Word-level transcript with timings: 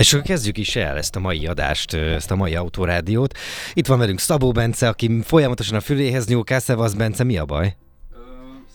És 0.00 0.12
akkor 0.12 0.26
kezdjük 0.26 0.58
is 0.58 0.76
el 0.76 0.96
ezt 0.96 1.16
a 1.16 1.20
mai 1.20 1.46
adást, 1.46 1.92
ezt 1.92 2.30
a 2.30 2.36
mai 2.36 2.54
autórádiót. 2.54 3.38
Itt 3.72 3.86
van 3.86 3.98
velünk 3.98 4.18
Szabó 4.18 4.52
Bence, 4.52 4.88
aki 4.88 5.20
folyamatosan 5.22 5.76
a 5.76 5.80
füléhez 5.80 6.26
nyúlkál. 6.26 6.60
Szevasz 6.60 6.92
Bence, 6.92 7.24
mi 7.24 7.38
a 7.38 7.44
baj? 7.44 7.76
Ö, 8.12 8.16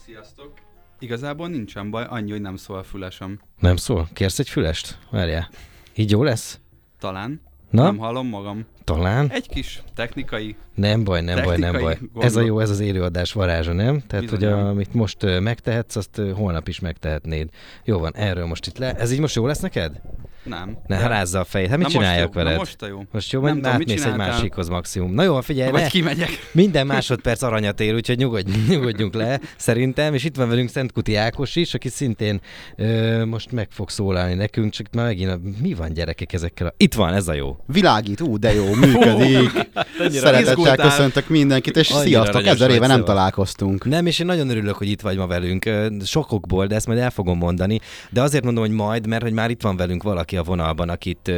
sziasztok. 0.04 0.52
Igazából 0.98 1.48
nincsen 1.48 1.90
baj, 1.90 2.06
annyi, 2.08 2.30
hogy 2.30 2.40
nem 2.40 2.56
szól 2.56 2.78
a 2.78 2.82
fülesem. 2.82 3.40
Nem 3.58 3.76
szól? 3.76 4.08
Kérsz 4.12 4.38
egy 4.38 4.48
fülest? 4.48 4.98
Várjál. 5.10 5.50
Így 5.94 6.10
jó 6.10 6.22
lesz? 6.22 6.60
Talán. 6.98 7.40
Na? 7.70 7.82
Nem 7.82 7.96
hallom 7.96 8.26
magam. 8.28 8.66
Talán? 8.86 9.30
Egy 9.32 9.48
kis 9.48 9.82
technikai. 9.94 10.56
Nem 10.74 11.04
baj, 11.04 11.20
nem 11.22 11.42
baj, 11.42 11.56
nem 11.58 11.72
baj. 11.72 11.92
Technikai 11.92 12.24
Ez 12.24 12.30
a 12.36 12.38
gondol- 12.40 12.46
jó, 12.56 12.60
ez 12.60 12.70
az 12.70 12.80
élőadás 12.80 13.32
varázsa, 13.32 13.72
nem? 13.72 14.00
Tehát, 14.06 14.28
hogy 14.30 14.38
Bizonyám. 14.38 14.66
a, 14.66 14.68
amit 14.68 14.94
most 14.94 15.40
megtehetsz, 15.40 15.96
azt 15.96 16.20
holnap 16.34 16.68
is 16.68 16.80
megtehetnéd. 16.80 17.48
Jó 17.84 17.98
van, 17.98 18.14
erről 18.16 18.46
most 18.46 18.66
itt 18.66 18.78
le. 18.78 18.94
Ez 18.94 19.12
így 19.12 19.20
most 19.20 19.34
jó 19.34 19.46
lesz 19.46 19.60
neked? 19.60 20.00
Nem. 20.44 20.76
Ne, 20.86 20.98
De- 20.98 21.06
rázza 21.06 21.40
a 21.40 21.44
fejét. 21.44 21.68
Hát 21.68 21.76
mit 21.78 21.86
Na 21.86 21.92
csináljak 21.92 22.34
jó, 22.34 22.42
veled? 22.42 22.58
most 22.58 22.82
a 22.82 22.86
jó. 22.86 23.02
Most 23.12 23.32
jó, 23.32 23.40
mert 23.40 23.66
átmész 23.66 24.04
egy 24.04 24.16
másikhoz 24.16 24.68
maximum. 24.68 25.12
Na 25.14 25.22
jó, 25.22 25.40
figyelj, 25.40 25.70
Vagy 25.70 25.80
ne, 25.80 25.86
kimegyek. 25.88 26.28
minden 26.52 26.86
másodperc 26.86 27.42
aranyat 27.42 27.80
ér, 27.80 27.94
úgyhogy 27.94 28.16
nyugodj, 28.18 28.50
nyugodjunk 28.72 29.14
le, 29.14 29.40
szerintem. 29.56 30.14
És 30.14 30.24
itt 30.24 30.36
van 30.36 30.48
velünk 30.48 30.68
Szent 30.68 30.92
Kuti 30.92 31.14
Ákos 31.14 31.56
is, 31.56 31.74
aki 31.74 31.88
szintén 31.88 32.40
ö, 32.76 33.24
most 33.24 33.52
meg 33.52 33.68
fog 33.70 33.90
szólalni 33.90 34.34
nekünk, 34.34 34.72
csak 34.72 34.86
már 34.92 35.04
megint 35.04 35.30
a, 35.30 35.38
mi 35.62 35.74
van 35.74 35.92
gyerekek 35.92 36.32
ezekkel 36.32 36.66
a... 36.66 36.72
Itt 36.76 36.94
van, 36.94 37.14
ez 37.14 37.28
a 37.28 37.32
jó. 37.34 37.56
Világít, 37.66 38.20
ú, 38.20 38.38
de 38.38 38.54
jó, 38.54 38.74
működik. 38.80 39.50
Szeretettel 39.98 40.40
izgultál. 40.40 40.76
köszöntök 40.76 41.28
mindenkit, 41.28 41.76
és 41.76 41.90
Annyira 41.90 42.06
sziasztok, 42.06 42.46
ezer 42.46 42.70
éve 42.70 42.86
nem 42.86 43.04
találkoztunk. 43.04 43.84
Nem, 43.84 44.06
és 44.06 44.18
én 44.18 44.26
nagyon 44.26 44.48
örülök, 44.50 44.74
hogy 44.74 44.88
itt 44.88 45.00
vagy 45.00 45.16
ma 45.16 45.26
velünk. 45.26 45.70
Sokokból, 46.04 46.66
de 46.66 46.74
ezt 46.74 46.86
majd 46.86 46.98
el 46.98 47.10
fogom 47.10 47.38
mondani. 47.38 47.80
De 48.10 48.22
azért 48.22 48.44
mondom, 48.44 48.64
hogy 48.64 48.72
majd, 48.72 49.06
mert 49.06 49.22
hogy 49.22 49.32
már 49.32 49.50
itt 49.50 49.62
van 49.62 49.76
velünk 49.76 50.02
valaki 50.02 50.36
a 50.36 50.42
vonalban, 50.42 50.88
akit, 50.88 51.32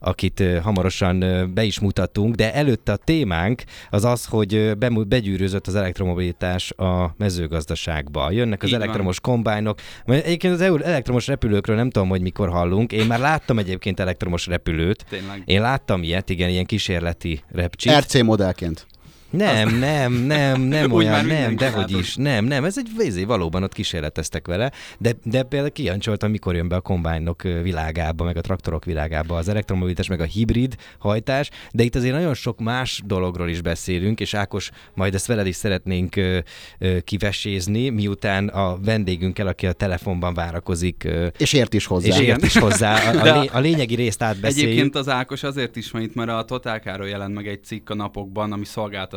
akit 0.00 0.42
hamarosan 0.62 1.24
be 1.54 1.62
is 1.62 1.80
mutatunk, 1.80 2.34
de 2.34 2.54
előtte 2.54 2.92
a 2.92 2.96
témánk 2.96 3.62
az 3.90 4.04
az, 4.04 4.24
hogy 4.24 4.72
begyűrűzött 5.08 5.66
az 5.66 5.74
elektromobilitás 5.74 6.70
a 6.70 7.14
mezőgazdaságba. 7.16 8.30
Jönnek 8.30 8.62
az 8.62 8.68
Így 8.68 8.74
van. 8.74 8.82
elektromos 8.82 9.20
kombájnok. 9.20 9.78
Mert 10.06 10.24
Egyébként 10.26 10.54
az 10.54 10.60
eu- 10.60 10.82
elektromos 10.82 11.26
repülőkről 11.26 11.76
nem 11.76 11.90
tudom, 11.90 12.08
hogy 12.08 12.20
mikor 12.20 12.48
hallunk. 12.48 12.92
Én 12.92 13.06
már 13.06 13.18
láttam 13.18 13.58
egyébként 13.58 14.00
elektromos 14.00 14.46
repülőt. 14.46 15.04
Tényleg. 15.08 15.42
Én 15.44 15.60
láttam 15.60 16.02
ilyet, 16.02 16.30
igen, 16.30 16.48
ilyen 16.48 16.66
kísérleti 16.68 17.42
repcsit. 17.48 17.92
RC 17.92 18.22
modellként. 18.22 18.86
Nem, 19.30 19.78
nem, 19.78 20.12
nem, 20.12 20.60
nem 20.60 20.92
olyan, 20.92 21.26
nem, 21.26 21.56
dehogy 21.56 21.98
is, 21.98 22.16
nem, 22.16 22.44
nem, 22.44 22.64
ez 22.64 22.78
egy 22.78 22.88
vézé, 22.96 23.24
valóban 23.24 23.62
ott 23.62 23.72
kísérleteztek 23.72 24.46
vele, 24.46 24.72
de, 24.98 25.12
de 25.24 25.42
például 25.42 25.70
kijancsoltam, 25.72 26.30
mikor 26.30 26.54
jön 26.54 26.68
be 26.68 26.76
a 26.76 26.80
kombányok 26.80 27.42
világába, 27.42 28.24
meg 28.24 28.36
a 28.36 28.40
traktorok 28.40 28.84
világába, 28.84 29.36
az 29.36 29.48
elektromobilitás, 29.48 30.06
meg 30.06 30.20
a 30.20 30.24
hibrid 30.24 30.76
hajtás, 30.98 31.50
de 31.72 31.82
itt 31.82 31.94
azért 31.94 32.14
nagyon 32.14 32.34
sok 32.34 32.60
más 32.60 33.02
dologról 33.04 33.48
is 33.48 33.60
beszélünk, 33.60 34.20
és 34.20 34.34
Ákos, 34.34 34.70
majd 34.94 35.14
ezt 35.14 35.26
veled 35.26 35.46
is 35.46 35.56
szeretnénk 35.56 36.16
ö, 36.16 36.38
ö, 36.78 37.00
kivesézni, 37.00 37.88
miután 37.88 38.48
a 38.48 38.78
vendégünkkel, 38.84 39.46
aki 39.46 39.66
a 39.66 39.72
telefonban 39.72 40.34
várakozik, 40.34 41.04
ö, 41.04 41.26
És 41.38 41.52
ért 41.52 41.74
is 41.74 41.86
hozzá. 41.86 42.06
és 42.06 42.18
ért 42.18 42.44
is 42.44 42.58
hozzá, 42.58 43.10
a, 43.10 43.20
a, 43.20 43.40
lé, 43.40 43.48
a 43.52 43.58
lényegi 43.58 43.94
részt 43.94 44.22
átbeszéljük. 44.22 44.70
Egyébként 44.70 44.94
az 44.96 45.08
Ákos 45.08 45.42
azért 45.42 45.76
is 45.76 45.90
van 45.90 46.02
itt, 46.02 46.14
mert 46.14 46.30
a 46.30 46.44
Totálkáról 46.44 47.08
jelent 47.08 47.34
meg 47.34 47.46
egy 47.48 47.64
cikk 47.64 47.90
a 47.90 47.94
napokban, 47.94 48.52
ami 48.52 48.64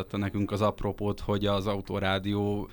szolgáltatta 0.02 0.16
nekünk 0.16 0.50
az 0.50 0.60
apropót, 0.60 1.20
hogy 1.20 1.46
az 1.46 1.66
autorádió 1.66 2.68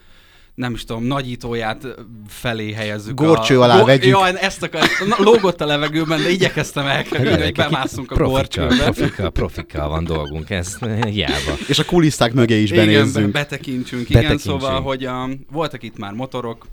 nem 0.56 0.74
is 0.74 0.84
tudom, 0.84 1.04
nagyítóját 1.04 1.88
felé 2.28 2.72
helyezzük. 2.72 3.16
Gorcső 3.16 3.60
a... 3.60 3.64
alá 3.64 3.84
vegyük. 3.84 4.10
Jaj, 4.10 4.34
ezt 4.40 4.64
akar... 4.64 4.82
Na, 5.08 5.16
lógott 5.20 5.62
a 5.62 5.66
levegőben, 5.66 6.22
de 6.22 6.30
igyekeztem 6.30 6.86
elkerülni, 6.86 7.44
hogy 7.44 7.54
bemászunk 7.56 8.12
a 8.12 8.16
profika, 8.16 8.38
gorcsőbe. 8.38 8.84
profika, 8.84 9.30
profika 9.30 9.88
van 9.88 10.04
dolgunk, 10.04 10.50
ez 10.50 10.78
hiába. 11.10 11.54
És 11.68 11.80
a 11.80 11.86
kulisszák 11.86 12.34
mögé 12.34 12.62
is 12.62 12.72
Igen, 12.72 12.86
benézzünk. 12.86 13.32
betekintsünk. 13.32 14.10
Igen, 14.10 14.22
Betekintsünk. 14.22 14.62
szóval, 14.62 14.82
hogy 14.82 15.08
um, 15.08 15.46
voltak 15.52 15.84
itt 15.84 15.98
már 15.98 16.14
motorok, 16.14 16.68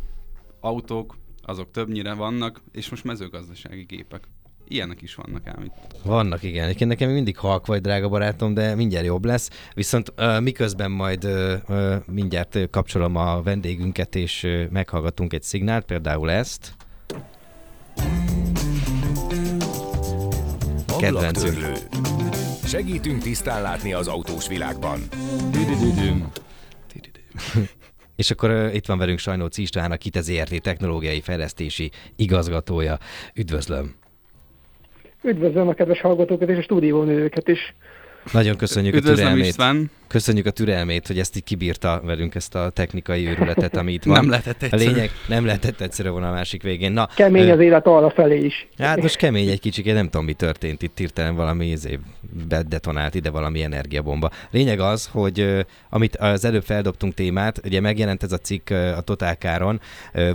autók, 0.60 1.16
azok 1.42 1.70
többnyire 1.70 2.14
vannak, 2.14 2.62
és 2.72 2.88
most 2.88 3.04
mezőgazdasági 3.04 3.82
gépek. 3.82 4.22
Ilyenek 4.68 5.02
is 5.02 5.14
vannak 5.14 5.46
ám 5.46 5.62
itt. 5.64 5.72
Vannak, 6.04 6.42
igen. 6.42 6.64
Egyébként 6.64 6.90
nekem 6.90 7.10
mindig 7.10 7.36
halk 7.36 7.66
vagy, 7.66 7.80
drága 7.80 8.08
barátom, 8.08 8.54
de 8.54 8.74
mindjárt 8.74 9.06
jobb 9.06 9.24
lesz. 9.24 9.50
Viszont 9.74 10.12
uh, 10.16 10.40
miközben 10.40 10.90
majd 10.90 11.24
uh, 11.24 11.52
uh, 11.68 11.94
mindjárt 12.06 12.70
kapcsolom 12.70 13.16
a 13.16 13.42
vendégünket, 13.42 14.14
és 14.14 14.42
uh, 14.42 14.70
meghallgatunk 14.70 15.32
egy 15.32 15.42
szignált, 15.42 15.84
például 15.84 16.30
ezt. 16.30 16.74
Kedvencünk. 20.98 21.58
Segítünk 22.64 23.22
tisztán 23.22 23.62
látni 23.62 23.92
az 23.92 24.08
autós 24.08 24.48
világban. 24.48 25.00
És 28.16 28.30
akkor 28.30 28.50
uh, 28.50 28.74
itt 28.74 28.86
van 28.86 28.98
velünk 28.98 29.18
Sajnóc 29.18 29.58
István, 29.58 29.92
a 29.92 29.96
KITE 29.96 30.20
ZRT 30.20 30.62
technológiai 30.62 31.20
fejlesztési 31.20 31.90
igazgatója. 32.16 32.98
Üdvözlöm! 33.34 34.04
Üdvözlöm 35.22 35.68
a 35.68 35.74
kedves 35.74 36.00
hallgatókat 36.00 36.48
és 36.48 36.58
a 36.58 36.62
stúdiónőket 36.62 37.48
is. 37.48 37.74
Nagyon 38.32 38.56
köszönjük 38.56 38.94
a 38.94 39.00
türelmét. 39.00 39.44
István! 39.46 39.90
Köszönjük 40.08 40.46
a 40.46 40.50
türelmét, 40.50 41.06
hogy 41.06 41.18
ezt 41.18 41.36
így 41.36 41.44
kibírta 41.44 42.00
velünk, 42.04 42.34
ezt 42.34 42.54
a 42.54 42.70
technikai 42.70 43.26
őrületet, 43.26 43.76
ami 43.76 43.92
itt 43.92 44.04
van. 44.04 44.16
Nem 44.20 44.28
lehetett 44.30 44.62
A 44.62 44.64
egyszerű. 44.64 44.84
lényeg 44.92 45.10
nem 45.28 45.44
lehetett 45.46 45.80
egyszerű 45.80 46.08
volna 46.08 46.28
a 46.28 46.32
másik 46.32 46.62
végén. 46.62 46.92
Na, 46.92 47.08
Kemény 47.14 47.48
ö, 47.48 47.52
az 47.52 47.60
élet 47.60 47.86
arra 47.86 48.10
felé 48.10 48.38
is. 48.44 48.68
Hát 48.78 49.02
most 49.02 49.16
kemény 49.16 49.48
egy 49.48 49.60
kicsit, 49.60 49.84
nem 49.84 50.04
tudom, 50.04 50.24
mi 50.24 50.32
történt 50.32 50.82
itt, 50.82 50.98
hirtelen 50.98 51.34
valami 51.34 51.66
izé, 51.66 51.98
bedetonált 52.48 53.14
ide 53.14 53.30
valami 53.30 53.62
energiabomba. 53.62 54.30
Lényeg 54.50 54.80
az, 54.80 55.08
hogy 55.12 55.66
amit 55.90 56.16
az 56.16 56.44
előbb 56.44 56.64
feldobtunk 56.64 57.14
témát, 57.14 57.60
ugye 57.64 57.80
megjelent 57.80 58.22
ez 58.22 58.32
a 58.32 58.38
cikk 58.38 58.70
a 58.70 59.00
Totálkáron, 59.00 59.80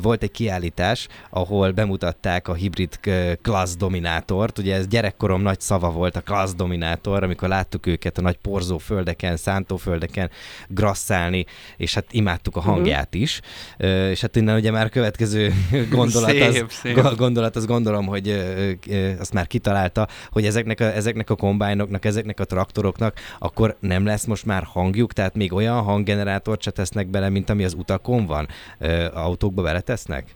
volt 0.01 0.23
egy 0.23 0.31
kiállítás, 0.31 1.07
ahol 1.29 1.71
bemutatták 1.71 2.47
a 2.47 2.53
hibrid 2.53 2.99
Class 3.41 3.75
Dominátort, 3.75 4.57
ugye 4.57 4.75
ez 4.75 4.87
gyerekkorom 4.87 5.41
nagy 5.41 5.59
szava 5.59 5.91
volt 5.91 6.15
a 6.15 6.21
Class 6.21 6.53
Dominátor, 6.55 7.23
amikor 7.23 7.47
láttuk 7.47 7.80
őket 7.87 8.17
a 8.17 8.21
nagy 8.21 8.37
porzó 8.37 8.77
földeken, 8.77 9.37
szántóföldeken 9.37 10.29
grasszálni, 10.67 11.45
és 11.77 11.93
hát 11.93 12.05
imádtuk 12.11 12.55
a 12.55 12.59
hangját 12.59 13.13
is, 13.13 13.41
és 14.09 14.21
hát 14.21 14.35
innen 14.35 14.55
ugye 14.55 14.71
már 14.71 14.85
a 14.85 14.89
következő 14.89 15.53
gondolat 15.89 16.41
az, 16.41 16.53
Szép, 16.53 16.71
szép. 16.71 16.95
go- 16.95 17.15
gondolat, 17.15 17.55
azt 17.55 17.67
gondolom, 17.67 18.05
hogy 18.05 18.29
azt 19.19 19.33
már 19.33 19.47
kitalálta, 19.47 20.07
hogy 20.29 20.45
ezeknek 20.45 20.79
a, 20.79 20.83
ezeknek 20.83 21.29
a 21.29 21.35
kombájnoknak, 21.35 22.05
ezeknek 22.05 22.39
a 22.39 22.45
traktoroknak 22.45 23.19
akkor 23.39 23.75
nem 23.79 24.05
lesz 24.05 24.25
most 24.25 24.45
már 24.45 24.63
hangjuk, 24.63 25.13
tehát 25.13 25.35
még 25.35 25.53
olyan 25.53 25.81
hanggenerátort 25.81 26.61
se 26.61 26.71
tesznek 26.71 27.07
bele, 27.07 27.29
mint 27.29 27.49
ami 27.49 27.63
az 27.63 27.73
utakon 27.73 28.25
van, 28.25 28.47
autókba 29.13 29.61
beletesznek? 29.61 30.35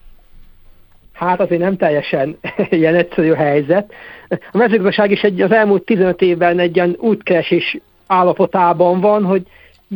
Hát 1.16 1.40
azért 1.40 1.62
nem 1.62 1.78
teljesen 1.78 2.38
ilyen 2.70 2.96
egyszerű 2.96 3.34
helyzet. 3.34 3.94
A 4.30 4.58
mezőgazdaság 4.58 5.12
is 5.12 5.22
egy, 5.22 5.42
az 5.42 5.52
elmúlt 5.52 5.84
15 5.84 6.22
évben 6.22 6.60
egy 6.60 6.76
ilyen 6.76 6.96
útkeresés 7.00 7.78
állapotában 8.08 9.00
van, 9.00 9.24
hogy 9.24 9.44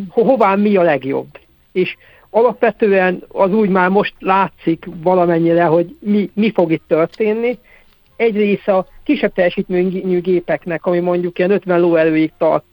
ho- 0.10 0.28
hová 0.28 0.56
mi 0.56 0.76
a 0.76 0.82
legjobb. 0.82 1.28
És 1.72 1.96
alapvetően 2.30 3.24
az 3.28 3.54
úgy 3.54 3.70
már 3.70 3.90
most 3.90 4.14
látszik 4.20 4.86
valamennyire, 5.04 5.66
hogy 5.66 5.96
mi, 6.00 6.30
mi 6.34 6.52
fog 6.52 6.72
itt 6.72 6.84
történni. 6.88 7.58
Egyrészt 8.16 8.68
a 8.68 8.86
kisebb 9.04 9.34
teljesítményű 9.34 10.22
gépeknek, 10.22 10.86
ami 10.86 11.00
mondjuk 11.00 11.40
ilyen 11.40 11.52
50 11.52 11.80
lóerőig 11.80 12.32
tart, 12.38 12.64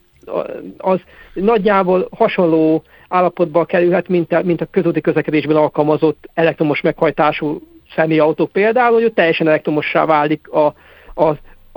az 0.76 1.00
nagyjából 1.35 2.09
hasonló 2.11 2.82
állapotba 3.09 3.65
kerülhet, 3.65 4.09
mint 4.09 4.32
a, 4.32 4.43
mint 4.43 4.61
a 4.61 4.67
közúti 4.70 5.00
közlekedésben 5.00 5.56
alkalmazott 5.56 6.29
elektromos 6.35 6.81
meghajtású 6.81 7.61
személyautó 7.96 8.46
például, 8.46 8.94
hogy 8.94 9.04
ott 9.04 9.14
teljesen 9.14 9.48
elektromossá 9.48 10.04
válik 10.04 10.48
a, 10.48 10.75
a, 11.14 11.28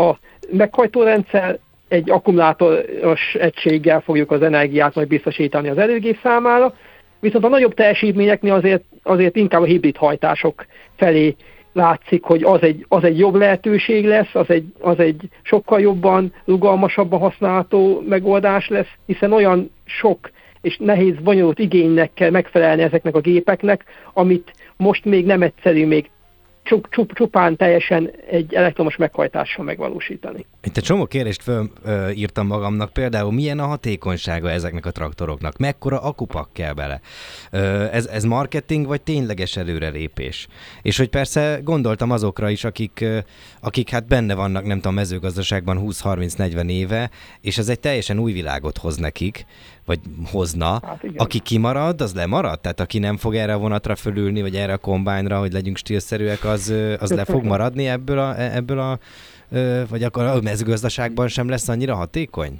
a 0.03 0.17
meghajtórendszer, 0.51 1.59
egy 1.87 2.09
akkumulátoros 2.09 3.35
egységgel 3.39 4.01
fogjuk 4.01 4.31
az 4.31 4.41
energiát 4.41 4.95
majd 4.95 5.07
biztosítani 5.07 5.69
az 5.69 5.77
erőgép 5.77 6.19
számára, 6.23 6.73
viszont 7.19 7.43
a 7.43 7.49
nagyobb 7.49 7.73
teljesítményeknél 7.73 8.53
azért, 8.53 8.83
azért 9.03 9.35
inkább 9.35 9.61
a 9.61 9.65
hibrid 9.65 9.97
hajtások 9.97 10.65
felé 10.95 11.35
látszik, 11.73 12.23
hogy 12.23 12.43
az 12.43 12.61
egy, 12.61 12.85
az 12.87 13.03
egy 13.03 13.19
jobb 13.19 13.35
lehetőség 13.35 14.05
lesz, 14.05 14.35
az 14.35 14.49
egy, 14.49 14.65
az 14.79 14.99
egy 14.99 15.21
sokkal 15.41 15.79
jobban, 15.79 16.33
rugalmasabban 16.45 17.19
használható 17.19 18.03
megoldás 18.07 18.67
lesz, 18.67 18.91
hiszen 19.05 19.33
olyan 19.33 19.71
sok 19.85 20.29
és 20.61 20.77
nehéz, 20.77 21.15
bonyolult 21.23 21.59
igénynek 21.59 22.13
kell 22.13 22.29
megfelelni 22.29 22.81
ezeknek 22.81 23.15
a 23.15 23.19
gépeknek, 23.19 23.83
amit 24.13 24.51
most 24.79 25.05
még 25.05 25.25
nem 25.25 25.41
egyszerű 25.41 25.87
még 25.87 26.09
csup, 26.63 26.87
csup, 26.89 27.13
csupán 27.13 27.55
teljesen 27.55 28.11
egy 28.29 28.53
elektromos 28.53 28.95
meghajtással 28.95 29.65
megvalósítani. 29.65 30.45
Itt 30.63 30.77
egy 30.77 30.83
csomó 30.83 31.05
kérdést 31.05 31.43
fölírtam 31.43 32.47
magamnak, 32.47 32.93
például 32.93 33.31
milyen 33.31 33.59
a 33.59 33.65
hatékonysága 33.65 34.49
ezeknek 34.49 34.85
a 34.85 34.91
traktoroknak, 34.91 35.57
mekkora 35.57 36.01
akupak 36.01 36.49
kell 36.53 36.73
bele. 36.73 37.01
Ö, 37.51 37.85
ez, 37.91 38.05
ez 38.05 38.23
marketing 38.23 38.85
vagy 38.85 39.01
tényleges 39.01 39.57
előrelépés? 39.57 40.47
És 40.81 40.97
hogy 40.97 41.09
persze 41.09 41.59
gondoltam 41.63 42.11
azokra 42.11 42.49
is, 42.49 42.63
akik, 42.63 43.05
akik 43.61 43.89
hát 43.89 44.07
benne 44.07 44.35
vannak, 44.35 44.65
nem 44.65 44.77
tudom, 44.77 44.93
mezőgazdaságban 44.93 45.79
20-30-40 45.81 46.69
éve, 46.69 47.09
és 47.41 47.57
ez 47.57 47.69
egy 47.69 47.79
teljesen 47.79 48.19
új 48.19 48.31
világot 48.31 48.77
hoz 48.77 48.97
nekik, 48.97 49.45
vagy 49.89 49.99
hozna. 50.31 50.79
Hát 50.83 51.05
aki 51.15 51.39
kimarad, 51.39 52.01
az 52.01 52.13
lemarad? 52.15 52.59
Tehát 52.59 52.79
aki 52.79 52.99
nem 52.99 53.17
fog 53.17 53.35
erre 53.35 53.53
a 53.53 53.57
vonatra 53.57 53.95
fölülni, 53.95 54.41
vagy 54.41 54.55
erre 54.55 54.73
a 54.73 54.77
kombányra, 54.77 55.39
hogy 55.39 55.53
legyünk 55.53 55.77
stílszerűek, 55.77 56.45
az, 56.45 56.73
az 56.99 57.11
le 57.11 57.25
fog 57.25 57.43
maradni 57.43 57.87
ebből 57.87 58.19
a, 58.19 58.41
ebből 58.41 58.79
a 58.79 58.99
vagy 59.89 60.03
akkor 60.03 60.23
a 60.23 60.41
mezőgazdaságban 60.43 61.27
sem 61.27 61.49
lesz 61.49 61.69
annyira 61.69 61.95
hatékony? 61.95 62.59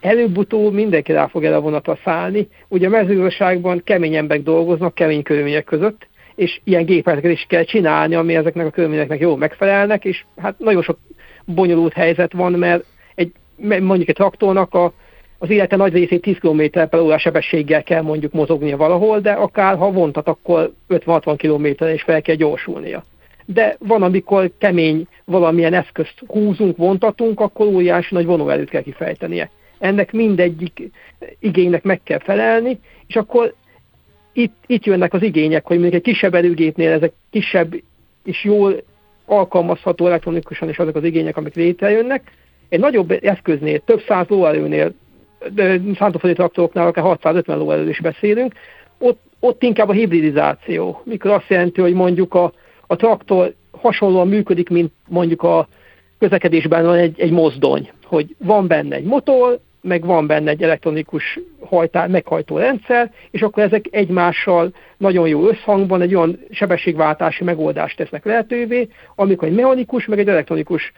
Előbb-utóbb 0.00 0.72
mindenki 0.72 1.12
rá 1.12 1.26
fog 1.26 1.44
erre 1.44 1.56
a 1.56 1.60
vonatra 1.60 1.98
szállni. 2.04 2.48
Ugye 2.68 2.86
a 2.86 2.90
mezőgazdaságban 2.90 3.82
kemény 3.84 4.16
emberek 4.16 4.42
dolgoznak, 4.42 4.94
kemény 4.94 5.22
körülmények 5.22 5.64
között, 5.64 6.08
és 6.34 6.60
ilyen 6.64 6.84
gépeket 6.84 7.24
is 7.24 7.46
kell 7.48 7.64
csinálni, 7.64 8.14
ami 8.14 8.34
ezeknek 8.34 8.66
a 8.66 8.70
körülményeknek 8.70 9.20
jól 9.20 9.36
megfelelnek, 9.36 10.04
és 10.04 10.24
hát 10.36 10.58
nagyon 10.58 10.82
sok 10.82 10.98
bonyolult 11.44 11.92
helyzet 11.92 12.32
van, 12.32 12.52
mert 12.52 12.84
egy, 13.14 13.32
mondjuk 13.56 14.08
egy 14.08 14.14
traktornak 14.14 14.74
a 14.74 14.92
az 15.42 15.50
élete 15.50 15.76
nagy 15.76 15.92
részét 15.92 16.20
10 16.20 16.38
km 16.38 16.62
per 16.72 17.00
órás 17.00 17.20
sebességgel 17.20 17.82
kell 17.82 18.02
mondjuk 18.02 18.32
mozognia 18.32 18.76
valahol, 18.76 19.20
de 19.20 19.32
akár 19.32 19.76
ha 19.76 19.90
vontat, 19.90 20.28
akkor 20.28 20.72
50-60 20.88 21.34
km 21.38 21.84
is 21.84 22.02
fel 22.02 22.22
kell 22.22 22.34
gyorsulnia. 22.34 23.04
De 23.44 23.76
van, 23.78 24.02
amikor 24.02 24.50
kemény 24.58 25.06
valamilyen 25.24 25.74
eszközt 25.74 26.14
húzunk, 26.26 26.76
vontatunk, 26.76 27.40
akkor 27.40 27.66
óriási 27.66 28.14
nagy 28.14 28.24
vonóerőt 28.24 28.68
kell 28.68 28.82
kifejtenie. 28.82 29.50
Ennek 29.78 30.12
mindegyik 30.12 30.90
igénynek 31.38 31.82
meg 31.82 32.00
kell 32.02 32.18
felelni, 32.18 32.78
és 33.06 33.16
akkor 33.16 33.54
itt, 34.32 34.54
itt 34.66 34.84
jönnek 34.84 35.12
az 35.12 35.22
igények, 35.22 35.66
hogy 35.66 35.78
mondjuk 35.78 36.06
egy 36.06 36.12
kisebb 36.12 36.34
erőgépnél 36.34 36.92
ezek 36.92 37.12
kisebb 37.30 37.74
és 38.24 38.44
jól 38.44 38.82
alkalmazható 39.24 40.06
elektronikusan 40.06 40.68
is 40.68 40.78
azok 40.78 40.96
az 40.96 41.04
igények, 41.04 41.36
amik 41.36 41.54
létrejönnek. 41.54 42.32
Egy 42.68 42.80
nagyobb 42.80 43.10
eszköznél, 43.22 43.80
több 43.80 44.02
száz 44.06 44.26
lóerőnél 44.28 44.92
szántóföldi 45.98 46.36
traktoroknál 46.36 46.86
akár 46.86 47.04
650 47.04 47.58
lóerőről 47.58 47.88
is 47.88 48.00
beszélünk, 48.00 48.52
ott, 48.98 49.20
ott 49.40 49.62
inkább 49.62 49.88
a 49.88 49.92
hibridizáció, 49.92 51.00
mikor 51.04 51.30
azt 51.30 51.48
jelenti, 51.48 51.80
hogy 51.80 51.92
mondjuk 51.92 52.34
a, 52.34 52.52
a 52.86 52.96
traktor 52.96 53.54
hasonlóan 53.70 54.28
működik, 54.28 54.68
mint 54.68 54.92
mondjuk 55.08 55.42
a 55.42 55.68
közlekedésben 56.18 56.84
van 56.84 56.96
egy, 56.96 57.20
egy 57.20 57.30
mozdony, 57.30 57.90
hogy 58.04 58.34
van 58.38 58.66
benne 58.66 58.96
egy 58.96 59.04
motor, 59.04 59.58
meg 59.82 60.04
van 60.04 60.26
benne 60.26 60.50
egy 60.50 60.62
elektronikus 60.62 61.40
hajtá, 61.60 62.06
meghajtó 62.06 62.58
rendszer, 62.58 63.12
és 63.30 63.42
akkor 63.42 63.62
ezek 63.62 63.84
egymással 63.90 64.72
nagyon 64.96 65.28
jó 65.28 65.48
összhangban 65.48 66.00
egy 66.00 66.14
olyan 66.14 66.38
sebességváltási 66.50 67.44
megoldást 67.44 67.96
tesznek 67.96 68.24
lehetővé, 68.24 68.88
amikor 69.14 69.48
egy 69.48 69.54
mechanikus, 69.54 70.06
meg 70.06 70.18
egy 70.18 70.28
elektronikus 70.28 70.92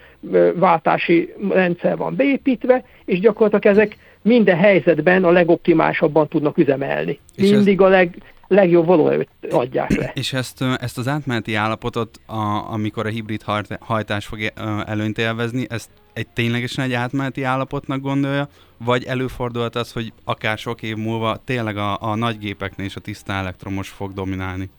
váltási 0.54 1.32
rendszer 1.50 1.96
van 1.96 2.16
beépítve, 2.16 2.84
és 3.04 3.20
gyakorlatilag 3.20 3.76
ezek 3.76 3.96
minden 4.22 4.56
helyzetben 4.56 5.24
a 5.24 5.30
legoptimálisabban 5.30 6.28
tudnak 6.28 6.58
üzemelni. 6.58 7.20
És 7.34 7.50
Mindig 7.50 7.80
ez... 7.80 7.86
a 7.86 7.88
leg, 7.88 8.22
legjobb 8.48 8.86
valóerőt 8.86 9.28
adják 9.50 9.96
le. 9.96 10.10
És 10.14 10.32
ezt, 10.32 10.64
ezt 10.80 10.98
az 10.98 11.08
átmeneti 11.08 11.54
állapotot, 11.54 12.20
a, 12.26 12.72
amikor 12.72 13.06
a 13.06 13.08
hibrid 13.08 13.42
hajtás 13.80 14.26
fog 14.26 14.38
előnyt 14.86 15.18
élvezni, 15.18 15.66
ezt 15.68 15.90
egy 16.12 16.26
ténylegesen 16.28 16.84
egy 16.84 16.92
átmeneti 16.92 17.42
állapotnak 17.42 18.00
gondolja, 18.00 18.48
vagy 18.84 19.04
előfordulhat 19.04 19.76
az, 19.76 19.92
hogy 19.92 20.12
akár 20.24 20.58
sok 20.58 20.82
év 20.82 20.96
múlva 20.96 21.36
tényleg 21.44 21.76
a, 21.76 21.96
a 22.00 22.14
nagy 22.14 22.38
gépeknél 22.38 22.86
is 22.86 22.96
a 22.96 23.00
tiszta 23.00 23.32
elektromos 23.32 23.88
fog 23.88 24.12
dominálni? 24.12 24.70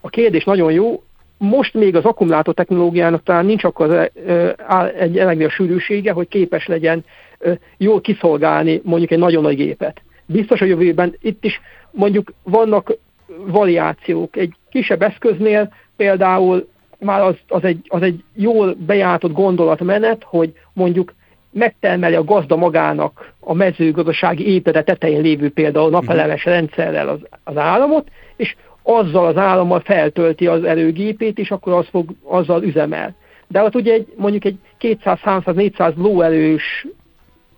A 0.00 0.08
kérdés 0.08 0.44
nagyon 0.44 0.72
jó. 0.72 1.02
Most 1.38 1.74
még 1.74 1.96
az 1.96 2.04
akkumulátor 2.04 2.54
technológiának 2.54 3.22
talán 3.22 3.46
nincs 3.46 3.64
akkor 3.64 4.10
egy 4.98 5.42
a 5.42 5.50
sűrűsége, 5.50 6.12
hogy 6.12 6.28
képes 6.28 6.66
legyen 6.66 7.04
jól 7.76 8.00
kiszolgálni 8.00 8.80
mondjuk 8.84 9.10
egy 9.10 9.18
nagyon 9.18 9.42
nagy 9.42 9.56
gépet. 9.56 10.02
Biztos 10.26 10.60
a 10.60 10.64
jövőben 10.64 11.16
itt 11.20 11.44
is 11.44 11.60
mondjuk 11.90 12.32
vannak 12.42 12.96
variációk. 13.46 14.36
Egy 14.36 14.54
kisebb 14.70 15.02
eszköznél 15.02 15.72
például 15.96 16.68
már 16.98 17.20
az, 17.20 17.34
az, 17.48 17.64
egy, 17.64 17.86
az 17.88 18.02
egy 18.02 18.24
jól 18.34 18.76
bejáratott 18.86 19.32
gondolatmenet, 19.32 20.22
hogy 20.22 20.52
mondjuk 20.72 21.14
megtermeli 21.50 22.14
a 22.14 22.24
gazda 22.24 22.56
magának 22.56 23.32
a 23.40 23.54
mezőgazdasági 23.54 24.46
épede 24.52 24.82
tetején 24.82 25.20
lévő 25.20 25.50
például 25.50 25.90
napelemes 25.90 26.44
rendszerrel 26.44 27.08
az, 27.08 27.18
az 27.44 27.56
államot, 27.56 28.08
és 28.36 28.56
azzal 28.82 29.26
az 29.26 29.36
állammal 29.36 29.80
feltölti 29.80 30.46
az 30.46 30.64
erőgépét, 30.64 31.38
és 31.38 31.50
akkor 31.50 31.72
az 31.72 31.86
fog, 31.90 32.10
azzal 32.22 32.62
üzemel. 32.62 33.14
De 33.46 33.62
ott 33.62 33.74
ugye 33.74 33.92
egy, 33.92 34.12
mondjuk 34.16 34.44
egy 34.44 34.56
200-300-400 34.80 35.94
lóerős 35.94 36.86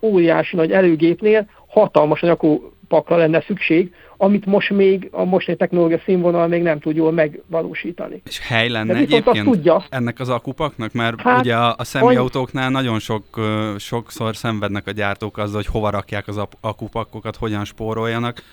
óriási 0.01 0.55
nagy 0.55 0.71
erőgépnél 0.71 1.49
hatalmas 1.67 2.21
anyagpakra 2.21 3.15
lenne 3.15 3.41
szükség, 3.41 3.93
amit 4.17 4.45
most 4.45 4.69
még 4.69 5.07
a 5.11 5.23
mostani 5.23 5.57
technológia 5.57 5.99
színvonal 6.05 6.47
még 6.47 6.61
nem 6.61 6.79
tud 6.79 6.95
jól 6.95 7.11
megvalósítani. 7.11 8.21
És 8.25 8.39
hely 8.39 8.69
lenne 8.69 8.93
De 8.93 8.99
egyébként 8.99 9.45
tudja, 9.45 9.83
ennek 9.89 10.19
az 10.19 10.29
akupaknak? 10.29 10.93
Mert 10.93 11.21
hát, 11.21 11.39
ugye 11.39 11.55
a, 11.55 11.75
a 11.77 11.83
személyautóknál 11.83 12.69
nagyon 12.69 12.99
sok, 12.99 13.23
sokszor 13.77 14.35
szenvednek 14.35 14.87
a 14.87 14.91
gyártók 14.91 15.37
azzal, 15.37 15.55
hogy 15.55 15.65
hova 15.65 15.89
rakják 15.89 16.27
az 16.27 16.41
akupakokat, 16.61 17.35
hogyan 17.35 17.65
spóroljanak. 17.65 18.43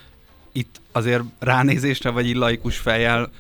Itt 0.52 0.81
azért 0.93 1.23
ránézésre 1.41 2.11
vagy 2.11 2.29
illaikus 2.29 2.79
fejjel 2.79 3.31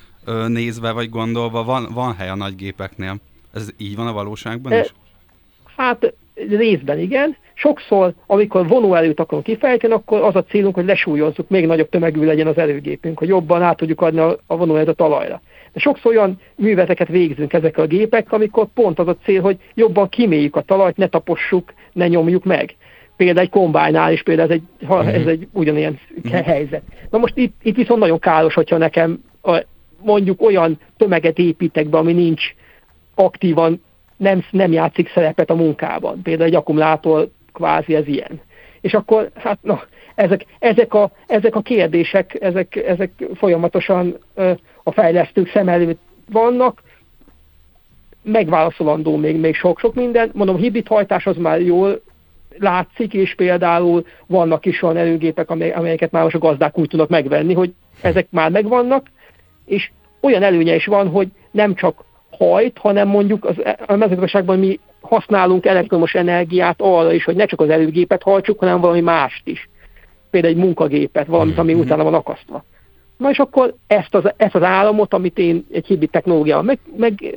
nézve 0.46 0.92
vagy 0.92 1.08
gondolva 1.08 1.64
van, 1.64 1.88
van 1.92 2.14
hely 2.14 2.28
a 2.28 2.36
nagy 2.36 2.56
gépeknél. 2.56 3.16
Ez 3.52 3.68
így 3.76 3.96
van 3.96 4.06
a 4.06 4.12
valóságban 4.12 4.72
is? 4.72 4.94
Hát 5.76 6.14
részben 6.48 6.98
igen, 6.98 7.36
Sokszor, 7.54 8.12
amikor 8.26 8.68
vonóerőt 8.68 9.20
akarunk 9.20 9.46
kifejteni, 9.46 9.92
akkor 9.92 10.22
az 10.22 10.36
a 10.36 10.44
célunk, 10.44 10.74
hogy 10.74 10.84
lesúlyozzuk, 10.84 11.48
még 11.48 11.66
nagyobb 11.66 11.88
tömegű 11.88 12.24
legyen 12.24 12.46
az 12.46 12.58
erőgépünk, 12.58 13.18
hogy 13.18 13.28
jobban 13.28 13.62
át 13.62 13.76
tudjuk 13.76 14.00
adni 14.00 14.18
a, 14.18 14.38
vonóerőt 14.46 14.88
a 14.88 14.92
talajra. 14.92 15.40
De 15.72 15.80
sokszor 15.80 16.12
olyan 16.12 16.40
műveteket 16.54 17.08
végzünk 17.08 17.52
ezekkel 17.52 17.84
a 17.84 17.86
gépek, 17.86 18.32
amikor 18.32 18.66
pont 18.74 18.98
az 18.98 19.08
a 19.08 19.16
cél, 19.24 19.40
hogy 19.40 19.56
jobban 19.74 20.08
kiméljük 20.08 20.56
a 20.56 20.60
talajt, 20.60 20.96
ne 20.96 21.06
tapossuk, 21.08 21.72
ne 21.92 22.08
nyomjuk 22.08 22.44
meg. 22.44 22.76
Például 23.16 23.46
egy 23.46 23.50
kombájnál 23.50 24.12
is 24.12 24.22
például 24.22 24.50
ez 24.50 24.54
egy, 24.54 24.86
ha, 24.86 25.02
mhm. 25.02 25.08
ez 25.08 25.26
egy 25.26 25.48
ugyanilyen 25.52 25.98
uh-huh. 26.24 26.40
helyzet. 26.40 26.82
Na 27.10 27.18
most 27.18 27.36
itt, 27.36 27.54
itt 27.62 27.76
viszont 27.76 28.00
nagyon 28.00 28.18
káros, 28.18 28.54
hogyha 28.54 28.76
nekem 28.76 29.24
a, 29.42 29.62
mondjuk 30.02 30.42
olyan 30.42 30.78
tömeget 30.96 31.38
építek 31.38 31.88
be, 31.88 31.98
ami 31.98 32.12
nincs 32.12 32.54
aktívan, 33.14 33.82
nem, 34.16 34.44
nem 34.50 34.72
játszik 34.72 35.08
szerepet 35.08 35.50
a 35.50 35.54
munkában. 35.54 36.22
Például 36.22 36.48
egy 36.48 36.54
akkumulátor 36.54 37.28
kvázi 37.54 37.94
ez 37.94 38.06
ilyen. 38.06 38.40
És 38.80 38.94
akkor, 38.94 39.30
hát 39.34 39.58
na, 39.62 39.82
ezek, 40.14 40.46
ezek, 40.58 40.94
a, 40.94 41.10
ezek 41.26 41.54
a 41.54 41.60
kérdések, 41.60 42.36
ezek, 42.40 42.76
ezek 42.76 43.10
folyamatosan 43.34 44.18
a 44.82 44.90
fejlesztők 44.90 45.48
szem 45.48 45.68
előtt 45.68 46.00
vannak, 46.30 46.82
megválaszolandó 48.22 49.16
még, 49.16 49.40
még 49.40 49.54
sok-sok 49.54 49.94
minden. 49.94 50.30
Mondom, 50.34 50.56
hibrid 50.56 50.86
hajtás 50.86 51.26
az 51.26 51.36
már 51.36 51.60
jól 51.60 52.00
látszik, 52.58 53.14
és 53.14 53.34
például 53.34 54.04
vannak 54.26 54.66
is 54.66 54.82
olyan 54.82 54.96
előgépek, 54.96 55.50
amelyeket 55.50 56.10
már 56.10 56.22
most 56.22 56.34
a 56.34 56.38
gazdák 56.38 56.78
úgy 56.78 56.88
tudnak 56.88 57.08
megvenni, 57.08 57.54
hogy 57.54 57.74
ezek 58.02 58.26
már 58.30 58.50
megvannak, 58.50 59.06
és 59.64 59.90
olyan 60.20 60.42
előnye 60.42 60.74
is 60.74 60.86
van, 60.86 61.08
hogy 61.08 61.28
nem 61.50 61.74
csak 61.74 62.04
hajt, 62.30 62.78
hanem 62.78 63.08
mondjuk 63.08 63.44
az, 63.44 63.56
a 63.86 63.96
mezőgazdaságban 63.96 64.58
mi 64.58 64.78
használunk 65.04 65.66
elektromos 65.66 66.14
energiát 66.14 66.80
arra 66.80 67.12
is, 67.12 67.24
hogy 67.24 67.36
ne 67.36 67.44
csak 67.44 67.60
az 67.60 67.68
előgépet 67.68 68.22
hajtsuk, 68.22 68.58
hanem 68.58 68.80
valami 68.80 69.00
mást 69.00 69.46
is. 69.46 69.68
Például 70.30 70.54
egy 70.54 70.60
munkagépet, 70.60 71.26
valamit, 71.26 71.58
ami 71.58 71.72
mm-hmm. 71.72 71.80
utána 71.80 72.04
van 72.04 72.14
akasztva. 72.14 72.64
Na 73.16 73.30
és 73.30 73.38
akkor 73.38 73.74
ezt 73.86 74.14
az, 74.14 74.32
ezt 74.36 74.54
az 74.54 74.62
államot, 74.62 75.14
amit 75.14 75.38
én 75.38 75.66
egy 75.72 75.86
hibrid 75.86 76.10
technológiával 76.10 76.62
meg, 76.62 76.78
meg 76.96 77.34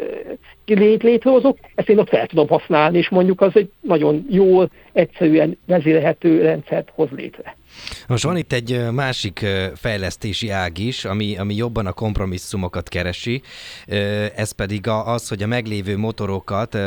lét, 0.66 1.04
létrehozok, 1.04 1.58
ezt 1.76 1.90
én 1.90 2.00
ott 2.00 2.10
fel 2.10 2.28
tudom 2.28 2.48
használni, 2.48 2.98
és 2.98 3.10
mondjuk 3.10 3.42
az 3.42 3.52
egy 3.54 3.72
nagyon 3.82 4.26
jól, 4.30 4.70
egyszerűen 4.94 5.58
vezérelhető 5.66 6.42
rendszert 6.42 6.92
hoz 6.96 7.10
létre. 7.16 7.57
Most 8.08 8.24
van 8.24 8.38
itt 8.38 8.54
egy 8.54 8.92
másik 8.92 9.46
fejlesztési 9.76 10.50
ág 10.50 10.78
is, 10.78 11.06
ami, 11.06 11.38
ami 11.38 11.56
jobban 11.56 11.86
a 11.86 11.92
kompromisszumokat 11.94 12.90
keresi, 12.90 13.42
ez 14.36 14.52
pedig 14.52 14.88
az, 14.88 15.28
hogy 15.28 15.44
a 15.44 15.48
meglévő 15.48 15.98
motorokat 15.98 16.78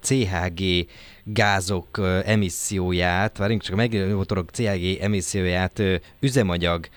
CHG 0.00 0.86
gázok 1.24 2.00
emisszióját, 2.24 3.36
várjunk 3.36 3.62
csak 3.62 3.72
a 3.72 3.76
meglévő 3.76 4.14
motorok 4.14 4.50
CHG 4.50 4.98
emisszióját 5.00 5.82
üzemanyag 6.20 6.88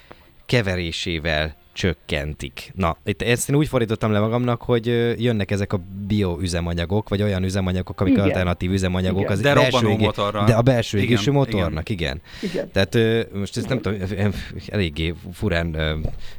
keverésével 0.46 1.61
csökkentik. 1.74 2.72
Na, 2.76 2.98
itt 3.06 3.22
ezt 3.22 3.50
én 3.50 3.56
úgy 3.56 3.68
fordítottam 3.68 4.12
le 4.12 4.20
magamnak, 4.20 4.62
hogy 4.62 4.86
jönnek 5.22 5.52
ezek 5.52 5.74
a 5.74 5.80
bioüzemanyagok, 6.08 7.10
vagy 7.10 7.22
olyan 7.22 7.44
üzemanyagok, 7.44 8.02
amik 8.02 8.14
igen. 8.14 8.26
alternatív 8.26 8.72
üzemanyagok. 8.72 9.30
Az 9.30 9.40
de 9.40 9.54
belső 9.54 9.90
égé, 9.90 10.06
motorra. 10.06 10.44
De 10.44 10.54
a 10.54 10.62
belső 10.62 10.98
igen, 10.98 11.10
égésű 11.10 11.32
motornak, 11.32 11.90
igen. 11.90 12.22
igen. 12.42 12.52
igen. 12.52 12.72
Tehát 12.72 12.94
most 13.34 13.58
ezt 13.58 13.66
igen. 13.66 13.80
nem 13.84 14.00
tudom, 14.00 14.32
eléggé 14.68 15.14
furán 15.34 15.78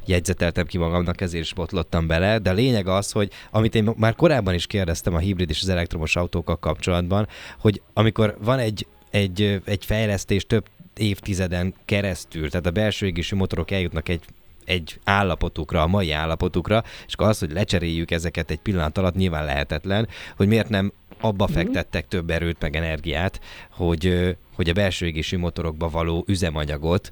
jegyzeteltem 0.05 0.65
ki 0.65 0.77
magamnak, 0.77 1.21
ezért 1.21 1.43
is 1.43 1.53
botlottam 1.53 2.07
bele, 2.07 2.37
de 2.39 2.49
a 2.49 2.53
lényeg 2.53 2.87
az, 2.87 3.11
hogy 3.11 3.29
amit 3.51 3.75
én 3.75 3.89
már 3.97 4.15
korábban 4.15 4.53
is 4.53 4.67
kérdeztem 4.67 5.15
a 5.15 5.19
hibrid 5.19 5.49
és 5.49 5.61
az 5.61 5.69
elektromos 5.69 6.15
autókkal 6.15 6.59
kapcsolatban, 6.59 7.27
hogy 7.59 7.81
amikor 7.93 8.37
van 8.43 8.59
egy 8.59 8.87
egy, 9.13 9.61
egy 9.65 9.85
fejlesztés 9.85 10.45
több 10.45 10.65
évtizeden 10.97 11.73
keresztül, 11.85 12.49
tehát 12.49 12.65
a 12.65 12.71
belső 12.71 13.05
égésű 13.05 13.35
motorok 13.35 13.71
eljutnak 13.71 14.09
egy 14.09 14.21
egy 14.65 14.99
állapotukra, 15.03 15.81
a 15.81 15.87
mai 15.87 16.11
állapotukra, 16.11 16.83
és 17.07 17.13
akkor 17.13 17.27
az, 17.27 17.39
hogy 17.39 17.51
lecseréljük 17.51 18.11
ezeket 18.11 18.51
egy 18.51 18.59
pillanat 18.59 18.97
alatt 18.97 19.15
nyilván 19.15 19.45
lehetetlen, 19.45 20.07
hogy 20.35 20.47
miért 20.47 20.69
nem 20.69 20.91
abba 21.23 21.43
mhm. 21.43 21.53
fektettek 21.53 22.07
több 22.07 22.29
erőt 22.29 22.61
meg 22.61 22.75
energiát, 22.75 23.39
hogy, 23.69 24.35
hogy 24.55 24.69
a 24.69 24.73
belső 24.73 25.05
égésű 25.05 25.37
motorokba 25.37 25.89
való 25.89 26.23
üzemanyagot 26.27 27.11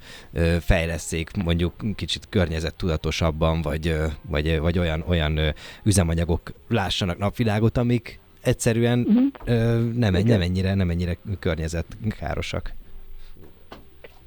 fejleszték 0.60 1.32
mondjuk 1.44 1.74
kicsit 1.96 2.28
környezettudatosabban, 2.30 3.62
vagy, 3.62 3.96
vagy, 4.22 4.60
vagy 4.60 4.80
olyan, 4.80 5.04
olyan 5.08 5.40
üzemanyagok 5.84 6.54
lássanak 6.68 7.18
napvilágot, 7.18 7.78
amik 7.78 8.20
egyszerűen 8.42 9.00
uh-huh. 9.00 9.24
nem, 9.94 10.14
nem, 10.14 10.42
ennyire, 10.42 10.74
nem 10.74 10.90
ennyire 10.90 11.18
környezetkárosak 11.40 12.74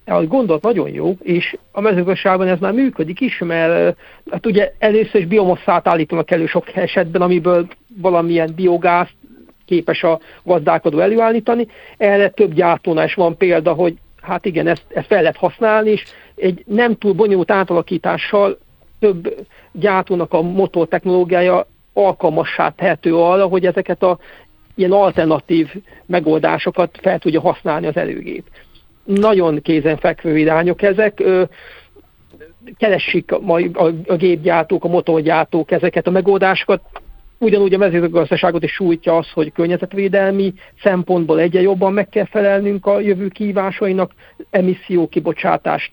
a 0.05 0.25
gondolat 0.25 0.63
nagyon 0.63 0.89
jó, 0.89 1.17
és 1.23 1.57
a 1.73 1.81
mezőgazdaságban 1.81 2.49
ez 2.49 2.59
már 2.59 2.73
működik 2.73 3.21
is, 3.21 3.39
mert 3.39 3.97
hát 4.31 4.47
ugye 4.47 4.73
először 4.79 5.21
is 5.21 5.27
biomasszát 5.27 5.89
állítanak 5.89 6.31
elő 6.31 6.47
sok 6.47 6.77
esetben, 6.77 7.23
amiből 7.23 7.67
valamilyen 8.01 8.53
biogáz 8.57 9.09
képes 9.67 10.03
a 10.03 10.21
gazdálkodó 10.43 10.99
előállítani. 10.99 11.67
Erre 11.97 12.29
több 12.29 12.55
gyártónál 12.55 13.05
is 13.05 13.15
van 13.15 13.37
példa, 13.37 13.73
hogy 13.73 13.95
hát 14.21 14.45
igen, 14.45 14.67
ezt, 14.67 14.85
ezt 14.89 15.07
fel 15.07 15.21
lehet 15.21 15.37
használni, 15.37 15.91
és 15.91 16.05
egy 16.35 16.63
nem 16.67 16.97
túl 16.97 17.13
bonyolult 17.13 17.51
átalakítással 17.51 18.59
több 18.99 19.47
gyártónak 19.73 20.33
a 20.33 20.43
motor 20.43 20.89
technológiája 20.89 21.67
alkalmassá 21.93 22.69
tehető 22.69 23.17
arra, 23.17 23.47
hogy 23.47 23.67
ezeket 23.67 24.03
a 24.03 24.19
ilyen 24.75 24.93
alternatív 24.93 25.75
megoldásokat 26.07 26.99
fel 27.03 27.19
tudja 27.19 27.41
használni 27.41 27.87
az 27.87 27.97
előgép 27.97 28.45
nagyon 29.05 29.63
kézenfekvő 29.63 30.39
irányok 30.39 30.83
ezek. 30.83 31.23
Keresik 32.79 33.33
a, 33.33 33.59
a, 33.73 33.91
a 34.07 34.17
gépgyártók, 34.17 34.85
a 34.85 34.89
motorgyártók 34.89 35.71
ezeket 35.71 36.07
a 36.07 36.11
megoldásokat. 36.11 36.81
Ugyanúgy 37.39 37.75
a 37.75 37.79
mezőgazdaságot 37.79 38.63
is 38.63 38.73
sújtja 38.73 39.17
az, 39.17 39.31
hogy 39.31 39.53
környezetvédelmi 39.53 40.55
szempontból 40.83 41.41
egyre 41.41 41.61
jobban 41.61 41.93
meg 41.93 42.09
kell 42.09 42.25
felelnünk 42.25 42.87
a 42.87 43.01
jövő 43.01 43.29
kívásainak, 43.29 44.13
emisszió 44.51 45.09
kibocsátást 45.09 45.93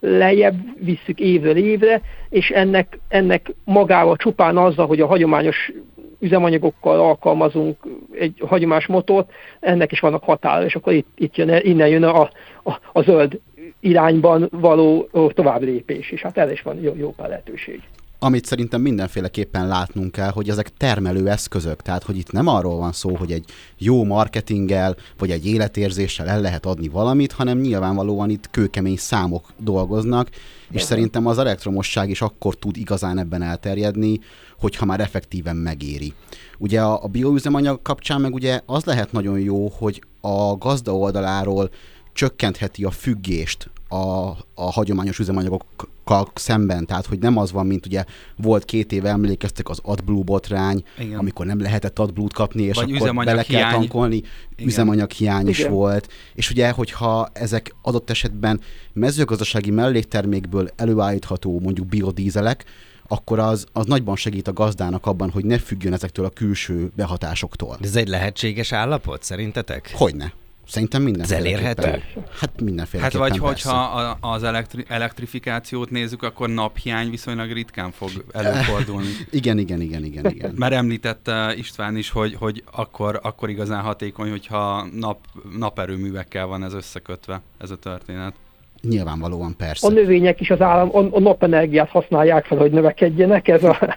lejjebb 0.00 0.56
visszük 0.84 1.20
évről 1.20 1.56
évre, 1.56 2.00
és 2.28 2.50
ennek, 2.50 2.98
ennek 3.08 3.54
magával 3.64 4.16
csupán 4.16 4.56
azzal, 4.56 4.86
hogy 4.86 5.00
a 5.00 5.06
hagyományos 5.06 5.72
üzemanyagokkal 6.18 7.00
alkalmazunk 7.00 7.76
egy 8.18 8.42
hagyomás 8.46 8.86
motort, 8.86 9.30
ennek 9.60 9.92
is 9.92 10.00
vannak 10.00 10.24
határa, 10.24 10.64
és 10.64 10.74
akkor 10.74 10.92
itt, 10.92 11.08
itt 11.14 11.36
jön, 11.36 11.60
innen 11.62 11.88
jön 11.88 12.02
a, 12.02 12.20
a, 12.62 12.80
a 12.92 13.02
zöld 13.02 13.40
irányban 13.80 14.48
való 14.50 15.08
tovább 15.34 15.62
lépés, 15.62 16.10
és 16.10 16.22
hát 16.22 16.38
erre 16.38 16.52
is 16.52 16.62
van 16.62 16.80
jó, 16.80 16.94
jó 16.96 17.14
lehetőség. 17.16 17.82
Amit 18.20 18.44
szerintem 18.44 18.80
mindenféleképpen 18.80 19.66
látnunk 19.66 20.12
kell, 20.12 20.30
hogy 20.30 20.48
ezek 20.48 20.68
termelő 20.76 21.28
eszközök, 21.28 21.82
tehát 21.82 22.02
hogy 22.02 22.16
itt 22.16 22.32
nem 22.32 22.46
arról 22.46 22.76
van 22.76 22.92
szó, 22.92 23.14
hogy 23.16 23.32
egy 23.32 23.44
jó 23.78 24.04
marketinggel, 24.04 24.96
vagy 25.18 25.30
egy 25.30 25.46
életérzéssel 25.46 26.28
el 26.28 26.40
lehet 26.40 26.66
adni 26.66 26.88
valamit, 26.88 27.32
hanem 27.32 27.58
nyilvánvalóan 27.58 28.30
itt 28.30 28.50
kőkemény 28.50 28.96
számok 28.96 29.46
dolgoznak, 29.56 30.28
és 30.70 30.82
szerintem 30.82 31.26
az 31.26 31.38
elektromosság 31.38 32.10
is 32.10 32.22
akkor 32.22 32.54
tud 32.54 32.76
igazán 32.76 33.18
ebben 33.18 33.42
elterjedni, 33.42 34.20
hogyha 34.58 34.84
már 34.84 35.00
effektíven 35.00 35.56
megéri. 35.56 36.12
Ugye 36.58 36.80
a, 36.82 37.02
a 37.04 37.06
bioüzemanyag 37.06 37.82
kapcsán 37.82 38.20
meg 38.20 38.34
ugye 38.34 38.60
az 38.66 38.84
lehet 38.84 39.12
nagyon 39.12 39.38
jó, 39.40 39.68
hogy 39.68 40.02
a 40.20 40.56
gazda 40.56 40.96
oldaláról 40.96 41.70
csökkentheti 42.12 42.84
a 42.84 42.90
függést 42.90 43.70
a, 43.88 44.28
a 44.54 44.72
hagyományos 44.72 45.18
üzemanyagokkal 45.18 46.30
szemben, 46.34 46.86
tehát 46.86 47.06
hogy 47.06 47.18
nem 47.18 47.36
az 47.36 47.52
van, 47.52 47.66
mint 47.66 47.86
ugye 47.86 48.04
volt 48.36 48.64
két 48.64 48.92
éve 48.92 49.08
emlékeztek 49.08 49.68
az 49.68 49.80
AdBlue 49.82 50.22
botrány, 50.22 50.82
Igen. 50.98 51.18
amikor 51.18 51.46
nem 51.46 51.60
lehetett 51.60 51.98
AdBlue-t 51.98 52.32
kapni, 52.32 52.62
és 52.62 52.76
Vagy 52.76 52.96
akkor 52.96 53.24
bele 53.24 53.44
hiány. 53.46 53.62
kell 53.62 53.72
tankolni, 53.72 54.16
Igen. 54.16 54.66
üzemanyag 54.66 55.10
hiány 55.10 55.48
is 55.48 55.66
volt, 55.66 56.08
és 56.34 56.50
ugye, 56.50 56.70
hogyha 56.70 57.28
ezek 57.32 57.74
adott 57.82 58.10
esetben 58.10 58.60
mezőgazdasági 58.92 59.70
melléktermékből 59.70 60.68
előállítható 60.76 61.60
mondjuk 61.60 61.86
biodízelek, 61.86 62.64
akkor 63.08 63.38
az, 63.38 63.66
az 63.72 63.86
nagyban 63.86 64.16
segít 64.16 64.48
a 64.48 64.52
gazdának 64.52 65.06
abban, 65.06 65.30
hogy 65.30 65.44
ne 65.44 65.58
függjön 65.58 65.92
ezektől 65.92 66.24
a 66.24 66.30
külső 66.30 66.90
behatásoktól. 66.96 67.76
De 67.80 67.86
ez 67.86 67.96
egy 67.96 68.08
lehetséges 68.08 68.72
állapot 68.72 69.22
szerintetek? 69.22 69.92
Hogyne. 69.94 70.32
Szerintem 70.68 71.02
minden. 71.02 71.22
Ez 71.22 71.30
elérhető? 71.30 72.02
Hát 72.40 72.60
mindenféle. 72.60 73.02
Hát 73.02 73.12
vagy 73.12 73.28
persze. 73.28 73.44
hogyha 73.46 74.18
az 74.20 74.42
elektri- 74.42 74.84
elektrifikációt 74.88 75.90
nézzük, 75.90 76.22
akkor 76.22 76.48
naphiány 76.48 77.10
viszonylag 77.10 77.52
ritkán 77.52 77.90
fog 77.90 78.10
előfordulni. 78.32 79.08
igen, 79.30 79.58
igen, 79.58 79.80
igen, 79.80 80.04
igen, 80.04 80.26
igen. 80.30 80.54
Mert 80.56 80.72
említette 80.74 81.54
István 81.56 81.96
is, 81.96 82.10
hogy, 82.10 82.34
hogy 82.34 82.64
akkor, 82.72 83.20
akkor 83.22 83.50
igazán 83.50 83.82
hatékony, 83.82 84.30
hogyha 84.30 84.86
nap, 84.94 85.18
naperőművekkel 85.58 86.46
van 86.46 86.64
ez 86.64 86.72
összekötve, 86.72 87.40
ez 87.58 87.70
a 87.70 87.76
történet. 87.76 88.34
Nyilvánvalóan 88.82 89.54
persze. 89.56 89.86
A 89.86 89.90
növények 89.90 90.40
is 90.40 90.50
az 90.50 90.60
állam, 90.60 90.96
a, 90.96 91.16
a 91.16 91.20
napenergiát 91.20 91.88
használják 91.88 92.44
fel, 92.44 92.58
hogy 92.58 92.70
növekedjenek, 92.70 93.48
ez 93.48 93.64
a, 93.64 93.96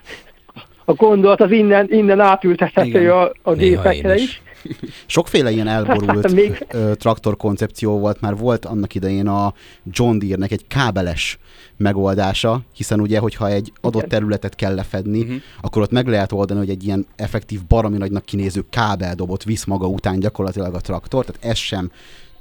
a 0.85 0.93
gondolat 0.93 1.41
az 1.41 1.51
innen, 1.51 1.87
innen 1.89 2.19
átültethető 2.19 3.11
a, 3.11 3.31
a 3.41 3.53
gépekre 3.53 4.15
is. 4.15 4.41
Sokféle 5.05 5.51
ilyen 5.51 5.67
elborult 5.67 6.31
Még... 6.41 6.65
traktor 6.93 7.37
koncepció 7.37 7.99
volt, 7.99 8.21
már 8.21 8.37
volt 8.37 8.65
annak 8.65 8.95
idején 8.95 9.27
a 9.27 9.53
John 9.91 10.17
Deere-nek 10.17 10.51
egy 10.51 10.67
kábeles 10.67 11.39
megoldása, 11.77 12.61
hiszen 12.75 12.99
ugye, 12.99 13.19
hogyha 13.19 13.47
egy 13.47 13.73
adott 13.81 14.05
területet 14.07 14.55
kell 14.55 14.75
lefedni, 14.75 15.21
uh-huh. 15.21 15.35
akkor 15.61 15.81
ott 15.81 15.91
meg 15.91 16.07
lehet 16.07 16.31
oldani, 16.31 16.59
hogy 16.59 16.69
egy 16.69 16.83
ilyen 16.83 17.05
effektív 17.15 17.59
baromi 17.67 17.97
nagynak 17.97 18.25
kinéző 18.25 18.63
kábeldobot 18.69 19.43
visz 19.43 19.65
maga 19.65 19.87
után 19.87 20.19
gyakorlatilag 20.19 20.73
a 20.73 20.79
traktor, 20.79 21.25
tehát 21.25 21.45
ez 21.45 21.57
sem 21.57 21.91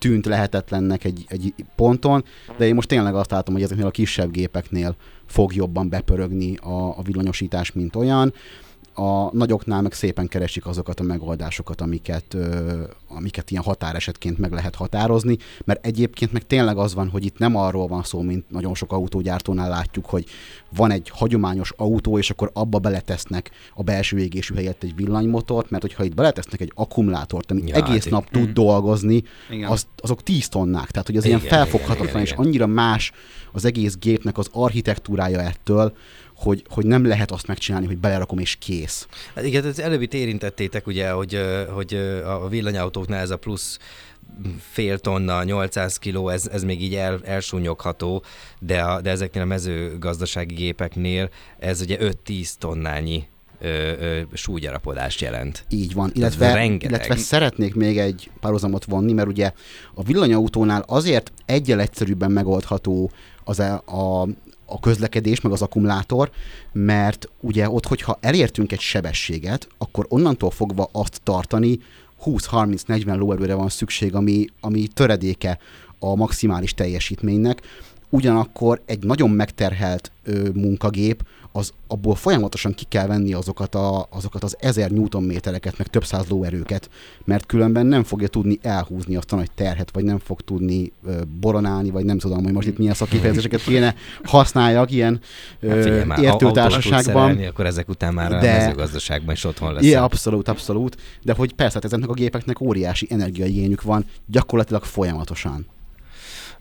tűnt 0.00 0.26
lehetetlennek 0.26 1.04
egy, 1.04 1.24
egy 1.28 1.54
ponton, 1.76 2.24
de 2.56 2.66
én 2.66 2.74
most 2.74 2.88
tényleg 2.88 3.14
azt 3.14 3.30
látom, 3.30 3.54
hogy 3.54 3.62
ezeknél 3.62 3.86
a 3.86 3.90
kisebb 3.90 4.30
gépeknél 4.30 4.96
fog 5.26 5.54
jobban 5.54 5.88
bepörögni 5.88 6.56
a, 6.56 6.98
a 6.98 7.02
villanyosítás, 7.02 7.72
mint 7.72 7.96
olyan 7.96 8.32
a 8.94 9.36
nagyoknál 9.36 9.82
meg 9.82 9.92
szépen 9.92 10.28
keresik 10.28 10.66
azokat 10.66 11.00
a 11.00 11.02
megoldásokat, 11.02 11.80
amiket, 11.80 12.34
ö, 12.34 12.82
amiket 13.08 13.50
ilyen 13.50 13.62
határesetként 13.62 14.38
meg 14.38 14.52
lehet 14.52 14.74
határozni, 14.74 15.36
mert 15.64 15.86
egyébként 15.86 16.32
meg 16.32 16.46
tényleg 16.46 16.76
az 16.76 16.94
van, 16.94 17.08
hogy 17.08 17.24
itt 17.24 17.38
nem 17.38 17.56
arról 17.56 17.86
van 17.86 18.02
szó, 18.02 18.20
mint 18.20 18.50
nagyon 18.50 18.74
sok 18.74 18.92
autógyártónál 18.92 19.68
látjuk, 19.68 20.06
hogy 20.06 20.24
van 20.76 20.90
egy 20.90 21.08
hagyományos 21.08 21.72
autó, 21.76 22.18
és 22.18 22.30
akkor 22.30 22.50
abba 22.54 22.78
beletesznek 22.78 23.50
a 23.74 23.82
belső 23.82 24.18
égésű 24.18 24.54
helyett 24.54 24.82
egy 24.82 24.94
villanymotort, 24.96 25.70
mert 25.70 25.82
hogyha 25.82 26.04
itt 26.04 26.14
beletesznek 26.14 26.60
egy 26.60 26.72
akkumulátort, 26.74 27.50
ami 27.50 27.62
ja, 27.66 27.74
egész 27.74 28.02
hát 28.02 28.12
nap 28.12 28.30
tud 28.30 28.48
mm. 28.48 28.52
dolgozni, 28.52 29.22
az, 29.68 29.86
azok 29.96 30.22
10 30.22 30.48
tonnák, 30.48 30.90
tehát 30.90 31.06
hogy 31.06 31.16
az 31.16 31.24
igen, 31.24 31.38
ilyen 31.38 31.50
felfoghatatlan, 31.50 32.08
igen, 32.08 32.20
igen, 32.20 32.22
igen. 32.22 32.38
és 32.38 32.46
annyira 32.46 32.66
más 32.66 33.12
az 33.52 33.64
egész 33.64 33.96
gépnek 33.96 34.38
az 34.38 34.48
architektúrája 34.52 35.40
ettől, 35.40 35.92
hogy, 36.40 36.64
hogy 36.68 36.86
nem 36.86 37.06
lehet 37.06 37.30
azt 37.30 37.46
megcsinálni, 37.46 37.86
hogy 37.86 37.98
belerakom 37.98 38.38
és 38.38 38.56
kész. 38.56 39.06
Hát 39.34 39.44
igen, 39.44 39.64
az 39.64 39.80
előbbit 39.80 40.14
érintettétek 40.14 40.86
ugye, 40.86 41.10
hogy, 41.10 41.40
hogy 41.70 41.94
a 42.24 42.48
villanyautóknál 42.48 43.20
ez 43.20 43.30
a 43.30 43.36
plusz 43.36 43.78
fél 44.70 44.98
tonna, 44.98 45.44
800 45.44 45.98
kiló, 45.98 46.28
ez, 46.28 46.46
ez 46.52 46.64
még 46.64 46.82
így 46.82 46.94
el, 46.94 47.20
elsúnyogható, 47.24 48.22
de, 48.58 48.80
a, 48.80 49.00
de 49.00 49.10
ezeknél 49.10 49.42
a 49.42 49.46
mezőgazdasági 49.46 50.54
gépeknél 50.54 51.28
ez 51.58 51.80
ugye 51.80 51.96
5-10 52.26 52.50
tonnányi 52.58 53.26
ö, 53.60 53.68
ö, 53.68 54.20
súlygyarapodást 54.32 55.20
jelent. 55.20 55.64
Így 55.68 55.94
van, 55.94 56.10
illetve, 56.14 56.64
illetve 56.64 57.16
szeretnék 57.16 57.74
még 57.74 57.98
egy 57.98 58.30
párhuzamot 58.40 58.84
vonni, 58.84 59.12
mert 59.12 59.28
ugye 59.28 59.52
a 59.94 60.02
villanyautónál 60.02 60.84
azért 60.86 61.32
egyel 61.46 61.80
egyszerűbben 61.80 62.30
megoldható 62.30 63.10
az 63.44 63.58
a, 63.58 63.82
a, 63.86 64.28
a 64.70 64.80
közlekedés, 64.80 65.40
meg 65.40 65.52
az 65.52 65.62
akkumulátor, 65.62 66.30
mert 66.72 67.28
ugye 67.40 67.70
ott, 67.70 67.86
hogyha 67.86 68.18
elértünk 68.20 68.72
egy 68.72 68.80
sebességet, 68.80 69.68
akkor 69.78 70.06
onnantól 70.08 70.50
fogva 70.50 70.88
azt 70.92 71.20
tartani 71.22 71.78
20-30-40 72.24 73.16
lóerőre 73.16 73.54
van 73.54 73.68
szükség, 73.68 74.14
ami, 74.14 74.44
ami 74.60 74.86
töredéke 74.86 75.58
a 75.98 76.14
maximális 76.14 76.74
teljesítménynek. 76.74 77.62
Ugyanakkor 78.10 78.82
egy 78.86 79.04
nagyon 79.04 79.30
megterhelt 79.30 80.10
ö, 80.24 80.48
munkagép, 80.54 81.22
az 81.52 81.72
abból 81.86 82.14
folyamatosan 82.14 82.74
ki 82.74 82.84
kell 82.88 83.06
venni 83.06 83.32
azokat, 83.32 83.74
a, 83.74 84.06
azokat 84.10 84.44
az 84.44 84.56
ezer 84.60 84.90
newtonmétereket, 84.90 85.78
meg 85.78 85.86
több 85.86 86.04
száz 86.04 86.28
lóerőket, 86.28 86.90
mert 87.24 87.46
különben 87.46 87.86
nem 87.86 88.04
fogja 88.04 88.28
tudni 88.28 88.58
elhúzni 88.62 89.16
azt 89.16 89.32
a 89.32 89.36
nagy 89.36 89.50
terhet, 89.54 89.90
vagy 89.92 90.04
nem 90.04 90.18
fog 90.18 90.40
tudni 90.40 90.92
ö, 91.06 91.20
boronálni, 91.40 91.90
vagy 91.90 92.04
nem 92.04 92.18
tudom, 92.18 92.44
hogy 92.44 92.52
most 92.52 92.66
itt 92.66 92.78
milyen 92.78 92.94
szakifejezéseket 92.94 93.62
kéne 93.62 93.94
használjak 94.24 94.90
ilyen 94.90 95.20
hát 96.08 96.18
értőtársaságban. 96.18 97.38
akkor 97.38 97.66
ezek 97.66 97.88
után 97.88 98.14
már 98.14 98.30
de, 98.30 98.36
a 98.36 98.56
mezőgazdaságban 98.56 99.34
is 99.34 99.44
otthon 99.44 99.72
lesz. 99.72 99.82
Igen, 99.82 100.02
abszolút, 100.02 100.48
abszolút. 100.48 100.96
De 101.22 101.34
hogy 101.34 101.52
persze, 101.52 101.74
hát 101.74 101.84
ezeknek 101.84 102.08
a 102.08 102.14
gépeknek 102.14 102.60
óriási 102.60 103.06
energiaigényük 103.10 103.82
van, 103.82 104.04
gyakorlatilag 104.26 104.84
folyamatosan. 104.84 105.66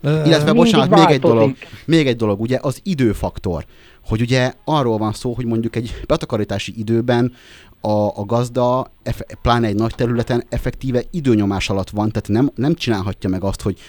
Illetve, 0.04 0.54
bocsánat, 0.54 0.90
még 0.90 1.10
egy 1.10 1.20
dolog, 1.20 1.56
még 1.86 2.08
egy 2.08 2.16
dolog, 2.16 2.42
ugye 2.42 2.58
az 2.62 2.80
időfaktor. 2.84 3.66
Hogy 4.08 4.22
ugye 4.22 4.54
arról 4.66 4.98
van 4.98 5.14
szó, 5.14 5.34
hogy 5.34 5.46
mondjuk 5.46 5.76
egy 5.76 6.02
betakarítási 6.08 6.74
időben 6.78 7.34
a, 7.82 8.20
a 8.20 8.26
gazda, 8.26 8.92
pláne 9.42 9.68
egy 9.68 9.76
nagy 9.76 9.96
területen 9.96 10.44
effektíve 10.50 11.04
időnyomás 11.12 11.70
alatt 11.70 11.90
van, 11.90 12.12
tehát 12.12 12.28
nem, 12.28 12.52
nem 12.56 12.74
csinálhatja 12.74 13.30
meg 13.30 13.44
azt, 13.44 13.62
hogy 13.62 13.80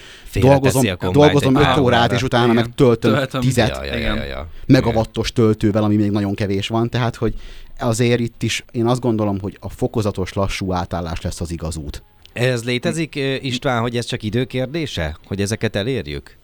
dolgozom, 0.41 0.85
dolgozom 1.13 1.55
5 1.55 1.77
órát, 1.79 2.13
és 2.13 2.23
utána 2.23 2.45
igen. 2.45 2.57
meg 2.57 2.75
töltöm. 2.75 3.41
10 3.41 3.57
ja, 3.57 3.85
ja, 3.85 3.97
ja, 3.97 4.25
ja. 4.25 4.49
megawattos 4.67 5.33
töltővel, 5.33 5.83
ami 5.83 5.97
még 5.97 6.11
nagyon 6.11 6.35
kevés 6.35 6.69
van, 6.69 6.91
tehát 6.91 7.17
hogy 7.17 7.35
azért 7.79 8.21
itt 8.21 8.43
is 8.43 8.65
én 8.73 8.87
azt 8.87 9.01
gondolom, 9.01 9.41
hogy 9.41 9.57
a 9.61 9.69
fokozatos 9.69 10.33
lassú 10.33 10.73
átállás 10.73 11.21
lesz 11.21 11.41
az 11.41 11.51
igaz 11.51 11.77
út. 11.77 12.03
Ez 12.33 12.65
létezik, 12.65 13.15
István, 13.41 13.81
hogy 13.81 13.97
ez 13.97 14.05
csak 14.05 14.23
időkérdése, 14.23 15.17
hogy 15.27 15.41
ezeket 15.41 15.77
elérjük? 15.77 16.39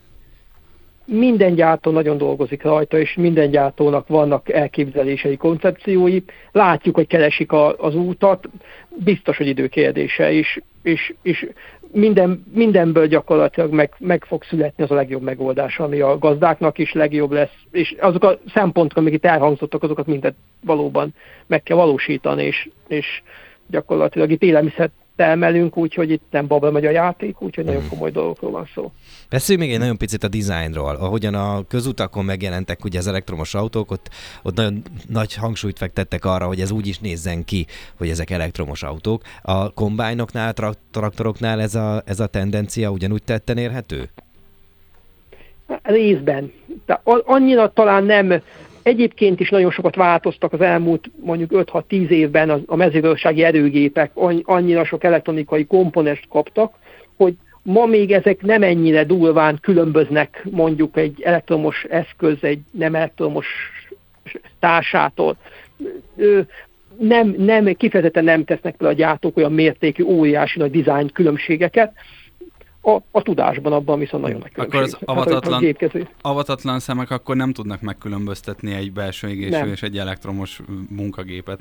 minden 1.07 1.55
gyártó 1.55 1.91
nagyon 1.91 2.19
dolgozik 2.19 2.63
rajta, 2.63 2.99
és 2.99 3.15
minden 3.15 3.51
gyártónak 3.51 4.09
vannak 4.09 4.53
elképzelései, 4.53 5.37
koncepciói. 5.37 6.21
Látjuk, 6.53 6.95
hogy 6.95 7.07
keresik 7.07 7.53
a, 7.53 7.77
az 7.77 7.95
útat, 7.95 8.49
biztos, 8.89 9.37
hogy 9.37 9.47
időkérdése, 9.47 10.33
és, 10.33 10.61
és, 10.83 11.15
és 11.23 11.47
minden, 11.93 12.45
mindenből 12.55 13.07
gyakorlatilag 13.07 13.73
meg, 13.73 13.95
meg 13.99 14.25
fog 14.25 14.45
születni 14.45 14.85
az 14.85 14.91
a 14.91 14.95
legjobb 14.95 15.23
megoldás, 15.23 15.79
ami 15.79 16.01
a 16.01 16.19
gazdáknak 16.19 16.79
is 16.79 16.93
legjobb 16.93 17.31
lesz, 17.31 17.55
és 17.71 17.95
azok 17.99 18.25
a 18.25 18.39
szempontok, 18.55 18.99
amik 18.99 19.15
itt 19.15 19.25
elhangzottak, 19.25 19.83
azokat 19.83 20.07
mindet 20.07 20.35
valóban 20.61 21.15
meg 21.47 21.63
kell 21.63 21.77
valósítani, 21.77 22.45
és, 22.45 22.69
és 22.89 23.23
gyakorlatilag 23.67 24.31
itt 24.31 24.43
élelmiszer 24.43 24.91
termelünk, 25.17 25.77
úgyhogy 25.77 26.11
itt 26.11 26.25
nem 26.31 26.47
babra 26.47 26.71
megy 26.71 26.87
a 26.87 26.91
játék, 26.91 27.43
úgyhogy 27.43 27.65
nagyon 27.65 27.81
hmm. 27.81 27.91
komoly 27.91 28.11
dolgokról 28.11 28.51
van 28.51 28.69
szó. 28.75 28.93
Beszéljünk 29.31 29.67
még 29.67 29.77
egy 29.77 29.83
nagyon 29.83 29.99
picit 29.99 30.25
a 30.25 30.29
dizájnról. 30.29 30.95
Ahogyan 30.95 31.35
a 31.35 31.65
közutakon 31.69 32.25
megjelentek 32.25 32.85
ugye 32.85 32.99
az 32.99 33.07
elektromos 33.07 33.55
autók, 33.55 33.91
ott, 33.91 34.11
ott 34.43 34.55
nagyon 34.55 34.83
nagy 35.09 35.35
hangsúlyt 35.35 35.79
fektettek 35.79 36.25
arra, 36.25 36.47
hogy 36.47 36.61
ez 36.61 36.71
úgy 36.71 36.87
is 36.87 36.99
nézzen 36.99 37.45
ki, 37.45 37.67
hogy 37.97 38.09
ezek 38.09 38.31
elektromos 38.31 38.83
autók. 38.83 39.23
A 39.43 39.73
kombájnoknál, 39.73 40.55
traktoroknál 40.91 41.61
ez 41.61 41.75
a, 41.75 42.03
ez 42.05 42.21
a 42.21 42.27
tendencia 42.27 42.91
ugyanúgy 42.91 43.23
tetten 43.23 43.59
érhető? 43.59 44.09
Részben. 45.83 46.53
De 46.87 47.01
annyira 47.25 47.73
talán 47.73 48.05
nem 48.05 48.43
Egyébként 48.87 49.41
is 49.41 49.51
nagyon 49.51 49.71
sokat 49.71 49.95
változtak 49.95 50.53
az 50.53 50.61
elmúlt 50.61 51.11
mondjuk 51.21 51.51
5-6-10 51.55 52.09
évben 52.09 52.51
a, 52.67 52.77
mezőgazdasági 52.77 53.43
erőgépek, 53.43 54.11
annyira 54.43 54.85
sok 54.85 55.05
elektronikai 55.05 55.67
komponest 55.67 56.27
kaptak, 56.29 56.75
hogy 57.17 57.35
ma 57.63 57.87
még 57.87 58.13
ezek 58.13 58.43
nem 58.43 58.63
ennyire 58.63 59.05
durván 59.05 59.59
különböznek 59.63 60.47
mondjuk 60.51 60.97
egy 60.97 61.23
elektromos 61.23 61.85
eszköz 61.89 62.37
egy 62.41 62.61
nem 62.71 62.95
elektromos 62.95 63.47
társától. 64.59 65.37
Nem, 66.99 67.35
nem, 67.39 67.75
kifejezetten 67.75 68.25
nem 68.25 68.45
tesznek 68.45 68.75
fel 68.79 68.89
a 68.89 68.93
gyártók 68.93 69.37
olyan 69.37 69.53
mértékű, 69.53 70.03
óriási 70.03 70.59
nagy 70.59 70.71
dizájn 70.71 71.11
különbségeket, 71.13 71.93
a, 72.87 73.03
a 73.11 73.23
tudásban 73.23 73.73
abban 73.73 73.99
viszont 73.99 74.23
nagyon 74.23 74.39
nagy 74.39 74.53
Akkor 74.55 74.83
az 74.83 74.97
avatatlan, 75.05 75.75
hát, 75.81 76.11
avatatlan 76.21 76.81
szemek 76.81 77.11
akkor 77.11 77.37
nem 77.37 77.53
tudnak 77.53 77.81
megkülönböztetni 77.81 78.73
egy 78.73 78.93
belső 78.93 79.29
égésű 79.29 79.65
és 79.65 79.83
egy 79.83 79.99
elektromos 79.99 80.61
munkagépet. 80.89 81.61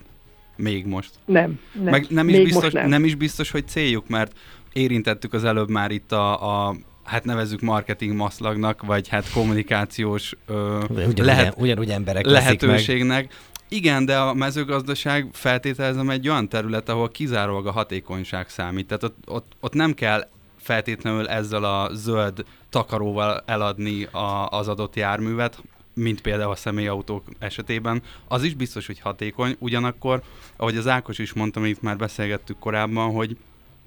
Még 0.58 0.86
most. 0.86 1.12
Nem. 1.26 1.60
nem. 1.74 1.84
Meg 1.84 2.06
nem 2.10 2.30
is, 2.30 2.42
biztos, 2.42 2.72
nem. 2.72 2.90
nem 2.90 3.06
is 3.06 3.16
biztos, 3.16 3.52
hogy 3.52 3.68
céljuk, 3.68 4.08
mert 4.08 4.38
érintettük 4.74 5.34
az 5.34 5.44
előbb 5.44 5.70
már 5.70 5.92
itt 5.92 6.12
a, 6.12 6.68
a 6.68 6.76
hát 7.04 7.26
nevezzük 7.26 7.62
marketing 7.62 8.16
maszlagnak, 8.16 8.86
vagy 8.86 9.08
hát 9.08 9.32
kommunikációs 9.32 10.36
ö, 10.46 10.84
ugyanúgy, 10.90 11.18
lehet, 11.18 11.56
ugyanúgy 11.58 11.90
emberek 11.90 12.26
lehetőségnek. 12.26 13.08
Meg. 13.08 13.30
Igen, 13.70 14.06
de 14.06 14.18
a 14.18 14.34
mezőgazdaság 14.34 15.28
feltételezem 15.32 16.10
egy 16.10 16.30
olyan 16.30 16.50
terület, 16.50 16.90
ahol 16.90 17.10
kizárólag 17.10 17.68
a 17.68 17.72
hatékonyság 17.72 18.50
számít. 18.50 18.88
Tehát 18.88 19.04
ott, 19.04 19.18
ott, 19.26 19.52
ott 19.60 19.74
nem 19.74 19.94
kell 19.94 20.28
feltétlenül 20.66 21.28
ezzel 21.28 21.64
a 21.64 21.90
zöld 21.94 22.46
takaróval 22.70 23.44
eladni 23.46 24.04
a, 24.04 24.48
az 24.48 24.68
adott 24.68 24.96
járművet, 24.96 25.62
mint 25.94 26.22
például 26.22 26.52
a 26.52 26.56
személyautók 26.56 27.24
esetében, 27.40 28.02
az 28.28 28.44
is 28.44 28.54
biztos, 28.54 28.86
hogy 28.86 29.00
hatékony, 29.00 29.56
ugyanakkor, 29.60 30.22
ahogy 30.56 30.78
az 30.78 30.88
Ákos 30.88 31.18
is 31.18 31.34
mondta, 31.34 31.60
amit 31.60 31.82
már 31.82 31.98
beszélgettük 31.98 32.60
korábban, 32.60 33.12
hogy, 33.12 33.38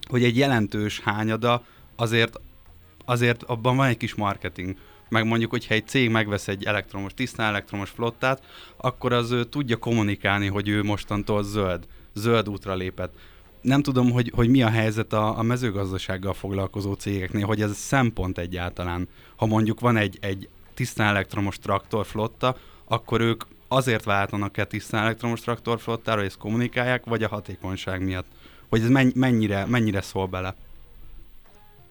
hogy 0.08 0.24
egy 0.24 0.36
jelentős 0.36 1.00
hányada 1.00 1.62
azért, 1.96 2.40
azért 3.04 3.42
abban 3.42 3.76
van 3.76 3.86
egy 3.86 3.96
kis 3.96 4.14
marketing. 4.14 4.76
Meg 5.08 5.26
mondjuk, 5.26 5.50
hogyha 5.50 5.74
egy 5.74 5.86
cég 5.86 6.10
megvesz 6.10 6.48
egy 6.48 6.64
elektromos, 6.64 7.14
tisztán 7.14 7.48
elektromos 7.48 7.90
flottát, 7.90 8.42
akkor 8.76 9.12
az 9.12 9.30
ő 9.30 9.44
tudja 9.44 9.76
kommunikálni, 9.76 10.46
hogy 10.46 10.68
ő 10.68 10.82
mostantól 10.82 11.42
zöld, 11.42 11.86
zöld 12.14 12.48
útra 12.48 12.74
lépett 12.74 13.14
nem 13.60 13.82
tudom, 13.82 14.10
hogy, 14.10 14.32
hogy 14.34 14.48
mi 14.48 14.62
a 14.62 14.68
helyzet 14.68 15.12
a, 15.12 15.38
a 15.38 15.42
mezőgazdasággal 15.42 16.32
foglalkozó 16.32 16.92
cégeknél, 16.92 17.46
hogy 17.46 17.60
ez 17.60 17.76
szempont 17.76 18.38
egyáltalán. 18.38 19.08
Ha 19.36 19.46
mondjuk 19.46 19.80
van 19.80 19.96
egy, 19.96 20.18
egy 20.20 20.48
tisztán 20.74 21.08
elektromos 21.08 21.58
traktorflotta, 21.58 22.56
akkor 22.84 23.20
ők 23.20 23.42
azért 23.68 24.04
váltanak-e 24.04 24.64
tisztán 24.64 25.02
elektromos 25.02 25.40
traktorflottára, 25.40 26.22
ezt 26.22 26.38
kommunikálják, 26.38 27.04
vagy 27.04 27.22
a 27.22 27.28
hatékonyság 27.28 28.04
miatt? 28.04 28.26
Hogy 28.68 28.80
ez 28.80 29.12
mennyire, 29.14 29.66
mennyire 29.66 30.00
szól 30.00 30.26
bele? 30.26 30.54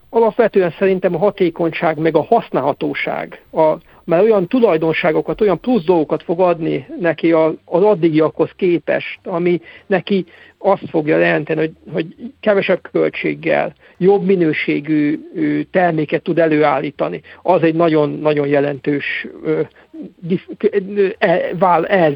Alapvetően 0.10 0.74
szerintem 0.78 1.16
a 1.16 1.18
hatékonyság 1.18 1.98
meg 1.98 2.16
a 2.16 2.24
használhatóság, 2.24 3.44
a, 3.52 3.78
mert 4.08 4.24
olyan 4.24 4.48
tulajdonságokat, 4.48 5.42
olyan 5.42 5.60
plusz 5.60 5.84
dolgokat 5.84 6.24
fog 6.24 6.40
adni 6.40 6.88
neki 7.00 7.32
az 7.32 7.54
addigiakhoz 7.66 8.50
képest, 8.56 9.20
ami 9.24 9.62
neki 9.86 10.26
azt 10.58 10.90
fogja 10.90 11.18
jelenteni, 11.18 11.60
hogy, 11.60 11.72
hogy 11.92 12.06
kevesebb 12.40 12.82
költséggel, 12.92 13.74
jobb 13.98 14.24
minőségű 14.26 15.20
terméket 15.72 16.22
tud 16.22 16.40
előállítani. 16.40 17.22
Az 17.42 17.64
egy 17.64 17.76
nagyon-nagyon 17.76 18.48
jelentős 18.48 19.28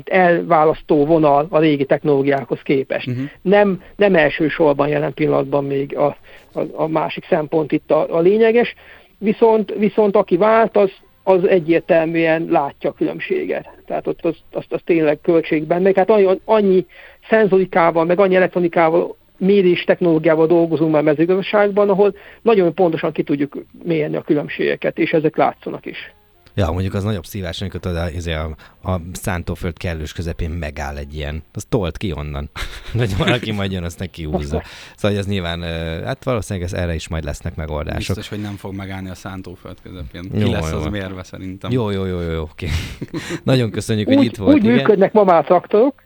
elválasztó 0.03 1.05
vonal 1.05 1.47
a 1.49 1.59
régi 1.59 1.85
technológiákhoz 1.85 2.59
képest. 2.61 3.07
Uh-huh. 3.07 3.23
Nem, 3.41 3.81
nem 3.95 4.15
elsősorban 4.15 4.87
jelen 4.87 5.13
pillanatban 5.13 5.65
még 5.65 5.97
a, 5.97 6.17
a, 6.53 6.61
a 6.71 6.87
másik 6.87 7.25
szempont 7.25 7.71
itt 7.71 7.91
a, 7.91 8.15
a 8.15 8.19
lényeges, 8.19 8.75
viszont, 9.17 9.73
viszont 9.77 10.15
aki 10.15 10.37
vált, 10.37 10.77
az, 10.77 10.91
az 11.23 11.47
egyértelműen 11.47 12.47
látja 12.49 12.89
a 12.89 12.93
különbséget. 12.93 13.69
Tehát 13.85 14.07
ott 14.07 14.19
az, 14.21 14.35
az, 14.51 14.65
az 14.69 14.79
tényleg 14.85 15.19
költségben, 15.21 15.81
meg 15.81 15.95
hát 15.95 16.09
annyi, 16.09 16.39
annyi 16.45 16.85
szenzorikával, 17.29 18.05
meg 18.05 18.19
annyi 18.19 18.35
elektronikával, 18.35 19.15
mérés 19.37 19.83
technológiával 19.83 20.47
dolgozunk 20.47 20.91
már 20.91 21.03
mezőgazdaságban, 21.03 21.89
ahol 21.89 22.15
nagyon 22.41 22.73
pontosan 22.73 23.11
ki 23.11 23.23
tudjuk 23.23 23.65
mérni 23.83 24.15
a 24.15 24.21
különbségeket, 24.21 24.97
és 24.97 25.11
ezek 25.11 25.35
látszanak 25.35 25.85
is. 25.85 26.13
Ja, 26.53 26.71
mondjuk 26.71 26.93
az 26.93 27.03
nagyobb 27.03 27.25
szívás, 27.25 27.61
amikor 27.61 27.79
tudod, 27.79 27.97
a, 28.27 28.91
a 28.91 29.01
szántóföld 29.13 29.77
kellős 29.77 30.13
közepén 30.13 30.49
megáll 30.49 30.97
egy 30.97 31.15
ilyen, 31.15 31.43
az 31.53 31.65
tolt 31.69 31.97
ki 31.97 32.13
onnan, 32.15 32.49
hogy 32.97 33.17
valaki 33.17 33.51
majd 33.51 33.71
jön, 33.71 33.83
azt 33.83 33.99
neki 33.99 34.23
húzza. 34.23 34.63
Szóval 34.95 35.17
ez 35.17 35.27
nyilván, 35.27 35.61
hát 36.03 36.23
valószínűleg 36.23 36.67
ez 36.67 36.73
erre 36.73 36.93
is 36.93 37.07
majd 37.07 37.23
lesznek 37.23 37.55
megoldások. 37.55 37.97
Biztos, 37.97 38.29
hogy 38.29 38.41
nem 38.41 38.55
fog 38.55 38.75
megállni 38.75 39.09
a 39.09 39.15
szántóföld 39.15 39.77
közepén. 39.83 40.29
Jó, 40.33 40.45
Ki 40.45 40.51
lesz 40.51 40.71
jó. 40.71 40.77
az 40.77 40.85
mérve 40.85 41.23
szerintem. 41.23 41.71
Jó, 41.71 41.89
jó, 41.89 42.05
jó, 42.05 42.19
jó, 42.19 42.41
oké. 42.41 42.67
Nagyon 43.43 43.71
köszönjük, 43.71 44.07
úgy, 44.07 44.15
hogy 44.15 44.25
itt 44.25 44.35
volt. 44.35 44.55
Úgy 44.55 44.63
igen. 44.63 44.75
működnek 44.75 45.13
ma 45.13 45.23
már 45.23 45.43
traktorok, 45.43 46.03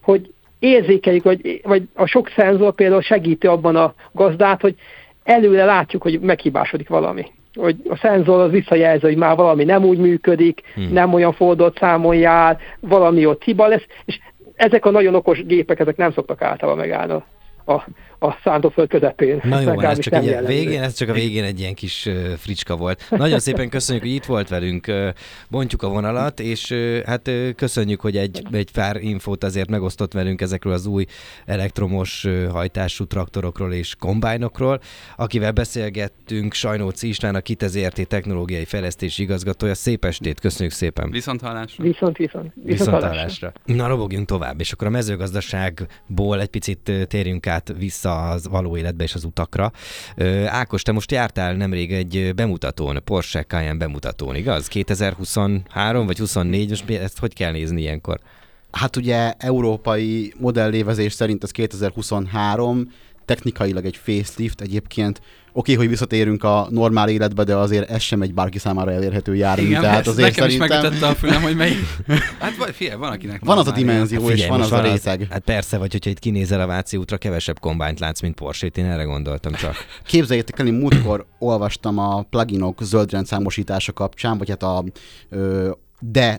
hogy 0.00 0.32
érzékeljük, 0.58 1.24
vagy, 1.24 1.60
vagy 1.64 1.88
a 1.94 2.06
sok 2.06 2.28
szenzor 2.36 2.74
például 2.74 3.02
segíti 3.02 3.46
abban 3.46 3.76
a 3.76 3.94
gazdát, 4.12 4.60
hogy 4.60 4.76
előre 5.22 5.64
látjuk, 5.64 6.02
hogy 6.02 6.20
meghibásodik 6.20 6.88
valami. 6.88 7.26
Hogy 7.58 7.76
a 7.88 7.96
szenzor 7.96 8.40
az 8.40 8.50
visszajelzi, 8.50 9.06
hogy 9.06 9.16
már 9.16 9.36
valami 9.36 9.64
nem 9.64 9.84
úgy 9.84 9.98
működik, 9.98 10.62
hmm. 10.74 10.92
nem 10.92 11.12
olyan 11.14 11.32
fordult 11.32 11.78
számon 11.78 12.14
jár, 12.14 12.58
valami 12.80 13.26
ott 13.26 13.42
hiba 13.42 13.66
lesz, 13.66 13.86
és 14.04 14.18
ezek 14.54 14.84
a 14.84 14.90
nagyon 14.90 15.14
okos 15.14 15.46
gépek, 15.46 15.80
ezek 15.80 15.96
nem 15.96 16.12
szoktak 16.12 16.42
általában 16.42 16.80
megállni 16.80 17.12
a, 17.12 17.72
a 17.72 17.84
szántóföld 18.44 18.88
közepén. 18.88 19.40
Na 19.44 19.60
jó, 19.60 19.80
ez 19.80 19.98
csak, 19.98 20.14
egy, 20.14 20.46
végén, 20.46 20.82
ez 20.82 20.94
csak 20.94 21.08
a 21.08 21.12
végén 21.12 21.44
egy 21.44 21.60
ilyen 21.60 21.74
kis 21.74 22.08
fricska 22.36 22.76
volt. 22.76 23.04
Nagyon 23.10 23.38
szépen 23.38 23.68
köszönjük, 23.68 24.04
hogy 24.04 24.14
itt 24.14 24.24
volt 24.24 24.48
velünk, 24.48 24.92
bontjuk 25.48 25.82
a 25.82 25.88
vonalat, 25.88 26.40
és 26.40 26.74
hát 27.06 27.30
köszönjük, 27.56 28.00
hogy 28.00 28.16
egy, 28.16 28.42
egy 28.52 28.70
pár 28.72 28.96
infót 28.96 29.44
azért 29.44 29.70
megosztott 29.70 30.12
velünk 30.12 30.40
ezekről 30.40 30.72
az 30.72 30.86
új 30.86 31.04
elektromos 31.46 32.26
hajtású 32.50 33.04
traktorokról 33.04 33.72
és 33.72 33.94
kombájnokról. 33.98 34.80
Akivel 35.16 35.52
beszélgettünk, 35.52 36.54
Sajnóci 36.54 37.08
István, 37.08 37.34
a 37.34 37.40
Kitezérti 37.40 38.04
Technológiai 38.04 38.64
Fejlesztési 38.64 39.22
Igazgatója. 39.22 39.74
Szép 39.74 40.04
estét, 40.04 40.40
köszönjük 40.40 40.74
szépen. 40.74 41.10
Viszont 41.10 41.40
hallásra. 41.40 41.84
Viszont, 41.84 42.16
viszont. 42.16 42.52
Viszont, 42.54 42.78
viszont 42.78 43.02
hallásra. 43.02 43.52
Na, 43.64 43.86
robogjunk 43.86 44.26
tovább, 44.26 44.60
és 44.60 44.72
akkor 44.72 44.86
a 44.86 44.90
mezőgazdaságból 44.90 46.40
egy 46.40 46.48
picit 46.48 46.92
térjünk 47.08 47.46
át 47.46 47.74
vissza 47.78 48.06
vissza 48.08 48.28
az 48.28 48.48
való 48.48 48.76
életbe 48.76 49.04
és 49.04 49.14
az 49.14 49.24
utakra. 49.24 49.72
Ákos, 50.46 50.82
te 50.82 50.92
most 50.92 51.10
jártál 51.10 51.54
nemrég 51.54 51.92
egy 51.92 52.34
bemutatón, 52.34 53.00
Porsche 53.04 53.42
Cayenne 53.42 53.78
bemutatón, 53.78 54.34
igaz? 54.34 54.68
2023 54.68 56.06
vagy 56.06 56.18
24, 56.18 56.68
most 56.68 56.90
ezt 56.90 57.18
hogy 57.18 57.34
kell 57.34 57.52
nézni 57.52 57.80
ilyenkor? 57.80 58.20
Hát 58.70 58.96
ugye 58.96 59.32
európai 59.38 60.32
modellévezés 60.38 61.12
szerint 61.12 61.42
ez 61.42 61.50
2023, 61.50 62.92
technikailag 63.28 63.84
egy 63.84 63.96
facelift, 63.96 64.60
egyébként 64.60 65.20
oké, 65.52 65.74
hogy 65.74 65.88
visszatérünk 65.88 66.44
a 66.44 66.66
normál 66.70 67.08
életbe, 67.08 67.44
de 67.44 67.56
azért 67.56 67.90
ez 67.90 68.02
sem 68.02 68.22
egy 68.22 68.34
bárki 68.34 68.58
számára 68.58 68.92
elérhető 68.92 69.34
jármű. 69.34 69.66
Igen, 69.66 69.80
tehát 69.80 70.06
azért 70.06 70.28
nekem 70.28 70.48
szerintem... 70.48 70.68
is 70.68 70.82
megütötte 70.82 71.06
a 71.06 71.14
fülem, 71.14 71.42
hogy 71.42 71.56
melyik. 71.56 71.76
Hát 72.38 72.56
vagy, 72.56 72.74
figyelj, 72.74 72.98
van 72.98 73.12
akinek 73.12 73.44
van 73.44 73.58
az 73.58 73.66
a 73.66 73.70
dimenzió, 73.70 74.20
figyelj, 74.20 74.40
és 74.40 74.46
van 74.46 74.60
az 74.60 74.72
a 74.72 74.80
részeg. 74.80 75.26
Hát 75.30 75.42
persze, 75.42 75.78
vagy 75.78 75.92
hogyha 75.92 76.10
itt 76.10 76.18
kinézel 76.18 76.60
a 76.60 76.66
Váci 76.66 76.96
útra, 76.96 77.16
kevesebb 77.16 77.58
kombányt 77.58 78.00
látsz, 78.00 78.20
mint 78.20 78.34
Porsche-t, 78.34 78.78
én 78.78 78.84
erre 78.84 79.02
gondoltam 79.02 79.52
csak. 79.52 79.74
Képzeljétek 80.06 80.58
el, 80.58 80.66
én 80.66 80.72
múltkor 80.72 81.26
olvastam 81.38 81.98
a 81.98 82.22
pluginok 82.22 82.82
zöldrendszámosítása 82.82 83.92
kapcsán, 83.92 84.38
vagy 84.38 84.48
hát 84.48 84.62
a 84.62 84.84
ö, 85.28 85.70
de 86.00 86.38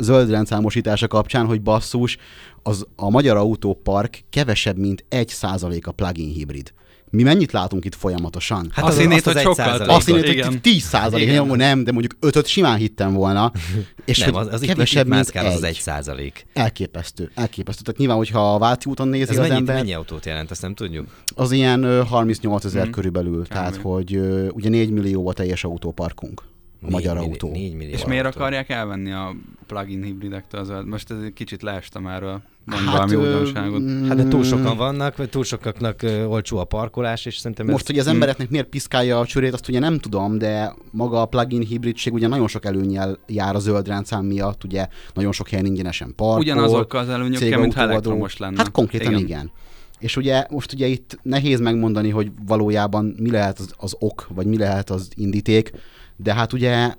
zöldrendszámosítása 0.00 1.06
kapcsán, 1.06 1.46
hogy 1.46 1.62
basszus, 1.62 2.16
az 2.62 2.86
a 2.96 3.10
magyar 3.10 3.36
autópark 3.36 4.24
kevesebb, 4.30 4.76
mint 4.76 5.04
egy 5.08 5.28
százalék 5.28 5.86
a 5.86 5.92
plug-in 5.92 6.28
hibrid. 6.28 6.72
Mi 7.10 7.22
mennyit 7.22 7.52
látunk 7.52 7.84
itt 7.84 7.94
folyamatosan? 7.94 8.70
Hát 8.72 8.84
azt 8.84 8.98
hinnéd, 8.98 9.22
hogy 9.22 9.38
sokkal 9.38 9.80
Azt 9.80 10.06
hinnéd, 10.06 10.44
hogy 10.44 10.60
10 10.60 10.82
százalék, 10.82 11.32
nem, 11.32 11.46
nem, 11.46 11.84
de 11.84 11.92
mondjuk 11.92 12.16
5 12.20 12.46
simán 12.46 12.76
hittem 12.76 13.12
volna. 13.12 13.52
És 14.04 14.18
nem, 14.18 14.34
az, 14.34 14.48
az 14.50 14.60
kevesebb, 14.60 15.06
mint 15.06 15.28
egy. 15.28 15.44
az 15.44 15.62
egy 15.62 15.78
százalék. 15.80 16.46
Elképesztő, 16.52 17.30
elképesztő. 17.34 17.82
Tehát 17.82 17.98
nyilván, 17.98 18.16
hogyha 18.16 18.54
a 18.54 18.58
Váci 18.58 18.90
úton 18.90 19.08
nézi 19.08 19.22
Ez 19.22 19.28
az 19.30 19.36
mennyit, 19.36 19.52
ember... 19.52 19.74
mennyi 19.74 19.94
autót 19.94 20.26
jelent, 20.26 20.50
azt 20.50 20.62
nem 20.62 20.74
tudjuk? 20.74 21.06
Az 21.34 21.52
ilyen 21.52 22.06
38 22.06 22.64
ezer 22.64 22.82
hmm. 22.82 22.92
körülbelül, 22.92 23.46
tehát 23.46 23.76
hogy 23.76 24.16
ugye 24.52 24.68
4 24.68 24.90
millió 24.90 25.28
a 25.28 25.32
teljes 25.32 25.64
autóparkunk 25.64 26.42
a 26.82 26.90
magyar 26.90 27.14
millió, 27.14 27.30
autó. 27.30 27.50
4 27.50 27.74
millió 27.74 27.92
És 27.92 28.04
miért 28.04 28.24
autó. 28.24 28.38
akarják 28.38 28.68
elvenni 28.68 29.12
a 29.12 29.34
plug-in 29.66 30.02
hibridektől? 30.02 30.60
Az, 30.60 30.72
most 30.84 31.10
ez 31.10 31.16
egy 31.24 31.32
kicsit 31.32 31.62
leestem 31.62 32.06
erről. 32.06 32.42
Mondj 32.64 32.84
hát, 32.84 32.94
valami 32.94 33.14
újdonságot. 33.14 33.82
Hát 34.08 34.16
de 34.16 34.28
túl 34.28 34.44
sokan 34.44 34.76
vannak, 34.76 35.16
vagy 35.16 35.28
túl 35.28 35.44
sokaknak 35.44 36.00
olcsó 36.26 36.58
a 36.58 36.64
parkolás, 36.64 37.26
és 37.26 37.36
szerintem 37.36 37.66
Most, 37.66 37.80
ez... 37.80 37.86
hogy 37.86 37.98
az 37.98 38.06
embereknek 38.06 38.50
miért 38.50 38.66
piszkálja 38.66 39.18
a 39.18 39.26
csörét, 39.26 39.52
azt 39.52 39.68
ugye 39.68 39.78
nem 39.78 39.98
tudom, 39.98 40.38
de 40.38 40.74
maga 40.90 41.20
a 41.20 41.26
plug-in 41.26 41.62
hibridség 41.62 42.12
ugye 42.12 42.26
nagyon 42.26 42.48
sok 42.48 42.64
előnyel 42.64 43.18
jár 43.26 43.54
a 43.54 43.58
zöld 43.58 43.86
rendszám 43.86 44.24
miatt, 44.24 44.64
ugye 44.64 44.86
nagyon 45.14 45.32
sok 45.32 45.48
helyen 45.48 45.66
ingyenesen 45.66 46.12
parkol. 46.16 46.40
Ugyanazokkal 46.40 47.00
az 47.00 47.08
előnyökkel, 47.08 47.58
mint 47.58 47.74
ha 47.74 47.80
elektromos 47.80 48.36
lenne. 48.36 48.56
Hát 48.56 48.70
konkrétan 48.70 49.12
igen. 49.12 49.24
igen. 49.24 49.50
És 49.98 50.16
ugye 50.16 50.46
most 50.50 50.72
ugye 50.72 50.86
itt 50.86 51.18
nehéz 51.22 51.60
megmondani, 51.60 52.10
hogy 52.10 52.30
valójában 52.46 53.14
mi 53.18 53.30
lehet 53.30 53.58
az, 53.58 53.74
az 53.76 53.96
ok, 53.98 54.28
vagy 54.34 54.46
mi 54.46 54.56
lehet 54.58 54.90
az 54.90 55.08
indíték, 55.14 55.72
de 56.16 56.34
hát 56.34 56.52
ugye 56.52 56.94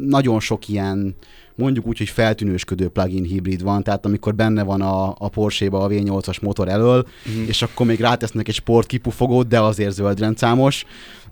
nagyon 0.00 0.40
sok 0.40 0.68
ilyen 0.68 1.16
mondjuk 1.56 1.86
úgy, 1.86 1.98
hogy 1.98 2.08
feltűnősködő 2.08 2.88
plug-in 2.88 3.24
hibrid 3.24 3.62
van, 3.62 3.82
tehát 3.82 4.04
amikor 4.04 4.34
benne 4.34 4.62
van 4.62 4.80
a, 4.80 5.14
a 5.18 5.28
Porsche-ba 5.28 5.82
a 5.82 5.88
V8-as 5.88 6.40
motor 6.40 6.68
elől, 6.68 7.06
uh-huh. 7.26 7.48
és 7.48 7.62
akkor 7.62 7.86
még 7.86 8.00
rátesznek 8.00 8.48
egy 8.48 8.54
sportkipufogót, 8.54 9.48
de 9.48 9.60
azért 9.60 9.92
zöldrendszámos. 9.92 10.84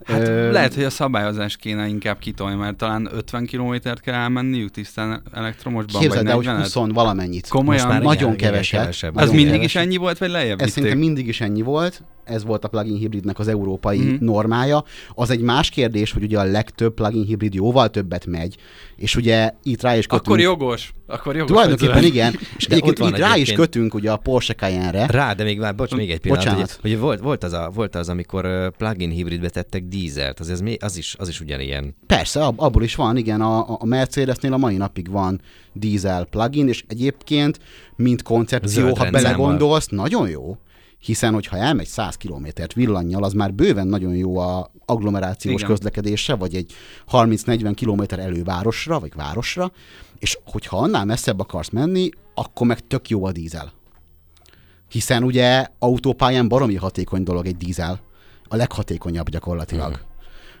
Hát 0.05 0.27
Ö... 0.27 0.51
lehet, 0.51 0.73
hogy 0.73 0.83
a 0.83 0.89
szabályozás 0.89 1.55
kéne 1.55 1.87
inkább 1.87 2.19
kitolni, 2.19 2.55
mert 2.55 2.75
talán 2.75 3.09
50 3.11 3.45
kilométert 3.45 4.01
kell 4.01 4.13
elmenniük 4.13 4.71
tisztán 4.71 5.23
elektromosban, 5.33 6.01
Képzeld 6.01 6.27
el, 6.27 6.35
hogy 6.35 6.45
20 6.45 6.73
valamennyit. 6.73 7.47
Komolyan? 7.47 7.81
Most 7.81 7.93
már 7.93 8.03
nagyon 8.03 8.33
igen, 8.33 8.51
keveset. 8.51 8.79
kevesebb. 8.79 9.15
Az 9.15 9.29
mindig 9.29 9.45
kevesebb. 9.45 9.63
is 9.63 9.75
ennyi 9.75 9.97
volt, 9.97 10.17
vagy 10.17 10.29
lejjebb 10.29 10.61
Ez 10.61 10.71
szerintem 10.71 10.97
mindig 10.97 11.27
is 11.27 11.41
ennyi 11.41 11.61
volt, 11.61 12.03
ez 12.23 12.43
volt 12.43 12.63
a 12.63 12.67
plugin 12.67 12.97
hibridnek 12.97 13.39
az 13.39 13.47
európai 13.47 13.99
mm. 13.99 14.15
normája. 14.19 14.83
Az 15.15 15.29
egy 15.29 15.41
más 15.41 15.69
kérdés, 15.69 16.11
hogy 16.11 16.23
ugye 16.23 16.39
a 16.39 16.43
legtöbb 16.43 16.93
plugin 16.93 17.25
hibrid 17.25 17.53
jóval 17.53 17.89
többet 17.89 18.25
megy, 18.25 18.55
és 18.95 19.15
ugye 19.15 19.51
itt 19.63 19.81
rá 19.81 19.97
is 19.97 20.07
kötünk. 20.07 20.25
Akkor 20.25 20.39
jogos. 20.39 20.93
Akkor 21.07 21.35
jogos. 21.35 21.49
Tulajdonképpen 21.51 22.03
igen. 22.03 22.39
És 22.57 22.67
de 22.67 22.75
egyébként 22.75 23.09
itt 23.09 23.17
rá 23.17 23.37
is 23.37 23.51
kötünk 23.51 23.93
ugye 23.93 24.11
a 24.11 24.17
Porsche 24.17 24.53
Cayenne-re. 24.53 25.05
Rá, 25.05 25.33
de 25.33 25.43
még 25.43 25.59
már, 25.59 25.75
bocs, 25.75 25.95
még 25.95 26.11
egy 26.11 26.19
pillanat. 26.19 26.43
Bocsánat. 26.45 26.71
Hogy, 26.81 26.91
hogy 26.91 26.99
volt, 26.99 27.19
volt, 27.19 27.43
az 27.43 27.53
a, 27.53 27.71
volt 27.73 27.95
az, 27.95 28.09
amikor 28.09 28.71
plugin 28.77 29.09
hibridbe 29.09 29.49
tettek 29.49 29.83
dízelt, 29.83 30.39
az, 30.39 30.49
az, 30.49 30.63
az, 30.79 30.97
is, 30.97 31.15
az 31.19 31.27
is 31.27 31.39
ugyanilyen. 31.39 31.95
Persze, 32.07 32.45
ab, 32.45 32.59
abból 32.59 32.83
is 32.83 32.95
van, 32.95 33.17
igen, 33.17 33.41
a, 33.41 33.79
a 33.79 33.85
Mercedesnél 33.85 34.53
a 34.53 34.57
mai 34.57 34.77
napig 34.77 35.09
van 35.11 35.41
dízel 35.73 36.25
plugin, 36.25 36.67
és 36.67 36.83
egyébként, 36.87 37.59
mint 37.95 38.23
koncepció, 38.23 38.95
ha 38.95 39.09
belegondolsz, 39.09 39.87
nagyon 39.87 40.29
jó 40.29 40.57
hiszen 41.05 41.33
hogyha 41.33 41.57
elmegy 41.57 41.87
100 41.87 42.15
kilométert 42.15 42.73
villannyal, 42.73 43.23
az 43.23 43.33
már 43.33 43.53
bőven 43.53 43.87
nagyon 43.87 44.15
jó 44.15 44.37
a 44.37 44.71
agglomerációs 44.85 45.55
Igen. 45.61 45.67
közlekedésre, 45.67 46.33
vagy 46.35 46.55
egy 46.55 46.73
30-40 47.11 47.71
kilométer 47.75 48.19
elővárosra, 48.19 48.99
vagy 48.99 49.11
városra, 49.15 49.71
és 50.19 50.37
hogyha 50.45 50.77
annál 50.77 51.05
messzebb 51.05 51.39
akarsz 51.39 51.69
menni, 51.69 52.09
akkor 52.33 52.67
meg 52.67 52.87
tök 52.87 53.09
jó 53.09 53.25
a 53.25 53.31
dízel. 53.31 53.73
Hiszen 54.89 55.23
ugye 55.23 55.65
autópályán 55.79 56.47
baromi 56.47 56.75
hatékony 56.75 57.23
dolog 57.23 57.45
egy 57.45 57.57
dízel. 57.57 57.99
A 58.47 58.55
leghatékonyabb 58.55 59.29
gyakorlatilag. 59.29 59.95
Hmm. 59.95 60.13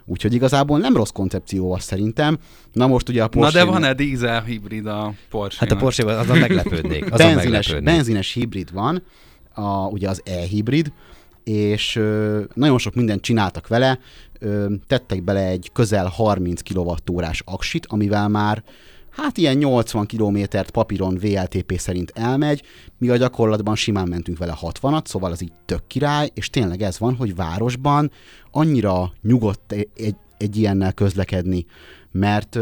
Úgyhogy 0.05 0.33
igazából 0.33 0.79
nem 0.79 0.95
rossz 0.95 1.09
koncepció 1.09 1.73
az 1.73 1.83
szerintem. 1.83 2.37
Na 2.73 2.87
most 2.87 3.09
ugye 3.09 3.23
a 3.23 3.27
Porsche... 3.27 3.59
Na 3.59 3.65
de 3.65 3.71
van-e 3.71 3.93
dízel 3.93 4.43
hibrid 4.43 4.85
a 4.85 5.13
Porsche? 5.29 5.57
Hát 5.59 5.71
a 5.71 5.75
Porsche 5.75 6.17
azon 6.17 6.37
meglepődnék. 6.47 7.03
Azon 7.03 7.17
benzines, 7.17 7.43
meglepődnék. 7.43 7.95
benzines 7.95 8.33
hibrid 8.33 8.73
van, 8.73 9.03
a, 9.53 9.87
ugye 9.87 10.09
az 10.09 10.21
e-hibrid, 10.25 10.91
és 11.43 11.95
ö, 11.95 12.41
nagyon 12.53 12.77
sok 12.77 12.95
mindent 12.95 13.21
csináltak 13.21 13.67
vele, 13.67 13.99
ö, 14.39 14.73
tettek 14.87 15.23
bele 15.23 15.47
egy 15.47 15.69
közel 15.73 16.07
30 16.07 16.61
kWh-órás 16.61 17.41
aksit, 17.45 17.85
amivel 17.85 18.27
már 18.29 18.63
hát 19.15 19.37
ilyen 19.37 19.55
80 19.57 20.05
kilométert 20.05 20.71
papíron 20.71 21.17
VLTP 21.21 21.77
szerint 21.77 22.11
elmegy, 22.15 22.61
mi 22.97 23.09
a 23.09 23.17
gyakorlatban 23.17 23.75
simán 23.75 24.07
mentünk 24.07 24.37
vele 24.37 24.57
60-at, 24.61 25.05
szóval 25.05 25.31
az 25.31 25.43
így 25.43 25.53
tök 25.65 25.87
király, 25.87 26.29
és 26.33 26.49
tényleg 26.49 26.81
ez 26.81 26.99
van, 26.99 27.15
hogy 27.15 27.35
városban 27.35 28.11
annyira 28.51 29.13
nyugodt 29.21 29.71
egy, 29.71 30.15
egy 30.37 30.57
ilyennel 30.57 30.93
közlekedni, 30.93 31.65
mert 32.11 32.59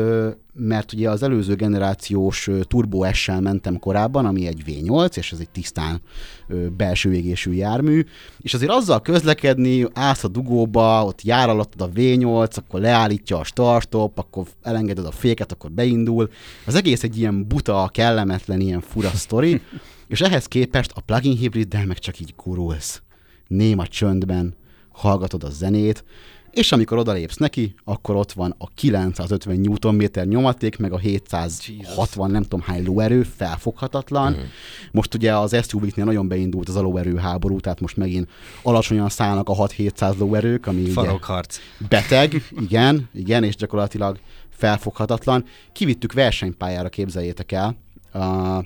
mert 0.55 0.93
ugye 0.93 1.09
az 1.09 1.23
előző 1.23 1.55
generációs 1.55 2.49
Turbo 2.61 3.13
S-sel 3.13 3.41
mentem 3.41 3.79
korábban, 3.79 4.25
ami 4.25 4.47
egy 4.47 4.63
V8, 4.65 5.17
és 5.17 5.31
ez 5.31 5.39
egy 5.39 5.49
tisztán 5.49 6.01
belső 6.77 7.13
égésű 7.13 7.51
jármű, 7.51 8.03
és 8.37 8.53
azért 8.53 8.71
azzal 8.71 9.01
közlekedni, 9.01 9.87
állsz 9.93 10.23
a 10.23 10.27
dugóba, 10.27 11.05
ott 11.05 11.21
jár 11.21 11.49
alattad 11.49 11.81
a 11.81 11.99
V8, 11.99 12.57
akkor 12.57 12.79
leállítja 12.79 13.37
a 13.37 13.43
startop, 13.43 14.17
akkor 14.17 14.45
elengeded 14.61 15.05
a 15.05 15.11
féket, 15.11 15.51
akkor 15.51 15.71
beindul. 15.71 16.29
Az 16.65 16.75
egész 16.75 17.03
egy 17.03 17.17
ilyen 17.17 17.47
buta, 17.47 17.89
kellemetlen, 17.93 18.59
ilyen 18.59 18.81
fura 18.81 19.09
sztori, 19.23 19.61
és 20.07 20.21
ehhez 20.21 20.45
képest 20.45 20.91
a 20.93 21.01
plug-in 21.01 21.37
hibriddel 21.37 21.85
meg 21.85 21.99
csak 21.99 22.19
így 22.19 22.33
gurulsz. 22.43 23.01
Néma 23.47 23.87
csöndben, 23.87 24.55
hallgatod 24.91 25.43
a 25.43 25.49
zenét, 25.49 26.03
és 26.53 26.71
amikor 26.71 26.97
odalépsz 26.97 27.37
neki, 27.37 27.75
akkor 27.83 28.15
ott 28.15 28.31
van 28.31 28.55
a 28.57 28.67
950 28.75 29.77
Nm 29.81 30.03
nyomaték, 30.23 30.77
meg 30.77 30.91
a 30.91 30.97
760 30.97 31.77
Jesus. 31.79 32.15
nem 32.15 32.41
tudom 32.41 32.61
hány 32.61 32.83
lóerő, 32.85 33.23
felfoghatatlan. 33.23 34.31
Mm. 34.31 34.41
Most 34.91 35.13
ugye 35.13 35.35
az 35.37 35.57
SUV-knél 35.67 36.05
nagyon 36.05 36.27
beindult 36.27 36.69
az 36.69 36.75
a 36.75 36.81
lóerő 36.81 37.15
háború, 37.15 37.59
tehát 37.59 37.79
most 37.79 37.97
megint 37.97 38.29
alacsonyan 38.61 39.09
szállnak 39.09 39.49
a 39.49 39.53
6-700 39.53 40.17
lóerők, 40.17 40.67
ami 40.67 40.89
Farokharc. 40.89 41.57
ugye 41.79 41.87
beteg, 41.87 42.47
igen, 42.61 43.09
igen, 43.13 43.43
és 43.43 43.55
gyakorlatilag 43.55 44.19
felfoghatatlan. 44.49 45.45
Kivittük 45.71 46.13
versenypályára, 46.13 46.89
képzeljétek 46.89 47.51
el. 47.51 47.77
Uh, 48.13 48.65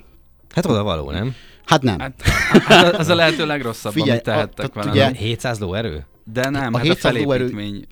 Hát 0.54 0.66
oda 0.66 0.82
való, 0.82 1.10
nem? 1.10 1.34
Hát 1.64 1.82
nem. 1.82 1.98
Hát, 1.98 2.22
hát 2.22 2.94
az 2.94 3.08
a 3.08 3.14
lehető 3.14 3.46
legrosszabb, 3.46 3.92
Figyelj, 3.92 4.10
amit 4.10 4.22
tehettek 4.22 4.76
a, 4.76 4.78
vele. 4.78 4.90
Ugye, 4.90 5.10
700 5.18 5.58
lóerő? 5.58 6.06
De 6.32 6.48
nem, 6.48 6.74
a, 6.74 6.76
hát 6.76 6.86
a 6.86 6.92
700 6.92 7.14
a 7.14 7.18
lóerő, 7.18 7.86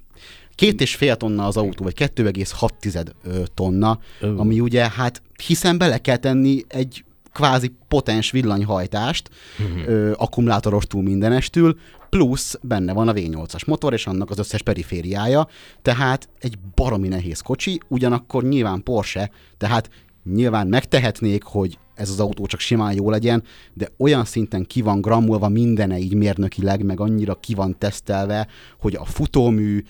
két 0.54 0.80
és 0.80 0.94
fél 0.94 1.16
tonna 1.16 1.46
az 1.46 1.56
autó, 1.56 1.84
vagy 1.84 1.94
2,6 1.98 3.46
tonna, 3.54 3.98
uh. 4.20 4.40
ami 4.40 4.60
ugye 4.60 4.90
hát 4.90 5.22
hiszen 5.46 5.78
bele 5.78 5.98
kell 5.98 6.16
tenni 6.16 6.64
egy 6.68 7.04
kvázi 7.32 7.72
potens 7.88 8.30
villanyhajtást, 8.30 9.30
uh-huh. 9.58 9.88
ö, 9.88 10.12
akkumulátorostól 10.16 11.02
mindenestül, 11.02 11.78
plusz 12.10 12.58
benne 12.62 12.92
van 12.92 13.08
a 13.08 13.12
V8-as 13.12 13.66
motor, 13.66 13.92
és 13.92 14.06
annak 14.06 14.30
az 14.30 14.38
összes 14.38 14.62
perifériája, 14.62 15.48
tehát 15.82 16.28
egy 16.38 16.58
baromi 16.74 17.08
nehéz 17.08 17.40
kocsi, 17.40 17.80
ugyanakkor 17.88 18.42
nyilván 18.42 18.82
Porsche, 18.82 19.30
tehát 19.58 19.90
nyilván 20.24 20.66
megtehetnék, 20.66 21.42
hogy 21.42 21.78
ez 21.96 22.10
az 22.10 22.20
autó 22.20 22.46
csak 22.46 22.60
simán 22.60 22.94
jó 22.94 23.10
legyen, 23.10 23.42
de 23.72 23.88
olyan 23.98 24.24
szinten 24.24 24.64
ki 24.64 24.82
van 24.82 25.00
grammolva 25.00 25.48
mindene 25.48 25.98
így 25.98 26.14
mérnökileg, 26.14 26.84
meg 26.84 27.00
annyira 27.00 27.34
ki 27.34 27.54
van 27.54 27.78
tesztelve, 27.78 28.46
hogy 28.80 28.94
a 28.94 29.04
futómű, 29.04 29.82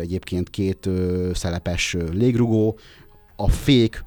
egyébként 0.00 0.50
két 0.50 0.88
szelepes 1.32 1.96
légrugó, 2.12 2.78
a 3.36 3.48
fék, 3.48 4.04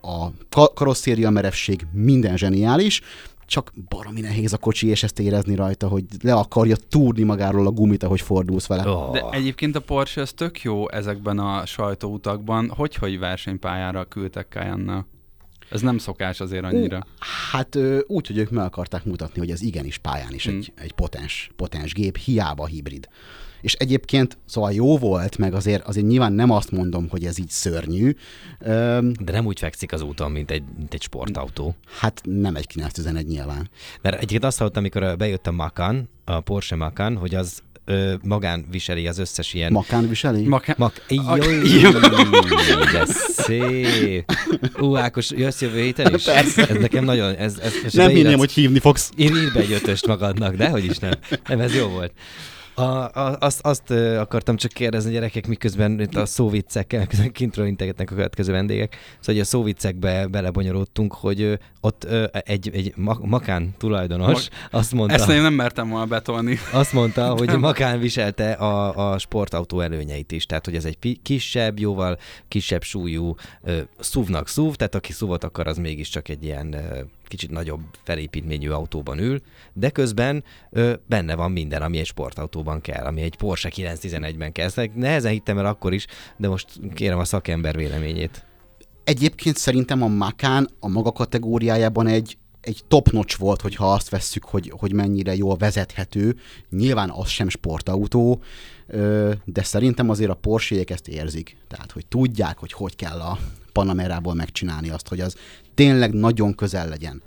a 0.00 0.28
karosszéria 0.74 1.30
merevség 1.30 1.86
minden 1.92 2.36
zseniális, 2.36 3.00
csak 3.46 3.72
baromi 3.88 4.20
nehéz 4.20 4.52
a 4.52 4.58
kocsi, 4.58 4.86
és 4.86 5.02
ezt 5.02 5.18
érezni 5.20 5.54
rajta, 5.54 5.88
hogy 5.88 6.04
le 6.22 6.34
akarja 6.34 6.76
túrni 6.88 7.22
magáról 7.22 7.66
a 7.66 7.70
gumit, 7.70 8.02
ahogy 8.02 8.20
fordulsz 8.20 8.66
vele. 8.66 8.88
Oh. 8.88 9.12
De 9.12 9.28
egyébként 9.30 9.76
a 9.76 9.80
Porsche 9.80 10.20
az 10.20 10.32
tök 10.32 10.62
jó 10.62 10.90
ezekben 10.90 11.38
a 11.38 11.66
sajtóutakban. 11.66 12.72
Hogy, 12.76 12.94
hogy 12.94 13.18
versenypályára 13.18 14.04
küldtek 14.04 14.46
cayenne 14.48 15.06
ez 15.70 15.80
nem 15.80 15.98
szokás 15.98 16.40
azért 16.40 16.64
annyira. 16.64 17.06
Hát 17.50 17.78
úgy, 18.06 18.26
hogy 18.26 18.38
ők 18.38 18.50
meg 18.50 18.64
akarták 18.64 19.04
mutatni, 19.04 19.38
hogy 19.38 19.50
ez 19.50 19.62
igenis 19.62 19.98
pályán 19.98 20.32
is 20.32 20.48
mm. 20.48 20.56
egy, 20.56 20.72
egy 20.74 20.92
potens, 20.92 21.50
potens 21.56 21.92
gép, 21.92 22.16
hiába 22.16 22.66
hibrid. 22.66 23.08
És 23.64 23.74
egyébként 23.74 24.38
szóval 24.46 24.72
jó 24.72 24.98
volt, 24.98 25.38
meg 25.38 25.54
azért, 25.54 25.86
azért 25.86 26.06
nyilván 26.06 26.32
nem 26.32 26.50
azt 26.50 26.70
mondom, 26.70 27.08
hogy 27.08 27.24
ez 27.24 27.38
így 27.38 27.48
szörnyű. 27.48 28.14
De 28.58 29.32
nem 29.32 29.46
úgy 29.46 29.58
fekszik 29.58 29.92
az 29.92 30.02
úton, 30.02 30.30
mint 30.30 30.50
egy, 30.50 30.62
mint 30.76 30.94
egy 30.94 31.02
sportautó. 31.02 31.74
Hát 31.98 32.20
nem 32.24 32.56
egy 32.56 32.66
911 32.66 33.26
nyilván. 33.26 33.70
Mert 34.02 34.16
egyébként 34.16 34.44
azt 34.44 34.58
hallottam, 34.58 34.82
amikor 34.82 35.16
bejött 35.16 35.46
a 35.46 35.52
Macan, 35.52 36.08
a 36.24 36.40
Porsche 36.40 36.76
Macan, 36.76 37.16
hogy 37.16 37.34
az 37.34 37.62
ö, 37.84 38.14
magán 38.22 38.64
viseli 38.70 39.06
az 39.06 39.18
összes 39.18 39.54
ilyen... 39.54 39.72
Makán 39.72 40.08
viseli? 40.08 40.46
Makán... 40.46 40.74
Mak... 40.78 40.92
Jaj, 41.08 41.38
de 42.92 43.04
szép! 43.36 44.32
Ú, 44.78 44.96
Ákos, 44.96 45.30
jössz 45.30 45.60
jövő 45.60 45.80
héten 45.80 46.14
is? 46.14 46.24
Persze. 46.24 46.68
Ez 46.68 46.76
nekem 46.76 47.04
nagyon... 47.04 47.34
Ez, 47.34 47.58
ez, 47.58 47.72
ez 47.84 47.92
nem 47.92 48.08
hinném, 48.08 48.38
hogy 48.38 48.52
hívni 48.52 48.78
fogsz. 48.78 49.10
Ír, 49.16 49.30
ír 49.30 49.52
be 49.52 49.60
egy 49.60 49.72
ötöst 49.72 50.06
magadnak, 50.06 50.54
de 50.54 50.68
hogy 50.68 50.84
is 50.84 50.98
nem. 50.98 51.12
Nem, 51.48 51.60
ez 51.60 51.74
jó 51.74 51.86
volt. 51.86 52.12
A, 52.74 52.82
a, 52.82 53.36
azt, 53.40 53.60
azt 53.60 53.90
akartam 54.18 54.56
csak 54.56 54.72
kérdezni, 54.72 55.12
gyerekek, 55.12 55.46
miközben 55.46 56.00
itt 56.00 56.14
a 56.14 56.26
szóviccekkel, 56.26 57.06
kintről 57.32 57.66
integetnek 57.66 58.10
a 58.10 58.14
következő 58.14 58.52
vendégek, 58.52 58.92
szóval 58.92 59.34
hogy 59.34 59.38
a 59.38 59.44
szóviccekbe 59.44 60.26
belebonyolódtunk, 60.26 61.14
hogy 61.14 61.58
ott 61.80 62.06
egy, 62.32 62.70
egy 62.72 62.94
makán 63.20 63.74
tulajdonos 63.78 64.32
Mag... 64.32 64.42
azt 64.70 64.92
mondta... 64.92 65.14
Ezt 65.14 65.28
én 65.28 65.42
nem 65.42 65.54
mertem 65.54 65.88
volna 65.88 66.06
betolni. 66.06 66.58
Azt 66.72 66.92
mondta, 66.92 67.32
hogy 67.38 67.46
nem. 67.46 67.60
makán 67.60 68.00
viselte 68.00 68.52
a, 68.52 69.12
a 69.12 69.18
sportautó 69.18 69.80
előnyeit 69.80 70.32
is, 70.32 70.46
tehát 70.46 70.64
hogy 70.64 70.76
ez 70.76 70.84
egy 70.84 71.18
kisebb, 71.22 71.78
jóval 71.78 72.18
kisebb 72.48 72.82
súlyú 72.82 73.34
szúvnak 73.98 74.48
szúv, 74.48 74.74
tehát 74.74 74.94
aki 74.94 75.12
szúvot 75.12 75.44
akar, 75.44 75.66
az 75.66 75.78
mégiscsak 75.78 76.28
egy 76.28 76.44
ilyen 76.44 76.76
kicsit 77.28 77.50
nagyobb 77.50 77.80
felépítményű 78.02 78.70
autóban 78.70 79.18
ül, 79.18 79.40
de 79.72 79.90
közben 79.90 80.44
ö, 80.70 80.94
benne 81.06 81.34
van 81.34 81.52
minden, 81.52 81.82
ami 81.82 81.98
egy 81.98 82.06
sportautóban 82.06 82.80
kell, 82.80 83.04
ami 83.04 83.22
egy 83.22 83.36
Porsche 83.36 83.70
911-ben 83.74 84.52
kell. 84.52 84.66
Ezt 84.66 84.90
nehezen 84.94 85.32
hittem 85.32 85.58
el 85.58 85.66
akkor 85.66 85.92
is, 85.92 86.06
de 86.36 86.48
most 86.48 86.68
kérem 86.94 87.18
a 87.18 87.24
szakember 87.24 87.76
véleményét. 87.76 88.44
Egyébként 89.04 89.56
szerintem 89.56 90.02
a 90.02 90.08
Macan 90.08 90.68
a 90.80 90.88
maga 90.88 91.12
kategóriájában 91.12 92.06
egy, 92.06 92.38
egy 92.60 92.82
top 92.88 93.10
volt, 93.38 93.60
hogyha 93.60 93.92
azt 93.92 94.08
vesszük, 94.08 94.44
hogy, 94.44 94.72
hogy 94.76 94.92
mennyire 94.92 95.34
jól 95.34 95.56
vezethető. 95.56 96.36
Nyilván 96.70 97.10
az 97.10 97.28
sem 97.28 97.48
sportautó, 97.48 98.42
de 99.44 99.62
szerintem 99.62 100.10
azért 100.10 100.30
a 100.30 100.34
porsche 100.34 100.84
ezt 100.86 101.08
érzik. 101.08 101.56
Tehát, 101.68 101.92
hogy 101.92 102.06
tudják, 102.06 102.58
hogy 102.58 102.72
hogy 102.72 102.96
kell 102.96 103.20
a 103.20 103.38
Panamerából 103.72 104.34
megcsinálni 104.34 104.90
azt, 104.90 105.08
hogy 105.08 105.20
az 105.20 105.36
tényleg 105.74 106.12
nagyon 106.12 106.54
közel 106.54 106.88
legyen 106.88 107.22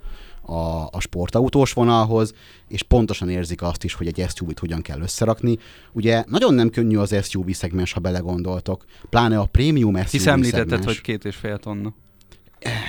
a, 0.48 0.88
a 0.90 1.00
sportautós 1.00 1.72
vonalhoz, 1.72 2.34
és 2.68 2.82
pontosan 2.82 3.30
érzik 3.30 3.62
azt 3.62 3.84
is, 3.84 3.94
hogy 3.94 4.06
egy 4.06 4.26
SUV-t 4.34 4.58
hogyan 4.58 4.82
kell 4.82 5.00
összerakni. 5.00 5.58
Ugye 5.92 6.24
nagyon 6.26 6.54
nem 6.54 6.70
könnyű 6.70 6.96
az 6.96 7.28
SUV 7.28 7.50
szegmens, 7.50 7.92
ha 7.92 8.00
belegondoltok, 8.00 8.84
pláne 9.10 9.38
a 9.38 9.44
prémium 9.44 9.96
SUV 9.96 10.06
Hisz 10.10 10.26
említetted, 10.26 10.68
szegmens. 10.68 10.84
hogy 10.84 11.00
két 11.00 11.24
és 11.24 11.36
fél 11.36 11.58
tonna. 11.58 11.94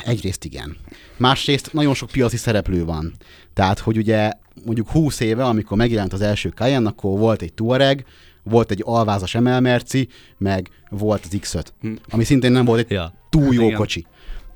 Egyrészt 0.06 0.46
igen. 0.46 0.78
Másrészt 1.18 1.74
nagyon 1.74 1.94
sok 1.94 2.10
piaci 2.10 2.38
szereplő 2.38 2.86
van. 2.86 3.14
Tehát, 3.54 3.80
hogy 3.80 3.98
ugye 3.98 4.32
mondjuk 4.66 4.90
20 4.90 5.20
éve, 5.20 5.46
amikor 5.46 5.78
megjelent 5.78 6.14
az 6.14 6.22
első 6.22 6.50
Cayenne, 6.50 6.90
akkor 6.90 7.20
volt 7.20 7.42
egy 7.42 7.54
Touareg, 7.54 8.06
volt 8.44 8.72
egy 8.72 8.82
alvázas 8.86 9.36
emelmerci, 9.36 10.08
meg 10.38 10.70
volt 10.90 11.26
az 11.26 11.40
X5, 11.42 11.66
hm. 11.82 11.92
ami 12.10 12.24
szintén 12.24 12.52
nem 12.52 12.66
volt 12.66 12.80
egy 12.80 12.92
ja. 12.92 13.14
túl 13.30 13.54
jó 13.54 13.66
igen. 13.66 13.78
kocsi. 13.78 14.06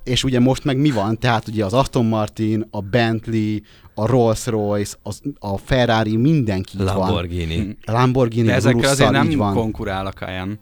És 0.03 0.23
ugye 0.23 0.39
most 0.39 0.63
meg 0.63 0.77
mi 0.77 0.91
van? 0.91 1.17
Tehát 1.17 1.47
ugye 1.47 1.65
az 1.65 1.73
Aston 1.73 2.05
Martin, 2.05 2.67
a 2.71 2.81
Bentley, 2.81 3.57
a 3.95 4.05
Rolls-Royce, 4.05 4.97
az, 5.03 5.21
a 5.39 5.57
Ferrari, 5.57 6.15
mindenki 6.15 6.77
Lamborghini. 6.77 7.55
van. 7.57 7.95
Lamborghini. 7.95 8.47
De 8.47 8.53
ezekkel 8.53 8.89
azért 8.89 9.11
nem 9.11 9.29
van. 9.29 9.53
konkurál 9.53 10.05
a 10.05 10.11
Cayenne. 10.11 10.59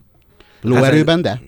Lóerőben, 0.62 1.22
de? 1.22 1.42